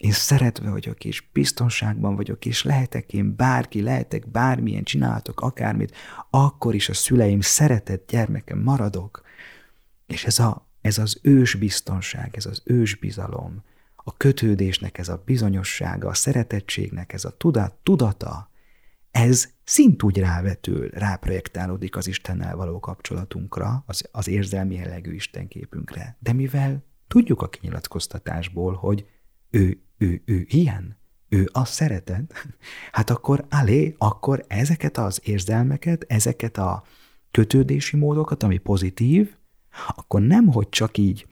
én 0.05 0.11
szeretve 0.11 0.69
vagyok, 0.69 1.05
és 1.05 1.23
biztonságban 1.33 2.15
vagyok, 2.15 2.45
és 2.45 2.63
lehetek 2.63 3.13
én 3.13 3.35
bárki, 3.35 3.81
lehetek 3.81 4.27
bármilyen, 4.27 4.83
csináltok 4.83 5.41
akármit, 5.41 5.95
akkor 6.29 6.75
is 6.75 6.89
a 6.89 6.93
szüleim 6.93 7.41
szeretett 7.41 8.11
gyermekem 8.11 8.59
maradok. 8.59 9.23
És 10.05 10.25
ez, 10.25 10.39
a, 10.39 10.67
ez 10.81 10.97
az 10.97 11.19
ős 11.21 11.53
biztonság, 11.53 12.35
ez 12.35 12.45
az 12.45 12.61
ős 12.65 12.95
bizalom, 12.95 13.63
a 13.95 14.17
kötődésnek 14.17 14.97
ez 14.97 15.09
a 15.09 15.21
bizonyossága, 15.25 16.07
a 16.07 16.13
szeretettségnek 16.13 17.13
ez 17.13 17.25
a 17.25 17.37
tudat, 17.37 17.73
tudata, 17.83 18.49
ez 19.11 19.49
szintúgy 19.63 20.17
rávetül, 20.17 20.89
ráprojektálódik 20.89 21.95
az 21.95 22.07
Istennel 22.07 22.55
való 22.55 22.79
kapcsolatunkra, 22.79 23.83
az, 23.87 24.09
az 24.11 24.27
érzelmi 24.27 24.75
jellegű 24.75 25.13
Istenképünkre. 25.13 26.17
De 26.19 26.33
mivel 26.33 26.83
tudjuk 27.07 27.41
a 27.41 27.49
kinyilatkoztatásból, 27.49 28.73
hogy 28.73 29.05
ő 29.49 29.84
ő, 29.97 30.21
ő 30.25 30.45
ilyen, 30.47 30.97
ő 31.29 31.49
a 31.51 31.65
szeretet, 31.65 32.33
hát 32.91 33.09
akkor 33.09 33.45
alé, 33.49 33.95
akkor 33.97 34.45
ezeket 34.47 34.97
az 34.97 35.21
érzelmeket, 35.23 36.05
ezeket 36.07 36.57
a 36.57 36.83
kötődési 37.31 37.97
módokat, 37.97 38.43
ami 38.43 38.57
pozitív, 38.57 39.35
akkor 39.87 40.21
nem, 40.21 40.47
hogy 40.47 40.69
csak 40.69 40.97
így 40.97 41.27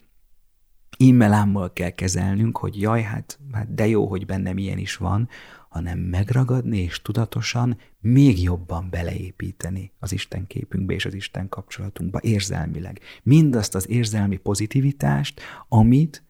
immelámmal 0.97 1.73
kell 1.73 1.89
kezelnünk, 1.89 2.57
hogy 2.57 2.81
jaj, 2.81 3.01
hát, 3.01 3.39
hát 3.51 3.73
de 3.73 3.87
jó, 3.87 4.07
hogy 4.07 4.25
bennem 4.25 4.57
ilyen 4.57 4.77
is 4.77 4.95
van, 4.95 5.29
hanem 5.69 5.99
megragadni 5.99 6.77
és 6.77 7.01
tudatosan 7.01 7.77
még 7.99 8.41
jobban 8.41 8.89
beleépíteni 8.89 9.91
az 9.99 10.11
Isten 10.11 10.47
képünkbe 10.47 10.93
és 10.93 11.05
az 11.05 11.13
Isten 11.13 11.49
kapcsolatunkba 11.49 12.19
érzelmileg. 12.21 12.99
Mindazt 13.23 13.75
az 13.75 13.89
érzelmi 13.89 14.37
pozitivitást, 14.37 15.41
amit 15.67 16.23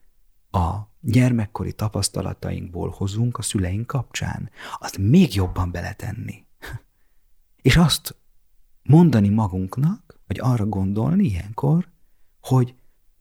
a 0.54 0.92
gyermekkori 1.00 1.74
tapasztalatainkból 1.74 2.90
hozunk 2.90 3.38
a 3.38 3.42
szüleink 3.42 3.88
kapcsán, 3.88 4.50
azt 4.80 4.98
még 4.98 5.36
jobban 5.36 5.72
beletenni. 5.72 6.46
És 7.62 7.78
azt 7.78 8.16
mondani 8.84 9.30
magunknak, 9.30 10.20
vagy 10.28 10.40
arra 10.40 10.66
gondolni 10.66 11.24
ilyenkor, 11.24 11.90
hogy 12.42 12.76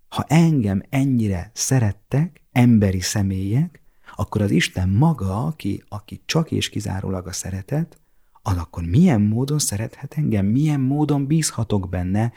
ha 0.09 0.25
engem 0.29 0.83
ennyire 0.89 1.51
szerettek, 1.55 2.43
emberi 2.53 3.01
személyek, 3.01 3.83
akkor 4.17 4.43
az 4.43 4.51
Isten 4.51 4.89
maga, 4.89 5.47
aki, 5.47 5.85
aki 5.89 6.23
csak 6.25 6.51
és 6.51 6.69
kizárólag 6.69 7.27
a 7.27 7.33
szeretet, 7.33 8.01
az 8.43 8.57
akkor 8.57 8.83
milyen 8.85 9.21
módon 9.21 9.59
szerethet 9.59 10.15
engem, 10.17 10.47
milyen 10.47 10.81
módon 10.81 11.27
bízhatok 11.27 11.89
benne, 11.89 12.33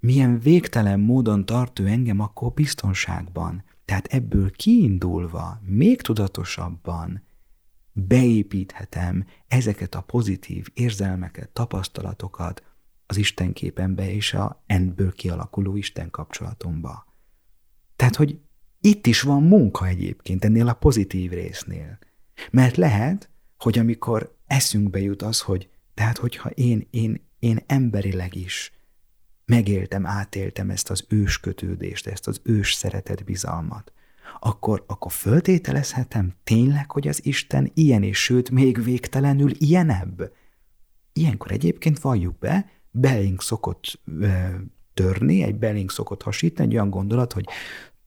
milyen 0.00 0.38
végtelen 0.38 1.00
módon 1.00 1.44
tart 1.46 1.78
ő 1.78 1.86
engem 1.86 2.20
akkor 2.20 2.52
biztonságban. 2.52 3.64
Tehát 3.88 4.06
ebből 4.06 4.50
kiindulva, 4.50 5.60
még 5.64 6.02
tudatosabban 6.02 7.22
beépíthetem 7.92 9.26
ezeket 9.46 9.94
a 9.94 10.00
pozitív 10.00 10.66
érzelmeket, 10.74 11.48
tapasztalatokat 11.48 12.62
az 13.06 13.16
Isten 13.16 13.52
képembe 13.52 14.10
és 14.10 14.34
a 14.34 14.62
ebből 14.66 15.12
kialakuló 15.12 15.76
Isten 15.76 16.10
kapcsolatomba. 16.10 17.06
Tehát, 17.96 18.16
hogy 18.16 18.40
itt 18.80 19.06
is 19.06 19.22
van 19.22 19.42
munka 19.42 19.86
egyébként 19.86 20.44
ennél 20.44 20.68
a 20.68 20.74
pozitív 20.74 21.30
résznél. 21.30 21.98
Mert 22.50 22.76
lehet, 22.76 23.30
hogy 23.58 23.78
amikor 23.78 24.36
eszünkbe 24.46 25.00
jut 25.00 25.22
az, 25.22 25.40
hogy 25.40 25.70
tehát, 25.94 26.18
hogyha 26.18 26.50
én, 26.50 26.86
én, 26.90 27.28
én 27.38 27.58
emberileg 27.66 28.34
is 28.34 28.72
megéltem, 29.48 30.06
átéltem 30.06 30.70
ezt 30.70 30.90
az 30.90 31.04
ős 31.08 31.40
kötődést, 31.40 32.06
ezt 32.06 32.26
az 32.26 32.40
ős 32.42 32.72
szeretet 32.72 33.24
bizalmat, 33.24 33.92
akkor, 34.40 34.84
akkor 34.86 35.12
föltételezhetem 35.12 36.34
tényleg, 36.44 36.90
hogy 36.90 37.08
az 37.08 37.26
Isten 37.26 37.70
ilyen 37.74 38.02
és 38.02 38.22
sőt 38.22 38.50
még 38.50 38.82
végtelenül 38.82 39.50
ilyenebb. 39.58 40.32
Ilyenkor 41.12 41.52
egyébként 41.52 41.98
valljuk 42.00 42.38
be, 42.38 42.70
belénk 42.90 43.42
szokott 43.42 44.00
ö, 44.20 44.48
törni, 44.94 45.42
egy 45.42 45.54
belénk 45.54 45.90
szokott 45.90 46.22
hasítani 46.22 46.68
egy 46.68 46.74
olyan 46.74 46.90
gondolat, 46.90 47.32
hogy 47.32 47.44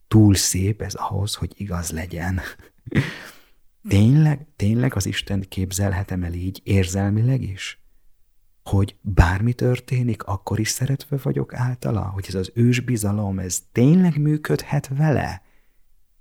túl 0.08 0.36
szép 0.36 0.82
ez 0.82 0.94
ahhoz, 0.94 1.36
hogy 1.36 1.54
igaz 1.56 1.92
legyen. 1.92 2.40
tényleg, 3.90 4.48
tényleg 4.56 4.96
az 4.96 5.06
Isten 5.06 5.46
képzelhetem 5.50 6.24
el 6.24 6.34
így 6.34 6.62
érzelmileg 6.64 7.42
is? 7.42 7.81
Hogy 8.64 8.96
bármi 9.02 9.54
történik, 9.54 10.24
akkor 10.24 10.60
is 10.60 10.70
szeretve 10.70 11.18
vagyok 11.24 11.54
általa? 11.54 12.02
Hogy 12.02 12.26
ez 12.28 12.36
az 12.36 12.52
ős 12.54 12.80
bizalom, 12.80 13.40
ez 13.40 13.60
tényleg 13.72 14.22
működhet 14.22 14.88
vele? 14.98 15.42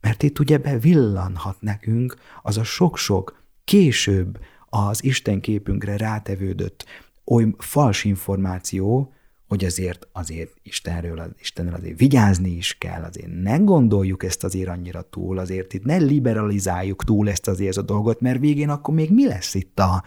Mert 0.00 0.22
itt 0.22 0.38
ugye 0.38 0.58
bevillanhat 0.58 1.60
nekünk 1.60 2.16
az 2.42 2.58
a 2.58 2.64
sok-sok 2.64 3.42
később 3.64 4.38
az 4.68 5.04
Isten 5.04 5.40
képünkre 5.40 5.96
rátevődött 5.96 6.84
oly 7.24 7.54
fals 7.58 8.04
információ, 8.04 9.12
hogy 9.48 9.64
azért, 9.64 10.08
azért 10.12 10.52
Istenről, 10.62 11.18
az, 11.18 11.30
Istenről 11.40 11.74
azért 11.74 11.98
vigyázni 11.98 12.50
is 12.50 12.78
kell, 12.78 13.02
azért 13.02 13.42
ne 13.42 13.56
gondoljuk 13.56 14.24
ezt 14.24 14.44
azért 14.44 14.68
annyira 14.68 15.02
túl, 15.02 15.38
azért 15.38 15.72
itt 15.72 15.84
ne 15.84 15.96
liberalizáljuk 15.96 17.04
túl 17.04 17.30
ezt 17.30 17.48
azért 17.48 17.76
a 17.76 17.82
dolgot, 17.82 18.20
mert 18.20 18.38
végén 18.38 18.68
akkor 18.68 18.94
még 18.94 19.10
mi 19.10 19.26
lesz 19.26 19.54
itt 19.54 19.78
a, 19.78 20.04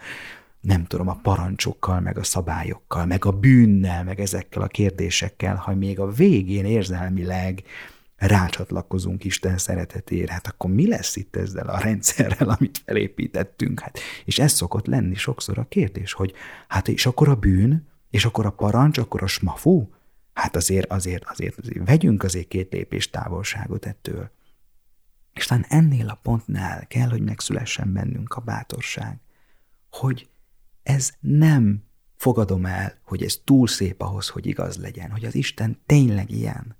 nem 0.64 0.84
tudom, 0.84 1.08
a 1.08 1.18
parancsokkal, 1.22 2.00
meg 2.00 2.18
a 2.18 2.22
szabályokkal, 2.22 3.06
meg 3.06 3.24
a 3.24 3.30
bűnnel, 3.30 4.04
meg 4.04 4.20
ezekkel 4.20 4.62
a 4.62 4.66
kérdésekkel, 4.66 5.56
ha 5.56 5.74
még 5.74 6.00
a 6.00 6.10
végén 6.10 6.64
érzelmileg 6.64 7.62
rácsatlakozunk 8.16 9.24
Isten 9.24 9.58
szeretetére, 9.58 10.32
hát 10.32 10.46
akkor 10.46 10.70
mi 10.70 10.88
lesz 10.88 11.16
itt 11.16 11.36
ezzel 11.36 11.66
a 11.68 11.78
rendszerrel, 11.78 12.48
amit 12.48 12.82
felépítettünk? 12.84 13.80
Hát, 13.80 13.98
és 14.24 14.38
ez 14.38 14.52
szokott 14.52 14.86
lenni 14.86 15.14
sokszor 15.14 15.58
a 15.58 15.68
kérdés, 15.68 16.12
hogy 16.12 16.32
hát 16.68 16.88
és 16.88 17.06
akkor 17.06 17.28
a 17.28 17.34
bűn, 17.34 17.88
és 18.10 18.24
akkor 18.24 18.46
a 18.46 18.50
parancs, 18.50 18.98
akkor 18.98 19.22
a 19.22 19.26
smafú? 19.26 19.94
Hát 20.32 20.56
azért, 20.56 20.92
azért, 20.92 21.24
azért, 21.24 21.58
azért 21.58 21.86
vegyünk 21.86 22.22
azért 22.22 22.48
két 22.48 22.72
lépés 22.72 23.10
távolságot 23.10 23.86
ettől. 23.86 24.30
És 25.32 25.46
talán 25.46 25.64
ennél 25.68 26.08
a 26.08 26.18
pontnál 26.22 26.86
kell, 26.86 27.08
hogy 27.08 27.22
megszülessen 27.22 27.92
bennünk 27.92 28.34
a 28.34 28.40
bátorság, 28.40 29.20
hogy 29.90 30.28
ez 30.84 31.12
nem 31.20 31.84
fogadom 32.16 32.66
el, 32.66 32.98
hogy 33.02 33.22
ez 33.22 33.40
túl 33.44 33.66
szép 33.66 34.00
ahhoz, 34.00 34.28
hogy 34.28 34.46
igaz 34.46 34.76
legyen, 34.76 35.10
hogy 35.10 35.24
az 35.24 35.34
Isten 35.34 35.82
tényleg 35.86 36.30
ilyen, 36.30 36.76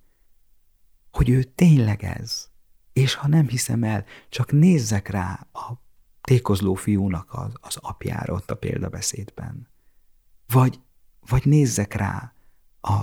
hogy 1.11 1.29
ő 1.29 1.43
tényleg 1.43 2.05
ez. 2.05 2.49
És 2.93 3.15
ha 3.15 3.29
nem 3.29 3.49
hiszem 3.49 3.85
el, 3.85 4.05
csak 4.29 4.53
nézzek 4.53 5.09
rá 5.09 5.47
a 5.53 5.83
tékozló 6.21 6.75
fiúnak 6.75 7.33
az, 7.33 7.53
az 7.61 7.77
apjára 7.81 8.35
ott 8.35 8.51
a 8.51 8.57
példabeszédben. 8.57 9.69
Vagy 10.47 10.81
vagy 11.29 11.47
nézzek 11.47 11.95
rá 11.95 12.33
a 12.81 13.01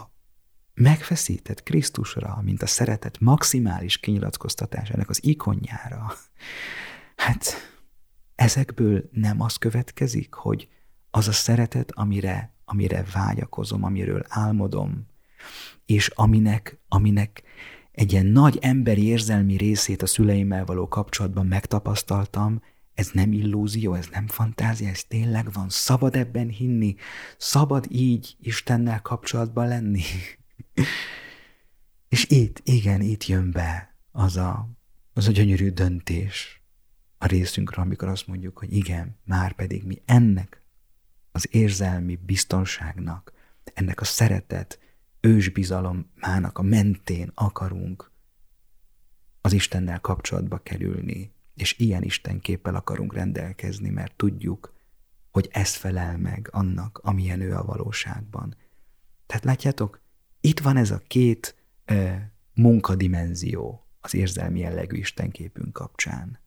megfeszített 0.73 1.63
Krisztusra, 1.63 2.39
mint 2.41 2.61
a 2.61 2.65
szeretet 2.65 3.19
maximális 3.19 3.97
kinyilatkoztatásának 3.97 5.09
az 5.09 5.23
ikonjára. 5.23 6.13
Hát 7.15 7.53
ezekből 8.35 9.09
nem 9.11 9.41
az 9.41 9.55
következik, 9.55 10.33
hogy 10.33 10.69
az 11.11 11.27
a 11.27 11.31
szeretet, 11.31 11.91
amire, 11.91 12.53
amire 12.65 13.05
vágyakozom, 13.13 13.83
amiről 13.83 14.25
álmodom, 14.27 15.07
és 15.85 16.07
aminek, 16.07 16.79
aminek 16.87 17.43
egy 17.91 18.11
ilyen 18.11 18.25
nagy 18.25 18.57
emberi 18.61 19.05
érzelmi 19.05 19.57
részét 19.57 20.01
a 20.01 20.05
szüleimmel 20.05 20.65
való 20.65 20.87
kapcsolatban 20.87 21.45
megtapasztaltam, 21.45 22.61
ez 22.93 23.09
nem 23.13 23.31
illúzió, 23.31 23.93
ez 23.93 24.07
nem 24.11 24.27
fantázia, 24.27 24.89
ez 24.89 25.03
tényleg 25.03 25.53
van. 25.53 25.69
Szabad 25.69 26.15
ebben 26.15 26.47
hinni, 26.47 26.95
szabad 27.37 27.85
így 27.89 28.35
Istennel 28.39 29.01
kapcsolatban 29.01 29.67
lenni. 29.67 30.01
És 32.09 32.25
itt, 32.29 32.61
igen, 32.63 33.01
itt 33.01 33.25
jön 33.25 33.51
be 33.51 33.95
az 34.11 34.37
a, 34.37 34.69
az 35.13 35.27
a 35.27 35.31
gyönyörű 35.31 35.69
döntés 35.69 36.61
a 37.17 37.25
részünkről, 37.25 37.85
amikor 37.85 38.07
azt 38.07 38.27
mondjuk, 38.27 38.57
hogy 38.57 38.73
igen, 38.73 39.19
már 39.25 39.53
pedig 39.53 39.83
mi 39.83 40.01
ennek 40.05 40.60
az 41.31 41.47
érzelmi 41.51 42.15
biztonságnak, 42.15 43.33
ennek 43.73 44.01
a 44.01 44.05
szeretet, 44.05 44.79
ősbizalomának 45.19 46.57
a 46.57 46.61
mentén 46.61 47.31
akarunk 47.33 48.11
az 49.41 49.53
Istennel 49.53 49.99
kapcsolatba 49.99 50.57
kerülni, 50.57 51.33
és 51.55 51.79
ilyen 51.79 52.03
Isten 52.03 52.39
képpel 52.39 52.75
akarunk 52.75 53.13
rendelkezni, 53.13 53.89
mert 53.89 54.15
tudjuk, 54.15 54.73
hogy 55.31 55.49
ez 55.51 55.75
felel 55.75 56.17
meg 56.17 56.47
annak, 56.51 56.97
amilyen 56.97 57.41
ő 57.41 57.55
a 57.55 57.63
valóságban. 57.63 58.55
Tehát 59.25 59.43
látjátok, 59.43 60.01
itt 60.41 60.59
van 60.59 60.77
ez 60.77 60.91
a 60.91 61.01
két 61.07 61.55
e, 61.85 62.31
munkadimenzió 62.53 63.87
az 63.99 64.13
érzelmi 64.13 64.59
jellegű 64.59 64.97
Istenképünk 64.97 65.73
kapcsán. 65.73 66.39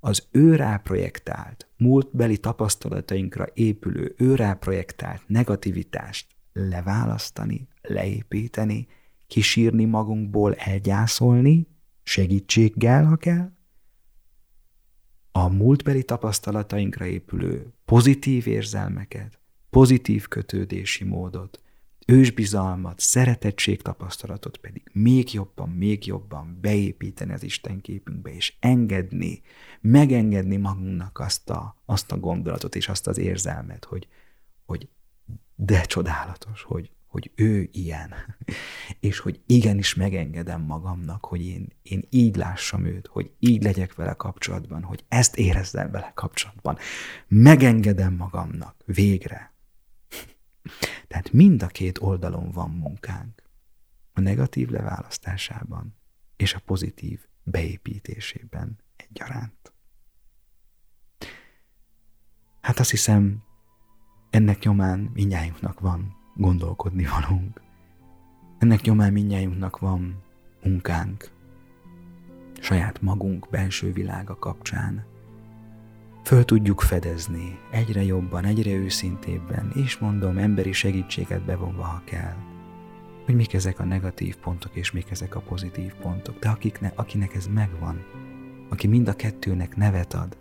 Az 0.00 0.26
ő 0.30 0.56
ráprojektált, 0.56 1.68
múltbeli 1.76 2.38
tapasztalatainkra 2.38 3.46
épülő, 3.54 4.14
ő 4.16 4.34
ráprojektált 4.34 5.22
negativitást 5.26 6.26
leválasztani, 6.52 7.68
leépíteni, 7.82 8.86
kisírni 9.26 9.84
magunkból, 9.84 10.54
elgyászolni, 10.54 11.66
segítséggel, 12.02 13.04
ha 13.04 13.16
kell, 13.16 13.52
a 15.32 15.48
múltbeli 15.48 16.04
tapasztalatainkra 16.04 17.06
épülő 17.06 17.72
pozitív 17.84 18.46
érzelmeket, 18.46 19.38
pozitív 19.70 20.28
kötődési 20.28 21.04
módot, 21.04 21.62
ősbizalmat, 22.06 23.00
szeretetség 23.00 23.82
tapasztalatot 23.82 24.56
pedig 24.56 24.82
még 24.92 25.32
jobban, 25.32 25.68
még 25.68 26.06
jobban 26.06 26.58
beépíteni 26.60 27.32
az 27.32 27.42
Isten 27.42 27.80
képünkbe, 27.80 28.34
és 28.34 28.54
engedni, 28.60 29.40
megengedni 29.80 30.56
magunknak 30.56 31.18
azt 31.18 31.50
a, 31.50 31.76
azt 31.84 32.12
a 32.12 32.18
gondolatot 32.18 32.74
és 32.74 32.88
azt 32.88 33.06
az 33.06 33.18
érzelmet, 33.18 33.84
hogy, 33.84 34.08
hogy 34.66 34.88
de 35.54 35.80
csodálatos, 35.80 36.62
hogy, 36.62 36.90
hogy 37.06 37.30
ő 37.34 37.68
ilyen, 37.72 38.14
és 39.00 39.18
hogy 39.18 39.40
igenis 39.46 39.94
megengedem 39.94 40.62
magamnak, 40.62 41.24
hogy 41.24 41.44
én, 41.44 41.68
én 41.82 42.06
így 42.10 42.36
lássam 42.36 42.84
őt, 42.84 43.06
hogy 43.06 43.32
így 43.38 43.62
legyek 43.62 43.94
vele 43.94 44.12
kapcsolatban, 44.12 44.82
hogy 44.82 45.04
ezt 45.08 45.36
érezzem 45.36 45.90
vele 45.90 46.12
kapcsolatban. 46.14 46.78
Megengedem 47.28 48.14
magamnak, 48.14 48.82
végre. 48.84 49.52
Tehát 51.08 51.32
mind 51.32 51.62
a 51.62 51.66
két 51.66 51.98
oldalon 51.98 52.50
van 52.50 52.70
munkánk. 52.70 53.42
A 54.12 54.20
negatív 54.20 54.68
leválasztásában 54.68 55.96
és 56.36 56.54
a 56.54 56.62
pozitív 56.64 57.26
beépítésében 57.42 58.78
egyaránt. 59.10 59.72
Hát 62.60 62.78
azt 62.78 62.90
hiszem, 62.90 63.42
ennek 64.30 64.62
nyomán 64.62 65.10
minnyájunknak 65.14 65.80
van 65.80 66.16
gondolkodni 66.34 67.06
valunk. 67.06 67.60
Ennek 68.58 68.80
nyomán 68.80 69.12
minnyájunknak 69.12 69.78
van 69.78 70.22
munkánk. 70.62 71.30
saját 72.60 73.00
magunk 73.02 73.48
belső 73.50 73.92
világa 73.92 74.38
kapcsán 74.38 75.16
föl 76.28 76.44
tudjuk 76.44 76.80
fedezni 76.80 77.58
egyre 77.70 78.02
jobban, 78.02 78.44
egyre 78.44 78.70
őszintébben, 78.70 79.72
és 79.74 79.98
mondom, 79.98 80.38
emberi 80.38 80.72
segítséget 80.72 81.44
bevonva, 81.44 81.82
ha 81.82 82.02
kell, 82.04 82.36
hogy 83.24 83.34
mik 83.34 83.54
ezek 83.54 83.78
a 83.78 83.84
negatív 83.84 84.36
pontok, 84.36 84.76
és 84.76 84.92
mik 84.92 85.10
ezek 85.10 85.34
a 85.34 85.40
pozitív 85.40 85.94
pontok. 85.94 86.38
De 86.38 86.48
akikne, 86.48 86.92
akinek 86.94 87.34
ez 87.34 87.46
megvan, 87.46 88.04
aki 88.68 88.86
mind 88.86 89.08
a 89.08 89.14
kettőnek 89.14 89.76
nevet 89.76 90.14
ad, 90.14 90.36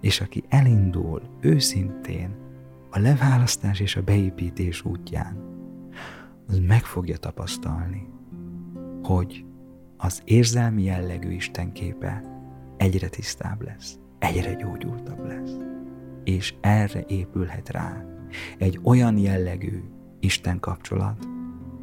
és 0.00 0.20
aki 0.20 0.44
elindul 0.48 1.22
őszintén 1.40 2.36
a 2.90 2.98
leválasztás 2.98 3.80
és 3.80 3.96
a 3.96 4.02
beépítés 4.02 4.84
útján, 4.84 5.50
az 6.46 6.58
meg 6.58 6.84
fogja 6.84 7.16
tapasztalni, 7.16 8.08
hogy 9.02 9.44
az 9.96 10.22
érzelmi 10.24 10.82
jellegű 10.82 11.30
Istenképe 11.30 12.22
egyre 12.76 13.08
tisztább 13.08 13.62
lesz, 13.62 13.98
egyre 14.18 14.54
gyógyultabb 14.54 15.26
lesz. 15.26 15.56
És 16.24 16.54
erre 16.60 17.04
épülhet 17.08 17.68
rá 17.68 18.04
egy 18.58 18.80
olyan 18.82 19.18
jellegű 19.18 19.82
Isten 20.20 20.60
kapcsolat, 20.60 21.28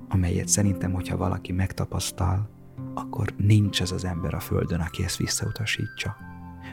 amelyet 0.09 0.47
szerintem, 0.47 0.91
hogyha 0.91 1.17
valaki 1.17 1.51
megtapasztal, 1.51 2.49
akkor 2.99 3.33
nincs 3.37 3.81
ez 3.81 3.91
az 3.91 4.05
ember 4.05 4.33
a 4.33 4.39
Földön, 4.39 4.79
aki 4.79 5.03
ezt 5.03 5.17
visszautasítsa. 5.17 6.15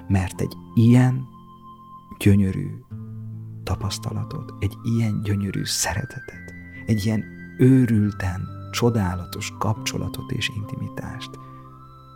Mert 0.08 0.40
egy 0.40 0.56
ilyen 0.74 1.26
gyönyörű 2.18 2.68
tapasztalatot, 3.62 4.54
egy 4.58 4.76
ilyen 4.82 5.22
gyönyörű 5.22 5.64
szeretetet, 5.64 6.54
egy 6.86 7.04
ilyen 7.04 7.24
őrülten 7.58 8.48
csodálatos 8.70 9.52
kapcsolatot 9.58 10.30
és 10.32 10.50
intimitást 10.56 11.30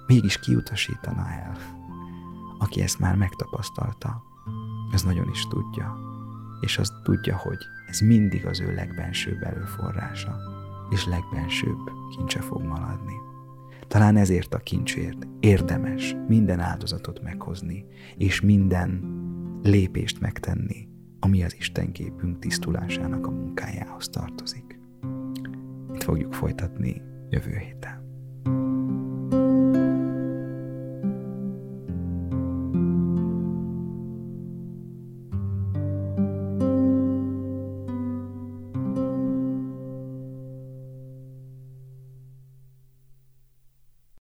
mégis 0.06 0.38
kiutasítana 0.38 1.28
el. 1.28 1.56
Aki 2.58 2.82
ezt 2.82 2.98
már 2.98 3.16
megtapasztalta, 3.16 4.22
az 4.92 5.02
nagyon 5.02 5.28
is 5.28 5.46
tudja, 5.46 5.98
és 6.61 6.78
az 6.78 6.92
tudja, 7.02 7.36
hogy 7.36 7.58
ez 7.86 8.00
mindig 8.00 8.46
az 8.46 8.61
ő 8.61 8.74
legbensőbb 8.74 9.42
erőforrása, 9.42 10.36
és 10.90 11.06
legbensőbb 11.06 11.90
kincse 12.16 12.40
fog 12.40 12.62
maradni. 12.62 13.30
Talán 13.91 14.16
ezért 14.16 14.55
a 14.55 14.59
kincsért 14.59 15.26
érdemes 15.41 16.16
minden 16.28 16.61
áldozatot 16.61 17.22
meghozni, 17.22 17.84
és 18.16 18.41
minden 18.41 19.01
lépést 19.62 20.20
megtenni, 20.20 20.88
ami 21.20 21.45
az 21.45 21.57
Istenképünk 21.57 22.38
tisztulásának 22.38 23.26
a 23.26 23.30
munkájához 23.30 24.09
tartozik. 24.09 24.80
Itt 25.95 26.03
fogjuk 26.03 26.32
folytatni 26.32 27.03
jövő 27.30 27.57
héten. 27.57 27.99